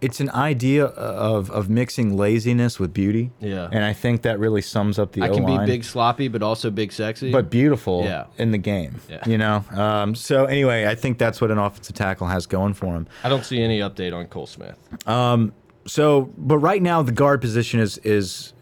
It's 0.04 0.20
an 0.20 0.30
idea 0.30 0.84
of 0.86 1.50
of 1.50 1.68
mixing 1.70 2.16
laziness 2.16 2.78
with 2.78 2.92
beauty. 2.92 3.30
Yeah. 3.40 3.68
and 3.72 3.82
I 3.84 3.92
think 3.92 4.22
that 4.22 4.38
really 4.38 4.62
sums 4.62 4.98
up 4.98 5.12
the 5.12 5.22
I 5.22 5.28
can 5.28 5.44
be 5.46 5.56
big 5.66 5.84
sloppy, 5.84 6.28
but 6.28 6.42
also 6.42 6.70
big 6.70 6.92
sexy. 6.92 7.32
but 7.32 7.50
beautiful 7.50 8.04
Yeah. 8.04 8.24
in 8.38 8.50
the 8.50 8.58
game. 8.58 9.00
Yeah. 9.08 9.22
You 9.26 9.38
know. 9.38 9.64
Um, 9.70 10.14
so 10.14 10.44
anyway, 10.44 10.86
I 10.86 10.94
think 10.94 11.18
that's 11.18 11.40
what 11.40 11.50
an 11.50 11.58
offensive 11.58 11.94
tackle 11.96 12.26
has 12.26 12.46
going 12.46 12.74
for 12.74 12.94
him. 12.94 13.06
I 13.22 13.28
don't 13.28 13.44
see 13.44 13.62
any 13.62 13.80
update 13.80 14.12
on 14.14 14.26
Cole 14.26 14.46
Smith. 14.46 14.76
Um. 15.06 15.52
So, 15.86 16.30
but 16.38 16.58
right 16.58 16.80
now 16.82 17.02
the 17.02 17.12
guard 17.12 17.40
position 17.40 17.78
is 17.80 17.98
is 17.98 18.52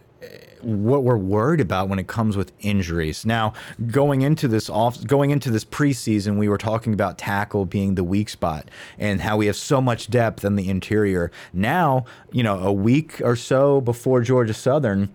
what 0.64 1.02
we're 1.02 1.16
worried 1.16 1.60
about 1.60 1.88
when 1.88 1.98
it 1.98 2.06
comes 2.06 2.36
with 2.36 2.52
injuries. 2.60 3.26
Now, 3.26 3.52
going 3.90 4.22
into 4.22 4.48
this 4.48 4.70
off, 4.70 5.04
going 5.06 5.30
into 5.30 5.50
this 5.50 5.64
preseason, 5.64 6.38
we 6.38 6.48
were 6.48 6.58
talking 6.58 6.92
about 6.92 7.18
tackle 7.18 7.66
being 7.66 7.94
the 7.94 8.04
weak 8.04 8.28
spot 8.28 8.70
and 8.98 9.20
how 9.20 9.36
we 9.36 9.46
have 9.46 9.56
so 9.56 9.80
much 9.80 10.10
depth 10.10 10.44
in 10.44 10.56
the 10.56 10.68
interior. 10.68 11.30
Now, 11.52 12.04
you 12.30 12.42
know, 12.42 12.58
a 12.58 12.72
week 12.72 13.20
or 13.22 13.36
so 13.36 13.80
before 13.80 14.20
Georgia 14.22 14.54
Southern, 14.54 15.12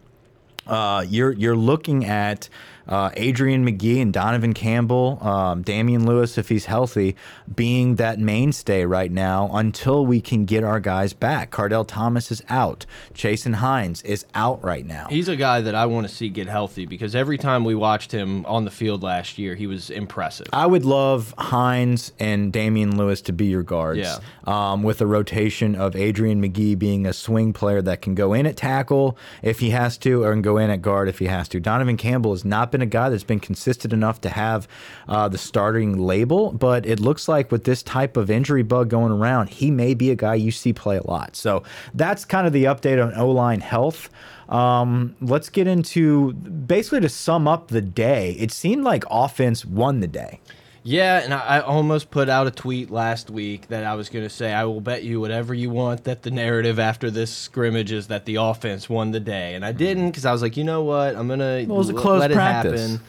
uh, 0.68 1.06
you're 1.08 1.32
you're 1.32 1.56
looking 1.56 2.06
at 2.06 2.50
uh, 2.88 3.12
Adrian 3.16 3.66
Magee 3.66 4.00
and 4.00 4.14
Donovan 4.14 4.54
Campbell, 4.54 5.20
um, 5.22 5.62
Damien 5.62 6.06
Lewis, 6.06 6.38
if 6.38 6.50
he's 6.50 6.66
healthy, 6.66 7.16
being 7.54 7.96
that 7.96 8.20
mainstay 8.20 8.86
right 8.86 9.12
now 9.12 9.50
until 9.54 10.06
we 10.06 10.22
can 10.22 10.46
get 10.46 10.64
our 10.64 10.80
guys 10.80 11.14
back. 11.14 11.52
Kardell 11.52 11.86
Thomas 11.86 12.32
is 12.32 12.42
out. 12.50 12.86
Chasen 13.14 13.56
Hines 13.56 14.02
is 14.04 14.26
out 14.34 14.64
right 14.64 14.86
now. 14.86 15.08
He's 15.10 15.28
a 15.28 15.36
guy 15.36 15.62
that 15.62 15.76
I 15.76 15.86
want 15.86 16.08
to 16.08 16.14
see 16.14 16.30
get 16.30 16.48
healthy 16.48 16.86
because 16.86 17.16
every 17.16 17.38
time 17.38 17.64
we 17.64 17.76
watched 17.76 18.12
him 18.12 18.46
on 18.46 18.66
the 18.66 18.72
field 18.72 19.04
last 19.04 19.38
year, 19.38 19.56
he 19.56 19.68
was 19.68 19.90
impressive. 19.90 20.48
I 20.54 20.66
would 20.66 20.86
love 20.86 21.34
Hines 21.38 22.14
and 22.20 22.54
Damien 22.54 22.98
Lewis 22.98 23.22
to 23.24 23.34
be 23.34 23.48
your 23.48 23.64
guards. 23.64 24.00
Yeah. 24.00 24.20
Um, 24.46 24.84
with 24.84 25.02
a 25.02 25.06
rotation 25.06 25.76
of 25.76 25.96
Adrian 25.96 26.40
Magee 26.40 26.76
being 26.76 27.06
a 27.06 27.14
swing 27.14 27.52
player 27.54 27.82
that 27.82 28.02
can 28.02 28.16
go 28.16 28.34
in 28.34 28.46
at 28.46 28.56
tackle 28.56 29.18
if 29.42 29.60
he 29.60 29.72
has 29.72 29.98
to, 30.00 30.24
or 30.24 30.32
can 30.32 30.42
go 30.42 30.58
in 30.58 30.70
at 30.70 30.82
guard 30.82 31.10
if 31.10 31.20
he 31.20 31.26
has 31.26 31.48
to. 31.50 31.60
Donovan 31.60 31.98
Campbell 31.98 32.32
has 32.32 32.46
not 32.46 32.72
been 32.72 32.77
a 32.82 32.86
guy 32.86 33.10
that's 33.10 33.24
been 33.24 33.40
consistent 33.40 33.94
enough 33.94 34.22
to 34.22 34.30
have 34.30 34.68
uh, 35.08 35.28
the 35.28 35.38
starting 35.38 35.98
label, 35.98 36.52
but 36.52 36.86
it 36.86 37.00
looks 37.00 37.28
like 37.28 37.52
with 37.52 37.64
this 37.64 37.84
type 37.84 38.18
of 38.18 38.30
injury 38.30 38.64
bug 38.64 38.90
going 38.90 39.12
around, 39.12 39.50
he 39.50 39.72
may 39.72 39.94
be 39.94 40.12
a 40.12 40.16
guy 40.16 40.36
you 40.36 40.52
see 40.52 40.74
play 40.74 40.98
a 40.98 41.08
lot. 41.08 41.36
So 41.36 41.64
that's 41.94 42.26
kind 42.26 42.48
of 42.48 42.54
the 42.54 42.66
update 42.66 43.04
on 43.04 43.14
O 43.16 43.32
line 43.32 43.62
health. 43.62 44.10
Um, 44.50 45.16
let's 45.22 45.50
get 45.50 45.68
into 45.68 46.34
basically 46.34 47.02
to 47.02 47.10
sum 47.10 47.48
up 47.48 47.68
the 47.68 47.82
day. 47.82 48.32
It 48.40 48.52
seemed 48.52 48.84
like 48.84 49.04
offense 49.10 49.66
won 49.66 50.00
the 50.00 50.08
day. 50.08 50.40
Yeah, 50.88 51.20
and 51.22 51.34
I, 51.34 51.58
I 51.58 51.60
almost 51.60 52.12
put 52.12 52.30
out 52.30 52.48
a 52.48 52.52
tweet 52.52 52.90
last 52.90 53.30
week 53.30 53.68
that 53.68 53.84
I 53.84 53.96
was 53.96 54.08
going 54.08 54.24
to 54.24 54.30
say, 54.30 54.54
I 54.54 54.64
will 54.64 54.80
bet 54.80 55.04
you 55.04 55.20
whatever 55.20 55.54
you 55.54 55.70
want 55.70 56.06
that 56.06 56.22
the 56.22 56.32
narrative 56.32 56.80
after 56.80 57.12
this 57.12 57.30
scrimmage 57.30 57.92
is 57.92 58.08
that 58.08 58.24
the 58.24 58.36
offense 58.36 58.88
won 58.88 59.12
the 59.12 59.20
day. 59.20 59.56
And 59.56 59.66
I 59.66 59.74
didn't 59.74 60.12
because 60.12 60.26
I 60.26 60.32
was 60.32 60.42
like, 60.42 60.56
you 60.56 60.64
know 60.64 60.84
what? 60.84 61.18
I'm 61.18 61.28
going 61.28 61.40
to 61.40 61.66
Well, 61.68 61.76
it 61.76 61.80
was 61.80 61.90
a 61.90 61.94
close 61.94 62.22
let 62.22 62.32
practice. 62.32 63.00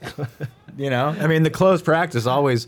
it 0.00 0.04
happen. 0.04 0.28
You 0.76 0.90
know, 0.90 1.06
I 1.06 1.28
mean, 1.28 1.44
the 1.44 1.50
close 1.50 1.80
practice 1.82 2.26
always 2.26 2.66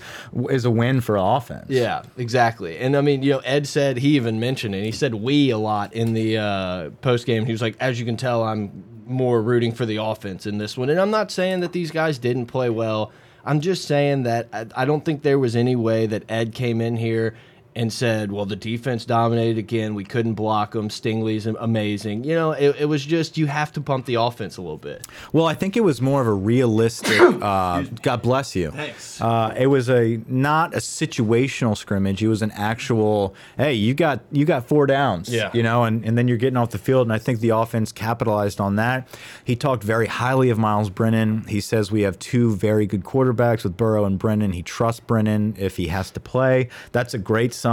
is 0.48 0.64
a 0.64 0.70
win 0.70 1.00
for 1.00 1.16
offense. 1.16 1.66
Yeah, 1.68 2.04
exactly. 2.16 2.78
And 2.78 2.96
I 2.96 3.00
mean, 3.00 3.24
you 3.24 3.32
know, 3.32 3.38
Ed 3.40 3.66
said 3.66 3.96
he 3.96 4.14
even 4.14 4.38
mentioned 4.38 4.76
it. 4.76 4.84
He 4.84 4.92
said 4.92 5.16
we 5.16 5.50
a 5.50 5.58
lot 5.58 5.92
in 5.92 6.12
the 6.14 6.38
uh, 6.38 6.90
post 7.00 7.26
game. 7.26 7.46
He 7.46 7.50
was 7.50 7.60
like, 7.60 7.74
as 7.80 7.98
you 7.98 8.06
can 8.06 8.16
tell, 8.16 8.44
I'm 8.44 8.84
more 9.06 9.42
rooting 9.42 9.72
for 9.72 9.86
the 9.86 9.96
offense 9.96 10.46
in 10.46 10.58
this 10.58 10.78
one. 10.78 10.88
And 10.88 11.00
I'm 11.00 11.10
not 11.10 11.32
saying 11.32 11.60
that 11.60 11.72
these 11.72 11.90
guys 11.90 12.18
didn't 12.18 12.46
play 12.46 12.70
well. 12.70 13.10
I'm 13.46 13.60
just 13.60 13.86
saying 13.86 14.24
that 14.24 14.48
I, 14.52 14.66
I 14.74 14.84
don't 14.84 15.04
think 15.04 15.22
there 15.22 15.38
was 15.38 15.54
any 15.54 15.76
way 15.76 16.06
that 16.06 16.24
Ed 16.28 16.52
came 16.52 16.80
in 16.80 16.96
here 16.96 17.34
and 17.76 17.92
said, 17.92 18.32
well, 18.32 18.46
the 18.46 18.56
defense 18.56 19.04
dominated 19.04 19.58
again. 19.58 19.94
We 19.94 20.02
couldn't 20.02 20.32
block 20.32 20.72
them. 20.72 20.88
Stingley's 20.88 21.46
amazing. 21.46 22.24
You 22.24 22.34
know, 22.34 22.52
it, 22.52 22.76
it 22.80 22.84
was 22.86 23.04
just 23.04 23.36
you 23.36 23.46
have 23.46 23.70
to 23.72 23.82
pump 23.82 24.06
the 24.06 24.14
offense 24.14 24.56
a 24.56 24.62
little 24.62 24.78
bit. 24.78 25.06
Well, 25.32 25.44
I 25.44 25.52
think 25.52 25.76
it 25.76 25.82
was 25.82 26.00
more 26.00 26.22
of 26.22 26.26
a 26.26 26.32
realistic. 26.32 27.20
uh, 27.42 27.82
God 28.00 28.22
bless 28.22 28.56
you. 28.56 28.70
Thanks. 28.70 29.20
Uh, 29.20 29.54
it 29.56 29.66
was 29.66 29.90
a 29.90 30.18
not 30.26 30.74
a 30.74 30.78
situational 30.78 31.76
scrimmage. 31.76 32.22
It 32.22 32.28
was 32.28 32.40
an 32.40 32.50
actual. 32.52 33.34
Hey, 33.58 33.74
you 33.74 33.92
got 33.92 34.22
you 34.32 34.46
got 34.46 34.66
four 34.66 34.86
downs. 34.86 35.28
Yeah. 35.28 35.50
You 35.52 35.62
know, 35.62 35.84
and, 35.84 36.02
and 36.02 36.16
then 36.16 36.28
you're 36.28 36.38
getting 36.38 36.56
off 36.56 36.70
the 36.70 36.78
field, 36.78 37.06
and 37.06 37.12
I 37.12 37.18
think 37.18 37.40
the 37.40 37.50
offense 37.50 37.92
capitalized 37.92 38.58
on 38.58 38.76
that. 38.76 39.06
He 39.44 39.54
talked 39.54 39.84
very 39.84 40.06
highly 40.06 40.48
of 40.48 40.56
Myles 40.58 40.88
Brennan. 40.88 41.44
He 41.46 41.60
says 41.60 41.92
we 41.92 42.02
have 42.02 42.18
two 42.18 42.56
very 42.56 42.86
good 42.86 43.04
quarterbacks 43.04 43.64
with 43.64 43.76
Burrow 43.76 44.06
and 44.06 44.18
Brennan. 44.18 44.52
He 44.52 44.62
trusts 44.62 45.00
Brennan 45.00 45.56
if 45.58 45.76
he 45.76 45.88
has 45.88 46.10
to 46.12 46.20
play. 46.20 46.70
That's 46.92 47.12
a 47.12 47.18
great 47.18 47.52
sign. 47.52 47.65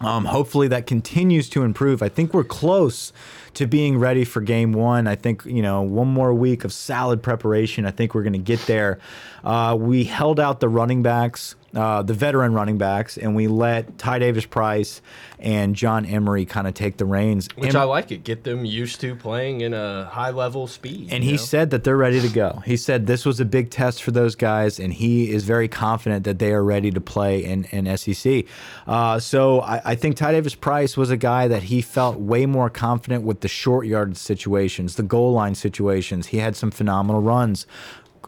Um, 0.00 0.24
hopefully 0.24 0.68
that 0.68 0.86
continues 0.86 1.50
to 1.50 1.62
improve. 1.62 2.02
I 2.02 2.08
think 2.08 2.32
we're 2.32 2.42
close 2.42 3.12
to 3.54 3.66
being 3.66 3.98
ready 3.98 4.24
for 4.24 4.40
game 4.40 4.72
one. 4.72 5.06
I 5.06 5.14
think, 5.14 5.44
you 5.44 5.60
know, 5.60 5.82
one 5.82 6.08
more 6.08 6.32
week 6.32 6.64
of 6.64 6.72
solid 6.72 7.22
preparation. 7.22 7.84
I 7.84 7.90
think 7.90 8.14
we're 8.14 8.22
going 8.22 8.32
to 8.32 8.38
get 8.38 8.60
there. 8.66 8.98
Uh, 9.44 9.76
we 9.78 10.04
held 10.04 10.40
out 10.40 10.60
the 10.60 10.70
running 10.70 11.02
backs 11.02 11.54
uh, 11.74 12.02
the 12.02 12.14
veteran 12.14 12.52
running 12.52 12.78
backs, 12.78 13.16
and 13.16 13.34
we 13.36 13.46
let 13.46 13.96
Ty 13.98 14.18
Davis 14.20 14.46
Price 14.46 15.00
and 15.38 15.74
John 15.74 16.04
Emery 16.04 16.44
kind 16.44 16.66
of 16.66 16.74
take 16.74 16.96
the 16.96 17.04
reins. 17.04 17.48
Which 17.56 17.68
And- 17.68 17.76
I 17.78 17.84
like 17.84 18.10
it. 18.12 18.24
Get 18.24 18.44
them 18.44 18.64
used 18.64 19.00
to 19.02 19.14
playing 19.14 19.60
in 19.62 19.72
a 19.72 20.04
high 20.04 20.30
level 20.30 20.66
speed. 20.66 21.08
and 21.12 21.22
he 21.24 21.32
know? 21.32 21.36
said 21.36 21.70
that 21.70 21.84
they're 21.84 21.96
ready 21.96 22.20
to 22.20 22.28
go. 22.28 22.62
He 22.66 22.76
said 22.76 23.06
this 23.06 23.24
was 23.24 23.40
a 23.40 23.44
big 23.44 23.70
test 23.70 24.02
for 24.02 24.10
those 24.10 24.34
guys, 24.34 24.78
and 24.78 24.92
he 24.92 25.30
is 25.30 25.44
very 25.44 25.68
confident 25.68 26.24
that 26.24 26.38
they 26.38 26.52
are 26.52 26.62
ready 26.64 26.90
to 26.90 27.00
play 27.00 27.42
in, 27.44 27.64
in 27.70 27.96
SEC. 27.96 28.44
Uh, 28.86 29.18
so 29.18 29.60
I, 29.60 29.80
I 29.84 29.94
think 29.94 30.16
Ty 30.16 30.32
Davis 30.32 30.54
Price 30.54 30.96
was 30.96 31.10
a 31.10 31.16
guy 31.16 31.48
that 31.48 31.64
he 31.64 31.80
felt 31.80 32.18
way 32.18 32.46
more 32.46 32.68
confident 32.68 33.24
with 33.24 33.40
the 33.40 33.48
short 33.48 33.86
yard 33.86 34.16
situations, 34.16 34.96
the 34.96 35.02
goal 35.02 35.32
line 35.32 35.54
situations. 35.54 36.28
He 36.28 36.38
had 36.38 36.56
some 36.56 36.70
phenomenal 36.70 37.22
runs. 37.22 37.66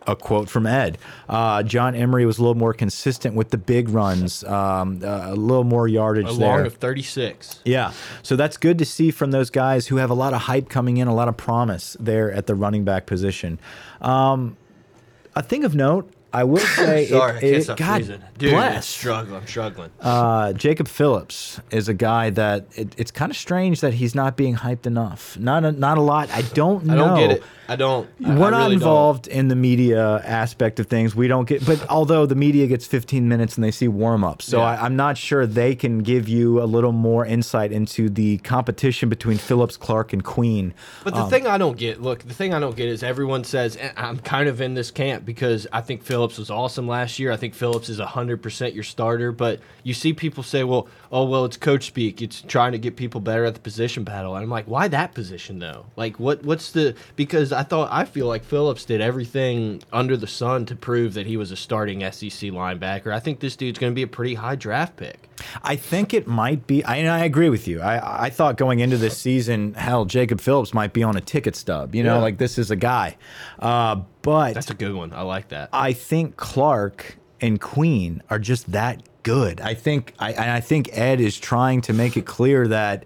A 0.06 0.16
quote 0.16 0.48
from 0.50 0.66
Ed. 0.66 0.98
Uh, 1.28 1.62
John 1.62 1.94
Emery 1.94 2.26
was 2.26 2.38
a 2.38 2.42
little 2.42 2.56
more 2.56 2.74
consistent 2.74 3.34
with 3.36 3.50
the 3.50 3.56
big 3.58 3.88
runs, 3.88 4.42
um, 4.44 5.00
uh, 5.04 5.30
a 5.30 5.34
little 5.36 5.64
more 5.64 5.86
yardage 5.86 6.28
a 6.28 6.32
there. 6.34 6.48
long 6.58 6.66
of 6.66 6.74
36. 6.74 7.60
Yeah. 7.64 7.92
So 8.22 8.34
that's 8.34 8.56
good 8.56 8.78
to 8.78 8.84
see 8.84 9.10
from 9.12 9.30
those 9.30 9.48
guys 9.50 9.86
who 9.86 9.96
have 9.96 10.10
a 10.10 10.14
lot 10.14 10.34
of 10.34 10.42
hype 10.42 10.68
coming 10.68 10.96
in, 10.96 11.06
a 11.08 11.14
lot 11.14 11.28
of 11.28 11.36
promise 11.36 11.96
there 12.00 12.32
at 12.32 12.46
the 12.46 12.54
running 12.56 12.84
back 12.84 13.06
position. 13.06 13.60
Um, 14.00 14.56
a 15.36 15.42
thing 15.42 15.64
of 15.64 15.74
note, 15.74 16.10
I 16.34 16.44
will 16.44 16.56
say, 16.76 17.06
Sorry, 17.06 17.38
it, 17.42 17.68
it- 17.68 17.76
God. 17.76 18.20
Dude, 18.38 18.50
bless. 18.52 18.86
struggling. 18.88 19.36
I'm 19.40 19.46
struggling. 19.46 19.90
Uh, 20.00 20.52
Jacob 20.54 20.88
Phillips 20.88 21.60
is 21.70 21.88
a 21.88 21.94
guy 21.94 22.30
that 22.30 22.66
it, 22.74 22.94
it's 22.98 23.10
kind 23.10 23.30
of 23.30 23.36
strange 23.36 23.80
that 23.82 23.94
he's 23.94 24.14
not 24.14 24.36
being 24.36 24.56
hyped 24.56 24.86
enough. 24.86 25.38
Not 25.38 25.64
a, 25.64 25.72
not 25.72 25.98
a 25.98 26.00
lot. 26.00 26.30
I 26.30 26.42
don't 26.42 26.88
I 26.90 26.94
know. 26.94 27.08
don't 27.08 27.18
get 27.18 27.30
it. 27.36 27.42
I 27.72 27.76
don't. 27.76 28.08
I- 28.24 28.34
We're 28.38 28.46
I 28.46 28.50
not 28.50 28.56
really 28.58 28.62
don't. 28.62 28.72
involved 28.74 29.26
in 29.26 29.48
the 29.48 29.56
media 29.56 30.18
aspect 30.24 30.78
of 30.80 30.86
things. 30.86 31.14
We 31.14 31.28
don't 31.28 31.48
get, 31.48 31.64
but 31.66 31.84
although 31.88 32.26
the 32.26 32.34
media 32.34 32.66
gets 32.66 32.86
15 32.86 33.28
minutes 33.28 33.56
and 33.56 33.64
they 33.64 33.70
see 33.70 33.88
warm 33.88 34.24
ups, 34.24 34.44
so 34.46 34.58
Yeah. 34.58 34.64
I, 34.64 34.84
I'm 34.84 34.96
not 34.96 35.16
sure 35.18 35.46
they 35.46 35.74
can 35.74 36.00
give 36.00 36.28
you 36.28 36.62
a 36.62 36.64
little 36.66 36.92
more 36.92 37.24
insight 37.26 37.72
into 37.72 38.08
the 38.08 38.38
competition 38.38 39.08
between 39.08 39.38
Phillips, 39.38 39.76
Clark, 39.76 40.12
and 40.12 40.22
Queen. 40.22 40.74
But 41.04 41.14
the 41.14 41.24
thing 41.26 41.46
I 41.46 41.58
don't 41.58 41.76
get, 41.76 42.00
look, 42.02 42.20
the 42.20 42.34
thing 42.34 42.52
I 42.54 42.60
don't 42.60 42.76
get 42.76 42.88
is 42.88 43.02
everyone 43.02 43.44
says 43.44 43.76
"Eh, 43.80 43.90
I'm 43.96 44.18
kind 44.18 44.48
of 44.48 44.60
in 44.60 44.74
this 44.74 44.90
camp 44.90 45.24
because 45.24 45.66
I 45.72 45.80
think 45.80 46.02
Phillips 46.02 46.38
was 46.38 46.50
awesome 46.50 46.86
last 46.86 47.18
year. 47.18 47.32
I 47.32 47.36
think 47.36 47.54
Phillips 47.54 47.88
is 47.88 47.98
100% 48.00 48.74
your 48.74 48.84
starter. 48.84 49.32
But 49.32 49.60
you 49.82 49.94
see 49.94 50.12
people 50.12 50.42
say, 50.42 50.64
well, 50.64 50.88
oh, 51.10 51.24
well, 51.24 51.44
it's 51.44 51.56
coach 51.56 51.86
speak. 51.86 52.20
It's 52.22 52.42
trying 52.42 52.72
to 52.72 52.78
get 52.78 52.96
people 52.96 53.20
better 53.20 53.44
at 53.44 53.54
the 53.54 53.60
position 53.60 54.04
battle. 54.04 54.34
And 54.34 54.42
I'm 54.44 54.50
like, 54.50 54.66
why 54.66 54.88
that 54.88 55.14
position 55.14 55.58
though? 55.58 55.86
Like, 55.96 56.18
what? 56.20 56.42
What's 56.44 56.72
the? 56.72 56.94
Because 57.16 57.52
I 57.52 57.61
thought 57.62 57.88
I 57.92 58.04
feel 58.04 58.26
like 58.26 58.44
Phillips 58.44 58.84
did 58.84 59.00
everything 59.00 59.82
under 59.92 60.16
the 60.16 60.26
sun 60.26 60.66
to 60.66 60.76
prove 60.76 61.14
that 61.14 61.26
he 61.26 61.36
was 61.36 61.50
a 61.50 61.56
starting 61.56 62.00
SEC 62.00 62.50
linebacker. 62.50 63.12
I 63.12 63.20
think 63.20 63.40
this 63.40 63.56
dude's 63.56 63.78
going 63.78 63.92
to 63.92 63.94
be 63.94 64.02
a 64.02 64.06
pretty 64.06 64.34
high 64.34 64.56
draft 64.56 64.96
pick. 64.96 65.28
I 65.62 65.76
think 65.76 66.14
it 66.14 66.26
might 66.26 66.66
be. 66.66 66.84
I, 66.84 66.96
and 66.96 67.08
I 67.08 67.24
agree 67.24 67.48
with 67.48 67.66
you. 67.68 67.80
I, 67.80 68.24
I 68.26 68.30
thought 68.30 68.56
going 68.56 68.80
into 68.80 68.96
this 68.96 69.18
season, 69.18 69.74
hell, 69.74 70.04
Jacob 70.04 70.40
Phillips 70.40 70.72
might 70.72 70.92
be 70.92 71.02
on 71.02 71.16
a 71.16 71.20
ticket 71.20 71.56
stub. 71.56 71.94
You 71.94 72.02
know, 72.02 72.16
Yeah. 72.16 72.22
like 72.22 72.38
this 72.38 72.58
is 72.58 72.70
a 72.70 72.76
guy. 72.76 73.16
Uh, 73.58 73.96
but 74.22 74.54
That's 74.54 74.70
a 74.70 74.74
good 74.74 74.94
one. 74.94 75.12
I 75.12 75.22
like 75.22 75.48
that. 75.48 75.68
I 75.72 75.92
think 75.92 76.36
Clark 76.36 77.16
and 77.40 77.60
Queen 77.60 78.22
are 78.30 78.38
just 78.38 78.70
that 78.72 79.02
good. 79.24 79.60
I 79.60 79.74
think 79.74 80.14
I 80.18 80.32
and 80.32 80.50
I 80.50 80.60
think 80.60 80.90
Ed 80.96 81.20
is 81.20 81.38
trying 81.38 81.80
to 81.82 81.92
make 81.92 82.16
it 82.16 82.24
clear 82.26 82.68
that 82.68 83.04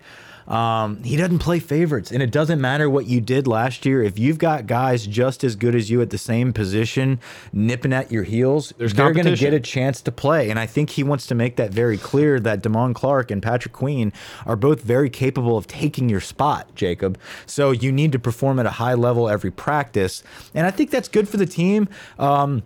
um, 0.48 1.02
he 1.02 1.16
doesn't 1.16 1.40
play 1.40 1.58
favorites, 1.58 2.12
and 2.12 2.22
it 2.22 2.30
doesn't 2.30 2.60
matter 2.60 2.88
what 2.88 3.06
you 3.06 3.20
did 3.20 3.46
last 3.46 3.84
year. 3.84 4.02
If 4.02 4.18
you've 4.18 4.38
got 4.38 4.66
guys 4.66 5.06
just 5.06 5.42
as 5.42 5.56
good 5.56 5.74
as 5.74 5.90
you 5.90 6.00
at 6.02 6.10
the 6.10 6.18
same 6.18 6.52
position, 6.52 7.20
nipping 7.52 7.92
at 7.92 8.12
your 8.12 8.22
heels, 8.22 8.72
There's 8.78 8.94
they're 8.94 9.12
going 9.12 9.26
to 9.26 9.36
get 9.36 9.54
a 9.54 9.60
chance 9.60 10.00
to 10.02 10.12
play. 10.12 10.50
And 10.50 10.58
I 10.58 10.66
think 10.66 10.90
he 10.90 11.02
wants 11.02 11.26
to 11.28 11.34
make 11.34 11.56
that 11.56 11.70
very 11.72 11.98
clear 11.98 12.38
that 12.40 12.62
Damone 12.62 12.94
Clark 12.94 13.30
and 13.30 13.42
Patrick 13.42 13.72
Queen 13.72 14.12
are 14.44 14.56
both 14.56 14.82
very 14.82 15.10
capable 15.10 15.56
of 15.56 15.66
taking 15.66 16.08
your 16.08 16.20
spot, 16.20 16.74
Jacob. 16.74 17.18
So 17.46 17.72
you 17.72 17.90
need 17.90 18.12
to 18.12 18.18
perform 18.18 18.58
at 18.58 18.66
a 18.66 18.70
high 18.70 18.94
level 18.94 19.28
every 19.28 19.50
practice, 19.50 20.22
and 20.54 20.66
I 20.66 20.70
think 20.70 20.90
that's 20.90 21.08
good 21.08 21.28
for 21.28 21.36
the 21.36 21.46
team. 21.46 21.88
Um, 22.18 22.62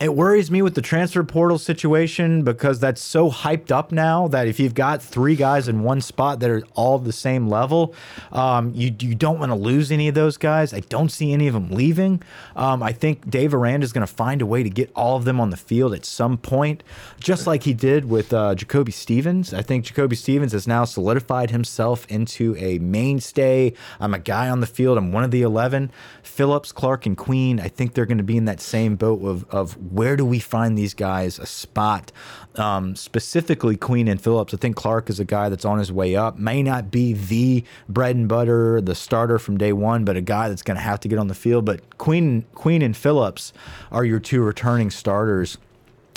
it 0.00 0.14
worries 0.14 0.50
me 0.50 0.62
with 0.62 0.74
the 0.74 0.80
transfer 0.80 1.22
portal 1.22 1.58
situation 1.58 2.42
because 2.42 2.80
that's 2.80 3.02
so 3.02 3.30
hyped 3.30 3.70
up 3.70 3.92
now 3.92 4.28
that 4.28 4.48
if 4.48 4.58
you've 4.58 4.72
got 4.72 5.02
three 5.02 5.36
guys 5.36 5.68
in 5.68 5.82
one 5.82 6.00
spot 6.00 6.40
that 6.40 6.48
are 6.48 6.62
all 6.74 6.98
the 6.98 7.12
same 7.12 7.48
level, 7.48 7.94
um, 8.32 8.72
you 8.74 8.94
you 8.98 9.14
don't 9.14 9.38
want 9.38 9.50
to 9.50 9.56
lose 9.56 9.92
any 9.92 10.08
of 10.08 10.14
those 10.14 10.38
guys. 10.38 10.72
I 10.72 10.80
don't 10.80 11.10
see 11.10 11.34
any 11.34 11.48
of 11.48 11.54
them 11.54 11.68
leaving. 11.68 12.22
Um, 12.56 12.82
I 12.82 12.92
think 12.92 13.28
Dave 13.28 13.52
Aranda 13.52 13.84
is 13.84 13.92
going 13.92 14.06
to 14.06 14.12
find 14.12 14.40
a 14.40 14.46
way 14.46 14.62
to 14.62 14.70
get 14.70 14.90
all 14.96 15.16
of 15.16 15.26
them 15.26 15.38
on 15.38 15.50
the 15.50 15.58
field 15.58 15.92
at 15.92 16.06
some 16.06 16.38
point, 16.38 16.82
just 17.20 17.46
like 17.46 17.64
he 17.64 17.74
did 17.74 18.06
with 18.06 18.32
uh, 18.32 18.54
Jacoby 18.54 18.92
Stevens. 18.92 19.52
I 19.52 19.60
think 19.60 19.84
Jacoby 19.84 20.16
Stevens 20.16 20.52
has 20.52 20.66
now 20.66 20.86
solidified 20.86 21.50
himself 21.50 22.06
into 22.06 22.56
a 22.56 22.78
mainstay. 22.78 23.74
I'm 24.00 24.14
a 24.14 24.18
guy 24.18 24.48
on 24.48 24.60
the 24.60 24.66
field. 24.66 24.96
I'm 24.96 25.12
one 25.12 25.24
of 25.24 25.30
the 25.30 25.42
11. 25.42 25.92
Phillips, 26.22 26.72
Clark, 26.72 27.04
and 27.04 27.18
Queen, 27.18 27.60
I 27.60 27.68
think 27.68 27.92
they're 27.92 28.06
going 28.06 28.16
to 28.16 28.24
be 28.24 28.38
in 28.38 28.46
that 28.46 28.62
same 28.62 28.96
boat 28.96 29.22
of, 29.22 29.44
of 29.50 29.89
where 29.90 30.16
do 30.16 30.24
we 30.24 30.38
find 30.38 30.76
these 30.76 30.94
guys 30.94 31.38
a 31.38 31.46
spot? 31.46 32.12
Um, 32.56 32.96
specifically, 32.96 33.76
Queen 33.76 34.08
and 34.08 34.20
Phillips. 34.20 34.54
I 34.54 34.56
think 34.56 34.76
Clark 34.76 35.10
is 35.10 35.20
a 35.20 35.24
guy 35.24 35.48
that's 35.48 35.64
on 35.64 35.78
his 35.78 35.92
way 35.92 36.16
up. 36.16 36.38
May 36.38 36.62
not 36.62 36.90
be 36.90 37.12
the 37.12 37.64
bread 37.88 38.16
and 38.16 38.28
butter, 38.28 38.80
the 38.80 38.94
starter 38.94 39.38
from 39.38 39.58
day 39.58 39.72
one, 39.72 40.04
but 40.04 40.16
a 40.16 40.20
guy 40.20 40.48
that's 40.48 40.62
going 40.62 40.76
to 40.76 40.82
have 40.82 41.00
to 41.00 41.08
get 41.08 41.18
on 41.18 41.28
the 41.28 41.34
field. 41.34 41.64
But 41.64 41.98
Queen, 41.98 42.44
Queen 42.54 42.82
and 42.82 42.96
Phillips 42.96 43.52
are 43.90 44.04
your 44.04 44.20
two 44.20 44.42
returning 44.42 44.90
starters 44.90 45.58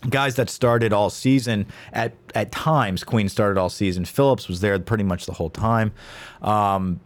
guys 0.10 0.36
that 0.36 0.50
started 0.50 0.92
all 0.92 1.10
season 1.10 1.66
at 1.94 2.14
at 2.36 2.52
times 2.52 3.06
queen 3.06 3.30
started 3.30 3.58
all 3.58 3.70
season 3.70 4.04
phillips 4.04 4.50
was 4.50 4.60
there 4.60 4.78
pretty 4.78 5.04
much 5.04 5.26
the 5.26 5.32
whole 5.32 5.50
time 5.50 5.94
um 6.42 7.00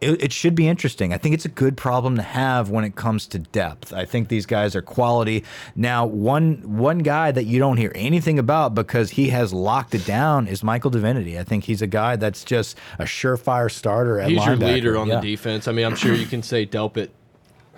it, 0.00 0.22
it 0.22 0.32
should 0.32 0.54
be 0.54 0.68
interesting. 0.68 1.12
I 1.12 1.18
think 1.18 1.34
it's 1.34 1.44
a 1.44 1.48
good 1.50 1.76
problem 1.76 2.16
to 2.16 2.22
have 2.22 2.70
when 2.70 2.84
it 2.84 2.94
comes 2.94 3.26
to 3.28 3.38
depth. 3.40 3.92
I 3.92 4.04
think 4.04 4.28
these 4.28 4.46
guys 4.46 4.76
are 4.76 4.82
quality. 4.82 5.44
Now, 5.74 6.06
one 6.06 6.76
one 6.78 6.98
guy 6.98 7.32
that 7.32 7.44
you 7.44 7.58
don't 7.58 7.76
hear 7.76 7.92
anything 7.94 8.38
about 8.38 8.74
because 8.74 9.10
he 9.10 9.28
has 9.30 9.52
locked 9.52 9.94
it 9.94 10.06
down 10.06 10.46
is 10.46 10.62
Michael 10.62 10.90
Divinity. 10.90 11.38
I 11.38 11.44
think 11.44 11.64
he's 11.64 11.82
a 11.82 11.86
guy 11.86 12.16
that's 12.16 12.44
just 12.44 12.78
a 12.98 13.04
surefire 13.04 13.70
starter 13.70 14.20
at 14.20 14.30
He's 14.30 14.44
your 14.44 14.56
leader 14.56 14.96
on 14.96 15.08
Yeah. 15.08 15.20
the 15.20 15.30
defense. 15.30 15.66
I 15.66 15.72
mean, 15.72 15.84
I'm 15.86 15.96
sure 15.96 16.14
you 16.14 16.26
can 16.26 16.42
say 16.42 16.64
Delpit 16.64 17.08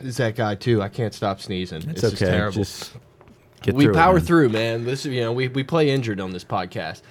is 0.00 0.16
that 0.18 0.37
guy 0.37 0.54
too. 0.54 0.83
I 0.83 0.88
can't 0.88 1.14
stop 1.14 1.40
sneezing. 1.40 1.78
It's, 1.78 1.87
It's, 1.87 2.00
just 2.02 2.22
okay. 2.22 2.30
terrible. 2.33 2.56
Just 2.59 2.92
get 3.62 3.74
we 3.74 3.85
through 3.85 3.94
power 3.94 4.14
man. 4.14 4.22
through, 4.24 4.48
man. 4.50 4.85
This, 4.85 5.04
you 5.06 5.20
know, 5.20 5.33
we, 5.33 5.48
we 5.48 5.62
play 5.62 5.90
injured 5.90 6.20
on 6.20 6.33
this 6.33 6.44
podcast. 6.44 7.02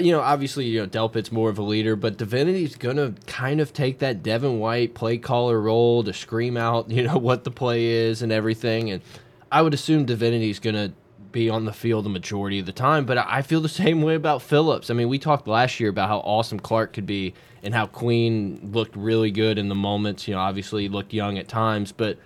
You 0.00 0.12
know, 0.12 0.20
obviously, 0.20 0.66
you 0.66 0.80
know, 0.80 0.86
Delpit's 0.86 1.32
more 1.32 1.50
of 1.50 1.58
a 1.58 1.62
leader, 1.62 1.96
but 1.96 2.16
Divinity's 2.16 2.76
gonna 2.76 3.14
kind 3.26 3.60
of 3.60 3.72
take 3.72 3.98
that 3.98 4.22
Devin 4.22 4.58
White 4.58 4.94
play 4.94 5.18
caller 5.18 5.60
role 5.60 6.04
to 6.04 6.12
scream 6.12 6.56
out, 6.56 6.90
you 6.92 7.02
know, 7.02 7.18
what 7.18 7.44
the 7.44 7.50
play 7.50 7.86
is 7.86 8.22
and 8.22 8.30
everything. 8.30 8.90
And 8.90 9.02
I 9.50 9.62
would 9.62 9.74
assume 9.74 10.04
Divinity's 10.04 10.58
gonna 10.60 10.92
be 11.34 11.50
on 11.50 11.64
the 11.64 11.72
field 11.72 12.04
the 12.04 12.10
majority 12.10 12.60
of 12.60 12.66
the 12.66 12.72
time. 12.72 13.04
But 13.04 13.18
I 13.18 13.42
feel 13.42 13.60
the 13.60 13.68
same 13.68 14.00
way 14.02 14.14
about 14.14 14.40
Phillips. 14.40 14.88
I 14.88 14.94
mean, 14.94 15.08
we 15.08 15.18
talked 15.18 15.48
last 15.48 15.80
year 15.80 15.90
about 15.90 16.08
how 16.08 16.18
awesome 16.18 16.60
Clark 16.60 16.92
could 16.92 17.06
be 17.06 17.34
and 17.62 17.74
how 17.74 17.86
Queen 17.86 18.70
looked 18.72 18.94
really 18.94 19.32
good 19.32 19.58
in 19.58 19.68
the 19.68 19.74
moments. 19.74 20.28
You 20.28 20.34
know, 20.34 20.40
obviously 20.40 20.88
looked 20.88 21.12
young 21.12 21.36
at 21.36 21.48
times, 21.48 21.90
but 21.90 22.18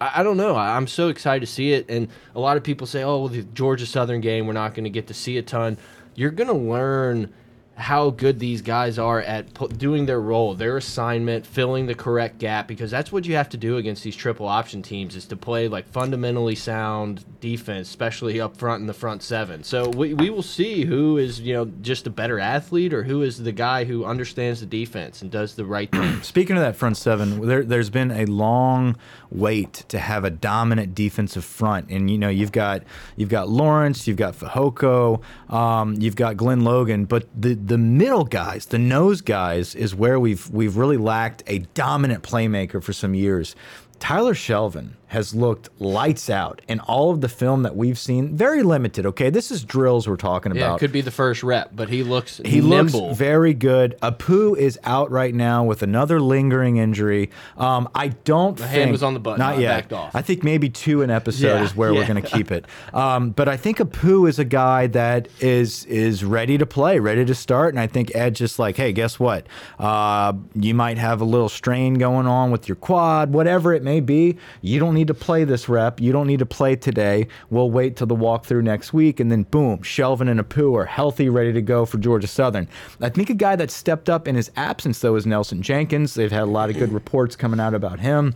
I, 0.00 0.22
don't 0.22 0.36
know. 0.36 0.56
I, 0.56 0.76
I'm 0.76 0.86
so 0.86 1.08
excited 1.08 1.40
to 1.40 1.46
see 1.46 1.72
it. 1.72 1.88
And 1.88 2.08
a 2.34 2.40
lot 2.40 2.56
of 2.56 2.64
people 2.64 2.86
say, 2.86 3.02
oh, 3.02 3.20
well, 3.20 3.28
the 3.28 3.42
Georgia 3.42 3.86
Southern 3.86 4.20
game, 4.20 4.46
we're 4.46 4.52
not 4.52 4.74
going 4.74 4.84
to 4.84 4.90
get 4.90 5.06
to 5.06 5.14
see 5.14 5.38
a 5.38 5.42
ton. 5.42 5.78
You're 6.16 6.30
going 6.30 6.48
to 6.48 6.54
learn 6.54 7.32
how 7.76 8.08
good 8.08 8.38
these 8.38 8.62
guys 8.62 8.98
are 8.98 9.20
at 9.20 9.78
doing 9.78 10.06
their 10.06 10.20
role, 10.20 10.54
their 10.54 10.78
assignment, 10.78 11.46
filling 11.46 11.86
the 11.86 11.94
correct 11.94 12.38
gap, 12.38 12.66
because 12.66 12.90
that's 12.90 13.12
what 13.12 13.26
you 13.26 13.36
have 13.36 13.50
to 13.50 13.58
do 13.58 13.76
against 13.76 14.02
these 14.02 14.16
triple 14.16 14.46
option 14.46 14.82
teams 14.82 15.14
is 15.14 15.26
to 15.26 15.36
play 15.36 15.68
like 15.68 15.86
fundamentally 15.88 16.54
sound 16.54 17.22
defense, 17.40 17.88
especially 17.88 18.40
up 18.40 18.56
front 18.56 18.80
in 18.80 18.86
the 18.86 18.94
front 18.94 19.22
seven. 19.22 19.62
So 19.62 19.90
we, 19.90 20.14
we 20.14 20.30
will 20.30 20.42
see 20.42 20.86
who 20.86 21.18
is, 21.18 21.40
you 21.40 21.52
know, 21.52 21.66
just 21.82 22.06
a 22.06 22.10
better 22.10 22.40
athlete 22.40 22.94
or 22.94 23.02
who 23.02 23.22
is 23.22 23.42
the 23.42 23.52
guy 23.52 23.84
who 23.84 24.06
understands 24.06 24.60
the 24.60 24.66
defense 24.66 25.20
and 25.20 25.30
does 25.30 25.54
the 25.54 25.66
right 25.66 25.90
thing. 25.90 26.20
Speaking 26.22 26.56
of 26.56 26.62
that 26.62 26.76
front 26.76 26.96
seven, 26.96 27.46
there, 27.46 27.62
there's 27.62 27.90
been 27.90 28.10
a 28.10 28.24
long 28.24 28.96
wait 29.30 29.84
to 29.88 29.98
have 29.98 30.24
a 30.24 30.30
dominant 30.30 30.94
defensive 30.94 31.44
front, 31.44 31.90
and 31.90 32.10
you 32.10 32.16
know 32.16 32.28
you've 32.28 32.52
got 32.52 32.82
you've 33.16 33.28
got 33.28 33.48
Lawrence, 33.48 34.06
you've 34.06 34.16
got 34.16 34.34
Fehoko, 34.34 35.20
um, 35.52 35.94
you've 36.00 36.16
got 36.16 36.36
Glen 36.36 36.64
Logan, 36.64 37.04
but 37.04 37.28
the 37.38 37.54
the 37.66 37.78
middle 37.78 38.24
guys, 38.24 38.66
the 38.66 38.78
nose 38.78 39.20
guys, 39.20 39.74
is 39.74 39.94
where 39.94 40.20
we've 40.20 40.48
we've 40.50 40.76
really 40.76 40.96
lacked 40.96 41.42
a 41.48 41.58
dominant 41.74 42.22
playmaker 42.22 42.82
for 42.82 42.92
some 42.92 43.14
years. 43.14 43.56
Tyler 43.98 44.34
Shelvin 44.34 44.90
has 45.08 45.34
looked 45.34 45.68
lights 45.80 46.28
out 46.28 46.60
in 46.66 46.80
all 46.80 47.10
of 47.12 47.20
the 47.20 47.28
film 47.28 47.62
that 47.62 47.76
we've 47.76 47.98
seen. 47.98 48.36
Very 48.36 48.62
limited, 48.64 49.06
okay? 49.06 49.30
This 49.30 49.50
is 49.52 49.62
drills 49.64 50.08
we're 50.08 50.16
talking 50.16 50.54
Yeah, 50.54 50.64
about. 50.64 50.76
it 50.76 50.80
could 50.80 50.92
be 50.92 51.00
the 51.00 51.10
first 51.12 51.42
rep, 51.44 51.70
but 51.74 51.88
he 51.88 52.02
looks 52.02 52.40
He 52.44 52.60
nimble. 52.60 53.08
looks 53.08 53.18
very 53.18 53.54
good. 53.54 53.96
Apu 54.02 54.56
is 54.58 54.78
out 54.84 55.10
right 55.12 55.32
now 55.34 55.62
with 55.62 55.82
another 55.84 56.20
lingering 56.20 56.78
injury. 56.78 57.30
Um, 57.56 57.88
I 57.94 58.08
don't 58.08 58.58
think 58.58 58.68
hand 58.70 58.90
was 58.90 59.02
on 59.04 59.14
the 59.14 59.20
button, 59.20 59.38
Not 59.38 59.56
I 59.56 59.60
yet. 59.60 59.68
backed 59.82 59.92
off. 59.92 60.14
I 60.14 60.22
think 60.22 60.42
maybe 60.42 60.68
two 60.70 61.02
an 61.02 61.10
episode 61.10 61.46
Yeah, 61.58 61.62
is 61.62 61.76
where 61.76 61.94
we're 61.94 62.06
going 62.06 62.20
to 62.22 62.28
keep 62.28 62.50
it. 62.50 62.64
Um, 62.92 63.30
but 63.30 63.48
I 63.48 63.56
think 63.56 63.78
Apu 63.78 64.28
is 64.28 64.38
a 64.40 64.44
guy 64.44 64.88
that 64.88 65.28
is 65.40 65.84
is 65.86 66.24
ready 66.24 66.58
to 66.58 66.66
play, 66.66 66.98
ready 66.98 67.24
to 67.24 67.34
start. 67.34 67.72
And 67.74 67.80
I 67.80 67.86
think 67.86 68.14
Ed 68.14 68.34
just 68.34 68.58
like, 68.58 68.76
hey, 68.76 68.92
guess 68.92 69.20
what? 69.20 69.46
Uh, 69.78 70.32
you 70.54 70.74
might 70.74 70.98
have 70.98 71.20
a 71.20 71.24
little 71.24 71.48
strain 71.48 71.94
going 71.94 72.26
on 72.26 72.50
with 72.50 72.68
your 72.68 72.76
quad, 72.76 73.32
whatever 73.32 73.72
it 73.72 73.82
may 73.84 74.00
be. 74.00 74.36
You 74.62 74.80
don't 74.80 74.95
need 74.96 75.06
to 75.06 75.14
play 75.14 75.44
this 75.44 75.68
rep. 75.68 76.00
You 76.00 76.10
don't 76.10 76.26
need 76.26 76.40
to 76.40 76.46
play 76.46 76.74
today. 76.74 77.28
We'll 77.50 77.70
wait 77.70 77.94
till 77.94 78.08
the 78.08 78.16
walkthrough 78.16 78.64
next 78.64 78.92
week, 78.92 79.20
and 79.20 79.30
then 79.30 79.44
boom, 79.44 79.78
Shelvin 79.78 80.28
and 80.28 80.40
Apu 80.40 80.74
are 80.76 80.86
healthy, 80.86 81.28
ready 81.28 81.52
to 81.52 81.62
go 81.62 81.86
for 81.86 81.98
Georgia 81.98 82.26
Southern. 82.26 82.66
I 83.00 83.10
think 83.10 83.30
a 83.30 83.34
guy 83.34 83.54
that 83.54 83.70
stepped 83.70 84.10
up 84.10 84.26
in 84.26 84.34
his 84.34 84.50
absence 84.56 84.98
though 84.98 85.14
is 85.14 85.24
Nelson 85.24 85.62
Jenkins. 85.62 86.14
They've 86.14 86.32
had 86.32 86.42
a 86.42 86.46
lot 86.46 86.70
of 86.70 86.76
good 86.76 86.92
reports 86.92 87.36
coming 87.36 87.60
out 87.60 87.74
about 87.74 88.00
him. 88.00 88.34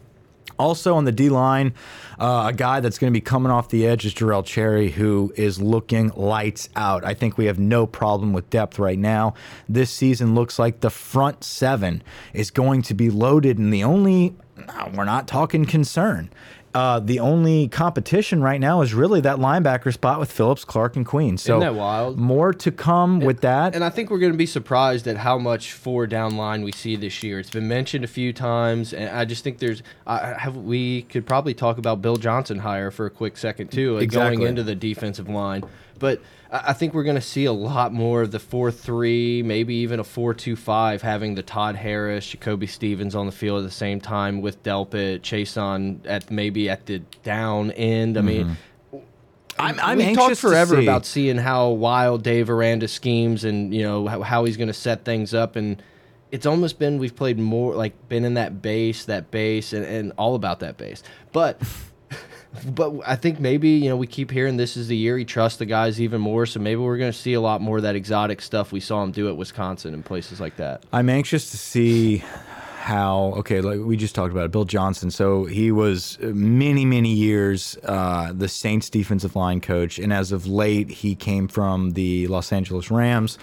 Also 0.58 0.94
on 0.94 1.06
the 1.06 1.12
D 1.12 1.30
line, 1.30 1.72
uh, 2.18 2.48
a 2.48 2.52
guy 2.52 2.80
that's 2.80 2.98
going 2.98 3.10
to 3.10 3.16
be 3.16 3.22
coming 3.22 3.50
off 3.50 3.70
the 3.70 3.86
edge 3.86 4.04
is 4.04 4.12
Jarrell 4.12 4.44
Cherry, 4.44 4.90
who 4.90 5.32
is 5.34 5.58
looking 5.58 6.10
lights 6.14 6.68
out. 6.76 7.02
I 7.02 7.14
think 7.14 7.38
we 7.38 7.46
have 7.46 7.58
no 7.58 7.86
problem 7.86 8.34
with 8.34 8.50
depth 8.50 8.78
right 8.78 8.98
now. 8.98 9.32
This 9.70 9.90
season 9.90 10.34
looks 10.34 10.58
like 10.58 10.80
the 10.80 10.90
front 10.90 11.44
seven 11.44 12.02
is 12.34 12.50
going 12.50 12.82
to 12.82 12.94
be 12.94 13.08
loaded, 13.08 13.56
and 13.56 13.72
the 13.72 13.84
only, 13.84 14.36
we're 14.94 15.04
not 15.04 15.28
talking 15.28 15.64
concern. 15.64 16.30
Uh, 16.72 17.00
the 17.00 17.18
only 17.18 17.66
competition 17.66 18.40
right 18.40 18.60
now 18.60 18.80
is 18.80 18.94
really 18.94 19.20
that 19.20 19.38
linebacker 19.38 19.92
spot 19.92 20.20
with 20.20 20.30
Phillips, 20.30 20.64
Clark, 20.64 20.94
and 20.94 21.04
Queen. 21.04 21.36
So 21.36 21.58
that 21.58 21.74
wild? 21.74 22.16
more 22.16 22.52
to 22.54 22.70
come 22.70 23.18
with 23.18 23.40
that. 23.40 23.74
And 23.74 23.82
I 23.82 23.90
think 23.90 24.08
we're 24.08 24.20
going 24.20 24.30
to 24.30 24.38
be 24.38 24.46
surprised 24.46 25.08
at 25.08 25.16
how 25.16 25.36
much 25.36 25.72
four 25.72 26.06
down 26.06 26.36
line 26.36 26.62
we 26.62 26.70
see 26.70 26.94
this 26.94 27.24
year. 27.24 27.40
It's 27.40 27.50
been 27.50 27.66
mentioned 27.66 28.04
a 28.04 28.08
few 28.08 28.32
times, 28.32 28.92
and 28.92 29.10
I 29.10 29.24
just 29.24 29.42
think 29.42 29.58
there's. 29.58 29.82
I 30.06 30.34
have 30.38 30.56
we 30.56 31.02
could 31.02 31.26
probably 31.26 31.54
talk 31.54 31.76
about 31.76 32.02
Bill 32.02 32.16
Johnson 32.16 32.60
hire 32.60 32.92
for 32.92 33.04
a 33.04 33.10
quick 33.10 33.36
second 33.36 33.72
too, 33.72 33.98
Exactly. 33.98 34.36
going 34.36 34.48
into 34.48 34.62
the 34.62 34.76
defensive 34.76 35.28
line. 35.28 35.64
But 35.98 36.22
I 36.52 36.72
think 36.72 36.94
we're 36.94 37.04
going 37.04 37.16
to 37.16 37.20
see 37.22 37.44
a 37.44 37.52
lot 37.52 37.92
more 37.92 38.22
of 38.22 38.32
the 38.32 38.40
four 38.40 38.72
three, 38.72 39.42
maybe 39.42 39.74
even 39.76 40.00
a 40.00 40.04
four 40.04 40.34
two 40.34 40.56
five, 40.56 41.00
having 41.00 41.36
the 41.36 41.42
Todd 41.42 41.76
Harris, 41.76 42.26
Jacoby 42.26 42.66
Stevens 42.66 43.14
on 43.14 43.26
the 43.26 43.32
field 43.32 43.60
at 43.60 43.64
the 43.64 43.70
same 43.70 44.00
time 44.00 44.40
with 44.40 44.60
Delpit, 44.64 45.20
Chaisson 45.20 46.00
at 46.06 46.30
maybe 46.30 46.68
at 46.68 46.86
the 46.86 47.00
down 47.22 47.70
end. 47.72 48.18
I 48.18 48.20
mean. 48.20 48.46
Mm-hmm. 48.46 48.54
I'm, 49.58 49.78
I'm 49.80 49.98
We've 49.98 50.16
talked 50.16 50.38
forever 50.38 50.76
see- 50.76 50.82
about 50.82 51.04
seeing 51.04 51.36
how 51.36 51.68
wild 51.68 52.22
Dave 52.22 52.48
Aranda 52.48 52.88
schemes 52.88 53.44
and 53.44 53.74
you 53.74 53.82
know 53.82 54.06
how, 54.06 54.22
how 54.22 54.44
he's 54.44 54.56
going 54.56 54.68
to 54.68 54.74
set 54.74 55.04
things 55.04 55.34
up, 55.34 55.54
and 55.54 55.82
it's 56.30 56.46
almost 56.46 56.78
been 56.78 56.98
we've 56.98 57.14
played 57.14 57.38
more 57.38 57.74
like 57.74 58.08
been 58.08 58.24
in 58.24 58.34
that 58.34 58.62
base, 58.62 59.04
that 59.04 59.30
base, 59.30 59.72
and, 59.74 59.84
and 59.84 60.12
all 60.16 60.34
about 60.34 60.60
that 60.60 60.78
base. 60.78 61.02
But 61.32 61.60
but 62.66 62.92
I 63.06 63.16
think 63.16 63.40
maybe 63.40 63.70
you 63.70 63.88
know 63.88 63.96
we 63.96 64.06
keep 64.06 64.30
hearing 64.30 64.56
this 64.56 64.76
is 64.76 64.88
the 64.88 64.96
year 64.96 65.16
he 65.16 65.24
trusts 65.24 65.58
the 65.58 65.66
guys 65.66 66.00
even 66.00 66.20
more, 66.20 66.46
so 66.46 66.60
maybe 66.60 66.80
we're 66.80 66.98
going 66.98 67.12
to 67.12 67.18
see 67.18 67.34
a 67.34 67.40
lot 67.40 67.60
more 67.60 67.78
of 67.78 67.82
that 67.84 67.96
exotic 67.96 68.40
stuff 68.42 68.72
we 68.72 68.80
saw 68.80 69.02
him 69.02 69.12
do 69.12 69.28
at 69.28 69.36
Wisconsin 69.36 69.94
and 69.94 70.04
places 70.04 70.40
like 70.40 70.56
that. 70.56 70.84
I'm 70.92 71.08
anxious 71.08 71.50
to 71.50 71.58
see 71.58 72.24
how 72.76 73.34
okay 73.36 73.60
like 73.60 73.78
we 73.80 73.94
just 73.94 74.14
talked 74.14 74.32
about 74.32 74.46
it 74.46 74.50
bill 74.50 74.64
johnson 74.64 75.10
so 75.10 75.44
he 75.44 75.70
was 75.70 76.18
many 76.22 76.86
many 76.86 77.12
years 77.12 77.76
uh, 77.84 78.32
the 78.32 78.48
saints 78.48 78.88
defensive 78.88 79.36
line 79.36 79.60
coach 79.60 79.98
and 79.98 80.14
as 80.14 80.32
of 80.32 80.46
late 80.46 80.88
he 80.88 81.14
came 81.14 81.46
from 81.46 81.90
the 81.90 82.26
los 82.28 82.50
angeles 82.54 82.90
rams 82.90 83.36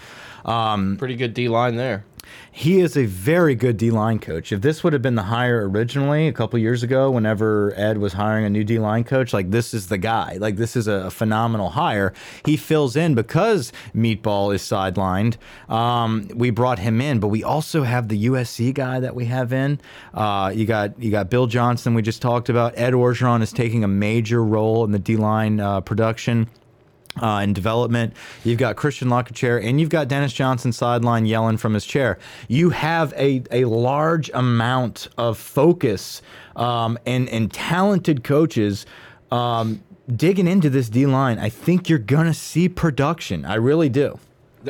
Pretty 0.98 1.16
good 1.16 1.34
D 1.34 1.50
line 1.50 1.76
there. 1.76 2.06
He 2.52 2.80
is 2.80 2.98
a 2.98 3.06
very 3.06 3.56
good 3.56 3.78
D 3.78 3.92
line 3.92 4.20
coach. 4.20 4.52
If 4.52 4.62
this 4.62 4.84
would 4.84 4.94
have 4.94 5.02
been 5.02 5.16
the 5.16 5.24
hire 5.24 5.70
originally 5.70 6.28
a 6.28 6.34
couple 6.34 6.58
years 6.60 6.84
ago, 6.84 7.12
whenever 7.12 7.74
Ed 7.76 7.98
was 7.98 8.14
hiring 8.14 8.46
a 8.46 8.50
new 8.50 8.64
D 8.64 8.80
line 8.80 9.04
coach, 9.04 9.34
like 9.34 9.52
this 9.52 9.74
is 9.74 9.88
the 9.88 9.98
guy. 9.98 10.38
Like 10.40 10.56
this 10.56 10.76
is 10.76 10.88
a 10.88 11.12
phenomenal 11.12 11.70
hire. 11.70 12.14
He 12.46 12.58
fills 12.58 12.96
in 12.96 13.16
because 13.16 13.72
Meatball 13.96 14.54
is 14.56 14.62
sidelined. 14.62 15.38
Um, 15.70 16.30
we 16.34 16.50
brought 16.50 16.80
him 16.80 17.02
in, 17.02 17.20
but 17.20 17.28
we 17.28 17.44
also 17.44 17.84
have 17.84 18.08
the 18.08 18.26
USC 18.26 18.74
guy 18.74 19.00
that 19.00 19.16
we 19.16 19.26
have 19.26 19.54
in. 19.54 19.80
Uh, 20.14 20.52
you 20.54 20.66
got 20.66 21.00
you 21.02 21.12
got 21.12 21.30
Bill 21.30 21.48
Johnson. 21.48 21.94
We 21.94 22.02
just 22.02 22.22
talked 22.22 22.50
about. 22.50 22.74
Ed 22.78 22.94
Orgeron 22.94 23.42
is 23.42 23.52
taking 23.52 23.84
a 23.84 23.88
major 23.88 24.44
role 24.44 24.84
in 24.84 24.92
the 24.92 25.00
D 25.00 25.16
line 25.16 25.60
uh, 25.60 25.82
production 25.82 26.48
uh, 27.22 27.42
in 27.42 27.54
development. 27.54 28.14
You've 28.44 28.60
got 28.60 28.76
Christian 28.76 29.10
Lockachair 29.10 29.64
and 29.64 29.80
you've 29.80 29.90
got 29.90 30.08
Dennis 30.08 30.34
Johnson 30.34 30.72
sideline 30.72 31.26
yelling 31.26 31.58
from 31.58 31.74
his 31.74 31.86
chair. 31.86 32.18
You 32.48 32.70
have 32.72 33.14
a, 33.14 33.44
a 33.52 33.66
large 33.66 34.30
amount 34.34 35.08
of 35.18 35.38
focus 35.38 36.22
um, 36.56 36.98
and, 37.06 37.30
and 37.30 37.52
talented 37.52 38.24
coaches 38.24 38.86
um, 39.32 39.84
digging 40.16 40.48
into 40.48 40.70
this 40.70 40.90
D 40.90 41.06
line. 41.06 41.40
I 41.40 41.50
think 41.50 41.90
you're 41.90 42.00
going 42.00 42.28
to 42.28 42.34
see 42.34 42.70
production. 42.70 43.46
I 43.46 43.56
really 43.56 43.90
do. 43.90 44.20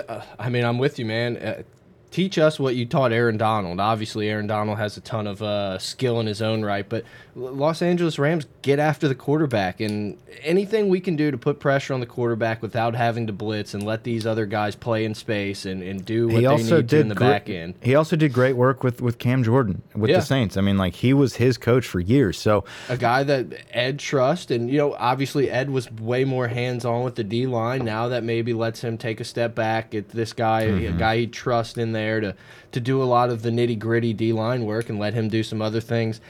Uh, 0.08 0.22
I 0.40 0.50
mean, 0.50 0.66
I'm 0.66 0.78
with 0.78 1.00
you, 1.00 1.06
man. 1.06 1.38
Uh, 1.38 1.64
teach 2.12 2.38
us 2.38 2.60
what 2.60 2.76
you 2.76 2.86
taught 2.86 3.12
Aaron 3.12 3.38
Donald. 3.38 3.80
Obviously, 3.80 4.30
Aaron 4.30 4.48
Donald 4.48 4.78
has 4.78 4.98
a 4.98 5.02
ton 5.02 5.28
of 5.28 5.42
uh, 5.42 5.78
skill 5.78 6.20
in 6.20 6.26
his 6.28 6.42
own 6.42 6.64
right, 6.64 6.88
but 6.88 7.04
Los 7.36 7.82
Angeles 7.82 8.18
Rams 8.18 8.48
get 8.64 8.80
after 8.80 9.08
the 9.08 9.14
quarterback, 9.16 9.80
and 9.80 10.18
anything 10.42 10.90
we 10.90 11.00
can 11.00 11.16
do 11.16 11.30
to 11.30 11.38
put 11.38 11.60
pressure 11.60 11.94
on 11.94 12.00
the 12.00 12.06
quarterback 12.06 12.62
without 12.62 12.96
having 12.96 13.28
to 13.28 13.34
blitz 13.34 13.74
and 13.74 13.84
let 13.84 14.04
these 14.04 14.26
other 14.26 14.46
guys 14.48 14.76
play 14.76 15.06
in 15.06 15.14
space 15.14 15.66
and, 15.66 15.84
and 15.84 16.04
do 16.06 16.28
what 16.28 16.36
He 16.36 16.40
they 16.42 16.46
also 16.48 16.78
need 16.78 16.90
to 16.90 16.96
did 16.96 17.02
in 17.02 17.08
the 17.10 17.16
back 17.16 17.50
end. 17.50 17.76
He 17.82 17.94
also 17.94 18.16
did 18.16 18.34
great 18.34 18.54
work 18.56 18.84
with, 18.84 19.02
with 19.02 19.20
Cam 19.20 19.44
Jordan 19.44 19.84
with 19.96 20.10
Yeah. 20.10 20.18
the 20.18 20.26
Saints. 20.26 20.58
I 20.58 20.62
mean, 20.62 20.78
like 20.78 20.96
he 20.96 21.14
was 21.14 21.36
his 21.36 21.58
coach 21.58 21.86
for 21.86 22.00
years. 22.00 22.40
So 22.40 22.64
a 22.90 22.98
guy 22.98 23.24
that 23.24 23.46
Ed 23.72 24.00
trusts, 24.00 24.50
and 24.50 24.70
you 24.72 24.78
know, 24.78 24.96
obviously 24.98 25.50
Ed 25.52 25.70
was 25.70 25.92
way 25.92 26.24
more 26.24 26.48
hands 26.48 26.86
on 26.86 27.04
with 27.04 27.16
the 27.16 27.24
D 27.24 27.46
line. 27.46 27.86
Now 27.86 28.08
that 28.08 28.24
maybe 28.24 28.54
lets 28.54 28.82
him 28.82 28.98
take 28.98 29.20
a 29.20 29.24
step 29.26 29.54
back. 29.54 29.92
Get 29.92 30.10
this 30.10 30.34
guy, 30.34 30.62
a 30.62 30.92
guy 30.92 31.18
he 31.18 31.28
trusts 31.28 31.78
in 31.78 31.92
there 31.98 32.22
to 32.22 32.36
to 32.72 32.80
do 32.80 33.02
a 33.02 33.06
lot 33.06 33.30
of 33.30 33.42
the 33.42 33.50
nitty 33.50 33.80
gritty 33.80 34.14
D 34.14 34.32
line 34.32 34.66
work 34.66 34.90
and 34.90 35.00
let 35.00 35.14
him 35.14 35.28
do 35.30 35.42
some 35.44 35.62
other 35.62 35.82
things. 35.82 36.22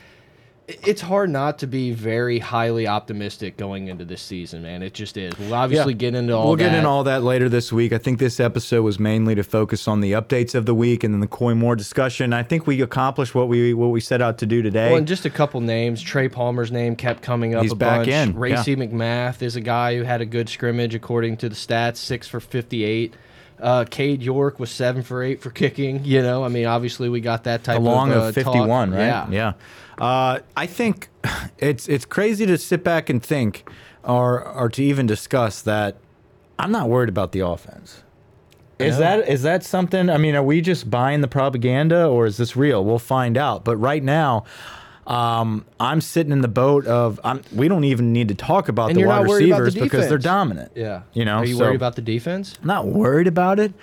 It's 0.70 0.99
hard 0.99 1.30
not 1.30 1.59
to 1.59 1.68
be 1.68 1.91
very 1.91 2.39
highly 2.39 2.89
optimistic 2.89 3.55
going 3.55 3.88
into 3.88 4.03
this 4.03 4.22
season, 4.22 4.63
man. 4.63 4.84
It 4.84 4.93
just 4.93 5.15
is. 5.15 5.32
We'll 5.39 5.53
obviously 5.53 5.93
get 5.93 6.13
into 6.13 6.34
all 6.34 6.47
we'll 6.47 6.57
that. 6.57 6.63
get 6.72 6.74
into 6.74 6.89
all 6.89 7.05
that 7.05 7.24
later 7.24 7.47
this 7.47 7.72
week. 7.72 7.93
I 7.93 7.97
think 7.97 8.20
this 8.20 8.38
episode 8.38 8.82
was 8.82 8.99
mainly 8.99 9.34
to 9.36 9.43
focus 9.43 9.88
on 9.88 10.01
the 10.01 10.11
updates 10.11 10.55
of 10.55 10.65
the 10.65 10.76
week 10.76 11.05
and 11.05 11.13
then 11.13 11.22
the 11.22 11.28
Koy 11.28 11.53
Moore 11.55 11.78
discussion. 11.78 12.34
I 12.34 12.43
think 12.43 12.68
we 12.68 12.82
accomplished 12.82 13.34
what 13.34 13.47
we 13.47 13.74
what 13.74 13.91
we 13.91 14.01
set 14.01 14.22
out 14.22 14.39
to 14.39 14.45
do 14.45 14.61
today. 14.61 14.89
Well, 14.89 14.97
and 14.97 15.07
just 15.07 15.24
a 15.24 15.30
couple 15.30 15.61
names. 15.61 16.01
Trey 16.01 16.28
Palmer's 16.28 16.70
name 16.70 16.97
kept 16.97 17.22
coming 17.22 17.55
up 17.55 17.63
He's 17.63 17.72
a 17.72 17.76
back 17.76 17.99
bunch. 17.99 18.09
in, 18.09 18.38
Racey 18.38 18.76
McMath 18.76 19.41
is 19.41 19.55
a 19.55 19.61
guy 19.61 19.95
who 19.95 20.03
had 20.03 20.20
a 20.20 20.26
good 20.26 20.49
scrimmage 20.49 20.93
according 20.93 21.38
to 21.38 21.47
the 21.47 21.55
stats, 21.55 21.95
six 21.95 22.28
for 22.28 22.41
fifty-eight. 22.41 23.15
Uh, 23.60 23.86
Cade 23.89 24.22
York 24.22 24.60
was 24.60 24.70
seven 24.70 25.01
for 25.01 25.24
eight 25.24 25.41
for 25.41 25.49
kicking. 25.49 26.05
You 26.05 26.22
know, 26.22 26.43
I 26.43 26.47
mean, 26.47 26.66
obviously 26.66 27.10
we 27.10 27.22
got 27.22 27.45
that 27.45 27.64
type 27.64 27.80
along 27.80 28.12
of, 28.12 28.18
of, 28.18 28.38
uh, 28.38 28.43
talk. 28.43 28.53
51, 28.53 28.91
right? 28.91 28.99
Yeah. 28.99 29.30
Yeah. 29.30 29.53
Uh, 29.97 30.39
I 30.55 30.68
think 30.68 31.10
it's 31.58 31.88
it's 31.88 32.05
crazy 32.05 32.45
to 32.45 32.58
sit 32.58 32.84
back 32.84 33.10
and 33.10 33.22
think 33.22 33.68
or 34.03 34.45
or 34.47 34.70
to 34.70 34.84
even 34.84 35.05
discuss 35.05 35.62
that 35.64 35.97
I'm 36.60 36.72
not 36.72 36.89
worried 36.89 37.10
about 37.10 37.32
the 37.32 37.39
offense. 37.39 38.03
Is 38.80 38.99
that 38.99 39.28
is 39.28 39.41
that 39.41 39.64
something? 39.64 40.10
I 40.10 40.18
mean, 40.18 40.36
are 40.36 40.43
we 40.43 40.62
just 40.62 40.89
buying 40.89 41.22
the 41.22 41.28
propaganda 41.28 42.05
or 42.05 42.28
is 42.28 42.38
this 42.38 42.55
real? 42.55 42.86
We'll 42.86 42.99
find 42.99 43.36
out. 43.36 43.66
But 43.66 43.78
right 43.78 44.03
now, 44.03 44.43
um, 45.08 45.66
I'm 45.80 46.01
sitting 46.01 46.34
in 46.34 46.41
the 46.41 46.47
boat 46.49 46.86
of 46.86 47.20
I'm, 47.24 47.41
we 47.55 47.68
don't 47.70 47.86
even 47.86 48.12
need 48.12 48.28
to 48.28 48.36
talk 48.36 48.68
about 48.68 48.89
And 48.89 48.99
the 48.99 49.05
wide 49.05 49.22
about 49.22 49.28
the 49.28 49.34
receivers 49.36 49.76
because 49.76 50.10
they're 50.10 50.18
dominant. 50.18 50.74
Yeah. 50.76 51.03
You 51.14 51.24
know, 51.26 51.38
Are 51.38 51.45
you 51.45 51.55
so- 51.55 51.64
worried 51.64 51.78
about 51.78 51.95
the 51.95 52.01
defense? 52.01 52.55
Not 52.62 52.88
worried 52.88 53.28
about 53.28 53.60
it, 53.60 53.74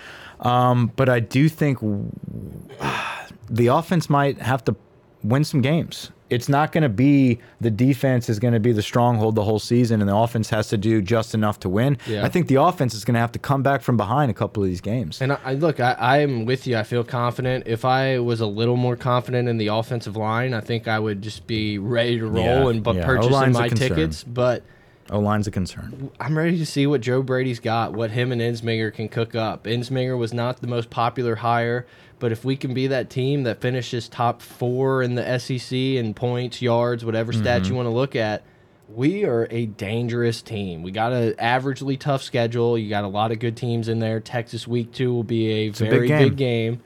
um, 0.41 0.93
but 0.97 1.09
I 1.09 1.21
do 1.21 1.49
think 1.49 1.79
the 3.51 3.67
offense 3.69 4.11
might 4.11 4.39
have 4.41 4.63
to 4.65 4.77
win 5.23 5.45
some 5.45 5.63
games. 5.63 6.11
It's 6.31 6.49
not 6.49 6.73
going 6.73 6.83
to 6.83 6.89
be 6.89 7.39
the 7.61 7.71
defense 7.71 8.29
is 8.29 8.39
going 8.39 8.55
to 8.55 8.61
be 8.61 8.73
the 8.73 8.83
stronghold 8.83 9.35
the 9.35 9.45
whole 9.45 9.59
season, 9.59 10.01
and 10.01 10.09
the 10.09 10.17
offense 10.17 10.49
has 10.51 10.69
to 10.69 10.79
do 10.79 11.03
just 11.03 11.35
enough 11.35 11.61
to 11.61 11.69
win. 11.69 11.99
Yeah. 12.07 12.25
I 12.25 12.29
think 12.31 12.49
the 12.49 12.57
offense 12.57 12.95
is 12.95 13.05
going 13.05 13.15
to 13.15 13.21
have 13.21 13.33
to 13.33 13.39
come 13.39 13.63
back 13.63 13.83
from 13.83 13.97
behind 13.97 14.31
a 14.31 14.35
couple 14.35 14.63
of 14.63 14.69
these 14.69 14.81
games. 14.81 15.21
And 15.21 15.33
I, 15.45 15.53
look, 15.53 15.81
I, 15.81 16.23
I'm 16.23 16.47
with 16.47 16.67
you. 16.67 16.77
I 16.79 16.83
feel 16.83 17.05
confident. 17.05 17.67
If 17.67 17.85
I 17.85 18.19
was 18.19 18.41
a 18.41 18.47
little 18.47 18.77
more 18.77 18.97
confident 18.97 19.49
in 19.49 19.59
the 19.59 19.67
offensive 19.67 20.17
line, 20.17 20.55
I 20.55 20.61
think 20.61 20.89
I 20.89 20.99
would 20.99 21.21
just 21.21 21.47
be 21.47 21.79
ready 21.79 22.19
to 22.19 22.27
roll 22.27 22.45
Yeah, 22.45 22.69
and 22.69 22.83
but 22.83 22.97
yeah. 22.97 23.05
purchasing 23.07 23.53
my 23.53 23.69
tickets. 23.69 24.25
But 24.25 24.63
O 25.11 25.19
line's 25.21 25.47
a 25.47 25.51
concern. 25.51 26.11
I'm 26.19 26.37
ready 26.37 26.57
to 26.59 26.65
see 26.67 26.87
what 26.87 27.03
Joe 27.03 27.23
Brady's 27.23 27.61
got, 27.61 27.93
what 27.93 28.11
him 28.11 28.33
and 28.33 28.41
Ensminger 28.41 28.93
can 28.93 29.09
cook 29.09 29.35
up. 29.35 29.65
Ensminger 29.65 30.17
was 30.17 30.33
not 30.33 30.63
the 30.63 30.67
most 30.67 30.89
popular 30.89 31.37
hire, 31.37 31.87
but 32.25 32.33
if 32.33 32.43
we 32.43 32.57
can 32.57 32.73
be 32.73 32.87
that 32.87 33.11
team 33.11 33.43
that 33.43 33.61
finishes 33.61 34.09
top 34.09 34.41
four 34.41 35.03
in 35.03 35.15
the 35.15 35.39
SEC 35.39 35.71
in 35.77 36.15
points, 36.15 36.63
yards, 36.63 37.05
whatever 37.05 37.35
stat 37.35 37.61
Mm-hmm. 37.61 37.71
you 37.71 37.77
want 37.77 37.85
to 37.85 37.91
look 37.91 38.17
at, 38.17 38.43
we 38.89 39.27
are 39.27 39.47
a 39.51 39.67
dangerous 39.67 40.41
team. 40.41 40.83
We 40.83 40.91
got 40.91 41.13
an 41.13 41.35
averagely 41.35 42.01
tough 42.01 42.23
schedule. 42.23 42.79
You 42.79 42.89
got 42.89 43.05
a 43.05 43.09
lot 43.09 43.31
of 43.31 43.41
good 43.41 43.59
teams 43.59 43.89
in 43.89 43.99
there. 43.99 44.21
Texas 44.21 44.67
week 44.67 44.91
two 44.93 45.13
will 45.13 45.23
be 45.23 45.51
a 45.51 45.69
a 45.69 45.71
very 45.73 45.99
big 46.01 46.09
game. 46.09 46.29
big 46.31 46.37
game. 46.39 46.81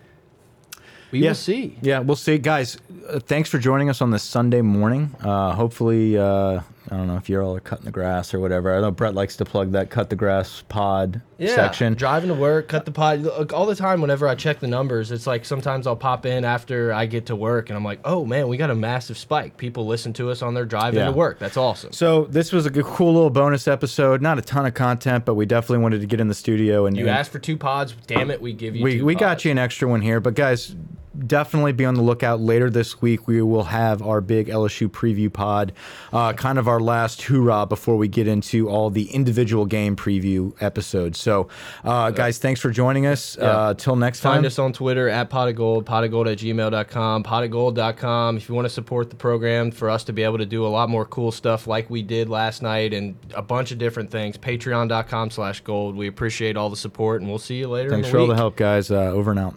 We 1.12 1.20
Yeah. 1.20 1.28
will 1.30 1.34
see. 1.36 1.76
Yeah, 1.82 2.01
we'll 2.01 2.16
see, 2.16 2.39
guys. 2.39 2.76
Uh, 3.09 3.20
thanks 3.20 3.49
for 3.49 3.59
joining 3.61 3.89
us 3.89 4.03
on 4.03 4.11
this 4.11 4.24
Sunday 4.24 4.61
morning. 4.62 5.14
Uh, 5.22 5.53
hopefully, 5.55 6.18
uh, 6.18 6.62
I 6.91 6.97
don't 6.97 7.07
know 7.07 7.16
if 7.16 7.28
you're 7.28 7.43
all 7.43 7.59
cutting 7.61 7.84
the 7.84 7.91
grass 7.91 8.32
or 8.32 8.41
whatever. 8.41 8.74
I 8.76 8.80
know 8.80 8.91
Brett 8.91 9.14
likes 9.14 9.36
to 9.36 9.45
plug 9.45 9.72
that 9.72 9.91
cut 9.91 10.09
the 10.11 10.16
grass 10.16 10.62
pod 10.68 11.20
Yeah, 11.36 11.55
section. 11.55 11.95
driving 11.95 12.28
to 12.28 12.34
work, 12.34 12.68
cut 12.68 12.84
the 12.86 12.91
pod. 12.93 13.20
Look, 13.20 13.53
all 13.53 13.66
the 13.66 13.74
time, 13.74 14.01
whenever 14.01 14.26
I 14.26 14.34
check 14.34 14.61
the 14.61 14.66
numbers, 14.68 15.12
it's 15.12 15.26
like 15.26 15.45
sometimes 15.45 15.86
I'll 15.86 15.97
pop 15.97 16.24
in 16.24 16.45
after 16.45 16.93
I 16.93 17.07
get 17.07 17.26
to 17.26 17.36
work, 17.36 17.68
and 17.70 17.76
I'm 17.76 17.84
like, 17.84 18.01
"Oh 18.05 18.24
man, 18.24 18.49
we 18.49 18.57
got 18.57 18.70
a 18.70 18.74
massive 18.74 19.18
spike. 19.18 19.57
People 19.57 19.86
listen 19.86 20.12
to 20.14 20.30
us 20.30 20.41
on 20.43 20.55
their 20.55 20.64
drive 20.64 20.95
Yeah. 20.95 21.07
into 21.09 21.12
work. 21.18 21.39
That's 21.39 21.57
awesome." 21.57 21.93
So 21.93 22.24
this 22.24 22.53
was 22.53 22.64
a 22.66 22.70
good, 22.70 22.84
cool 22.86 23.12
little 23.12 23.30
bonus 23.30 23.68
episode. 23.68 24.22
Not 24.22 24.39
a 24.39 24.43
ton 24.43 24.64
of 24.64 24.74
content, 24.74 25.24
but 25.24 25.34
we 25.34 25.45
definitely 25.47 25.82
wanted 25.82 26.01
to 26.01 26.07
get 26.07 26.20
in 26.20 26.28
the 26.28 26.34
studio 26.34 26.86
and 26.86 26.97
You 26.97 27.09
asked 27.09 27.30
for 27.32 27.39
two 27.39 27.57
pods. 27.57 27.95
Damn 28.07 28.30
it, 28.30 28.41
we 28.41 28.53
give 28.53 28.74
you. 28.74 28.82
we 28.84 28.99
two 28.99 29.05
we 29.05 29.14
got 29.14 29.45
you 29.45 29.51
an 29.51 29.59
extra 29.59 29.89
one 29.89 30.01
here, 30.01 30.20
but 30.20 30.34
guys, 30.34 30.74
definitely 31.27 31.73
be 31.73 31.85
on 31.85 31.95
the 31.95 32.03
lookout. 32.03 32.41
Later 32.41 32.71
this 32.71 33.01
week, 33.01 33.27
we 33.27 33.43
will 33.43 33.64
have 33.64 34.03
our 34.03 34.21
big 34.21 34.49
LSU 34.49 34.89
preview 34.89 35.33
pod, 35.33 35.73
uh, 36.12 36.33
kind 36.33 36.59
of 36.59 36.69
our 36.69 36.81
last 36.81 37.23
hoorah 37.23 37.66
before 37.66 37.97
we 37.97 38.09
get 38.09 38.27
into 38.27 38.69
all 38.69 38.91
the 38.91 39.11
individual 39.11 39.66
game 39.66 39.97
preview 39.97 40.53
episodes. 40.61 41.19
So, 41.19 41.49
uh, 41.85 42.11
guys, 42.11 42.39
thanks 42.39 42.61
for 42.61 42.71
joining 42.71 43.07
us. 43.07 43.37
Uh, 43.39 43.75
till 43.75 43.97
next 43.97 44.21
time. 44.21 44.35
Find 44.35 44.47
us 44.47 44.59
on 44.59 44.73
Twitter 44.73 45.09
at 45.09 45.31
pot 45.31 45.49
of 45.49 45.57
gold, 45.57 45.87
pot 45.87 46.05
of 46.05 46.11
gold 46.11 46.29
at 46.29 46.39
gmail.com, 46.39 47.23
pot 47.23 47.45
of 47.45 47.51
gold.com. 47.51 48.37
If 48.37 48.49
you 48.49 48.55
want 48.55 48.66
to 48.66 48.71
support 48.71 49.11
the 49.11 49.16
program 49.16 49.71
for 49.71 49.91
us 49.91 50.05
to 50.05 50.12
be 50.12 50.23
able 50.23 50.39
to 50.39 50.47
do 50.47 50.66
a 50.66 50.69
lot 50.69 50.89
more 50.89 51.05
cool 51.05 51.33
stuff 51.33 51.66
like 51.66 51.91
we 51.91 52.03
did 52.03 52.29
last 52.29 52.62
night 52.62 52.93
and 52.93 53.16
a 53.35 53.43
bunch 53.43 53.73
of 53.73 53.79
different 53.79 54.11
things, 54.11 54.37
patreon.com 54.37 55.31
slash 55.31 55.61
gold. 55.61 55.97
We 55.97 56.07
appreciate 56.07 56.57
all 56.57 56.71
the 56.71 56.77
support 56.77 57.21
and 57.21 57.29
we'll 57.29 57.39
see 57.39 57.57
you 57.57 57.69
later. 57.69 57.91
Thanks 57.91 58.09
in 58.09 58.12
for 58.12 58.19
the 58.19 58.23
all 58.23 58.29
the 58.29 58.37
help, 58.37 58.57
guys. 58.57 58.91
Uh, 58.91 58.97
over 59.12 59.31
and 59.31 59.41
out. 59.41 59.55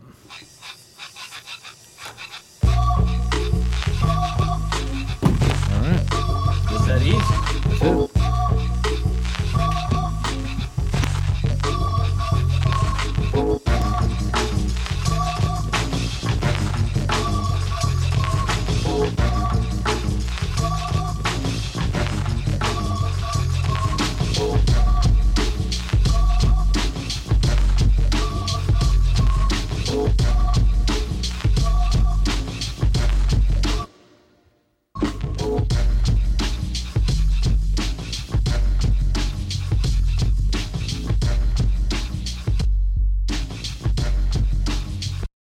Easy. 7.83 8.20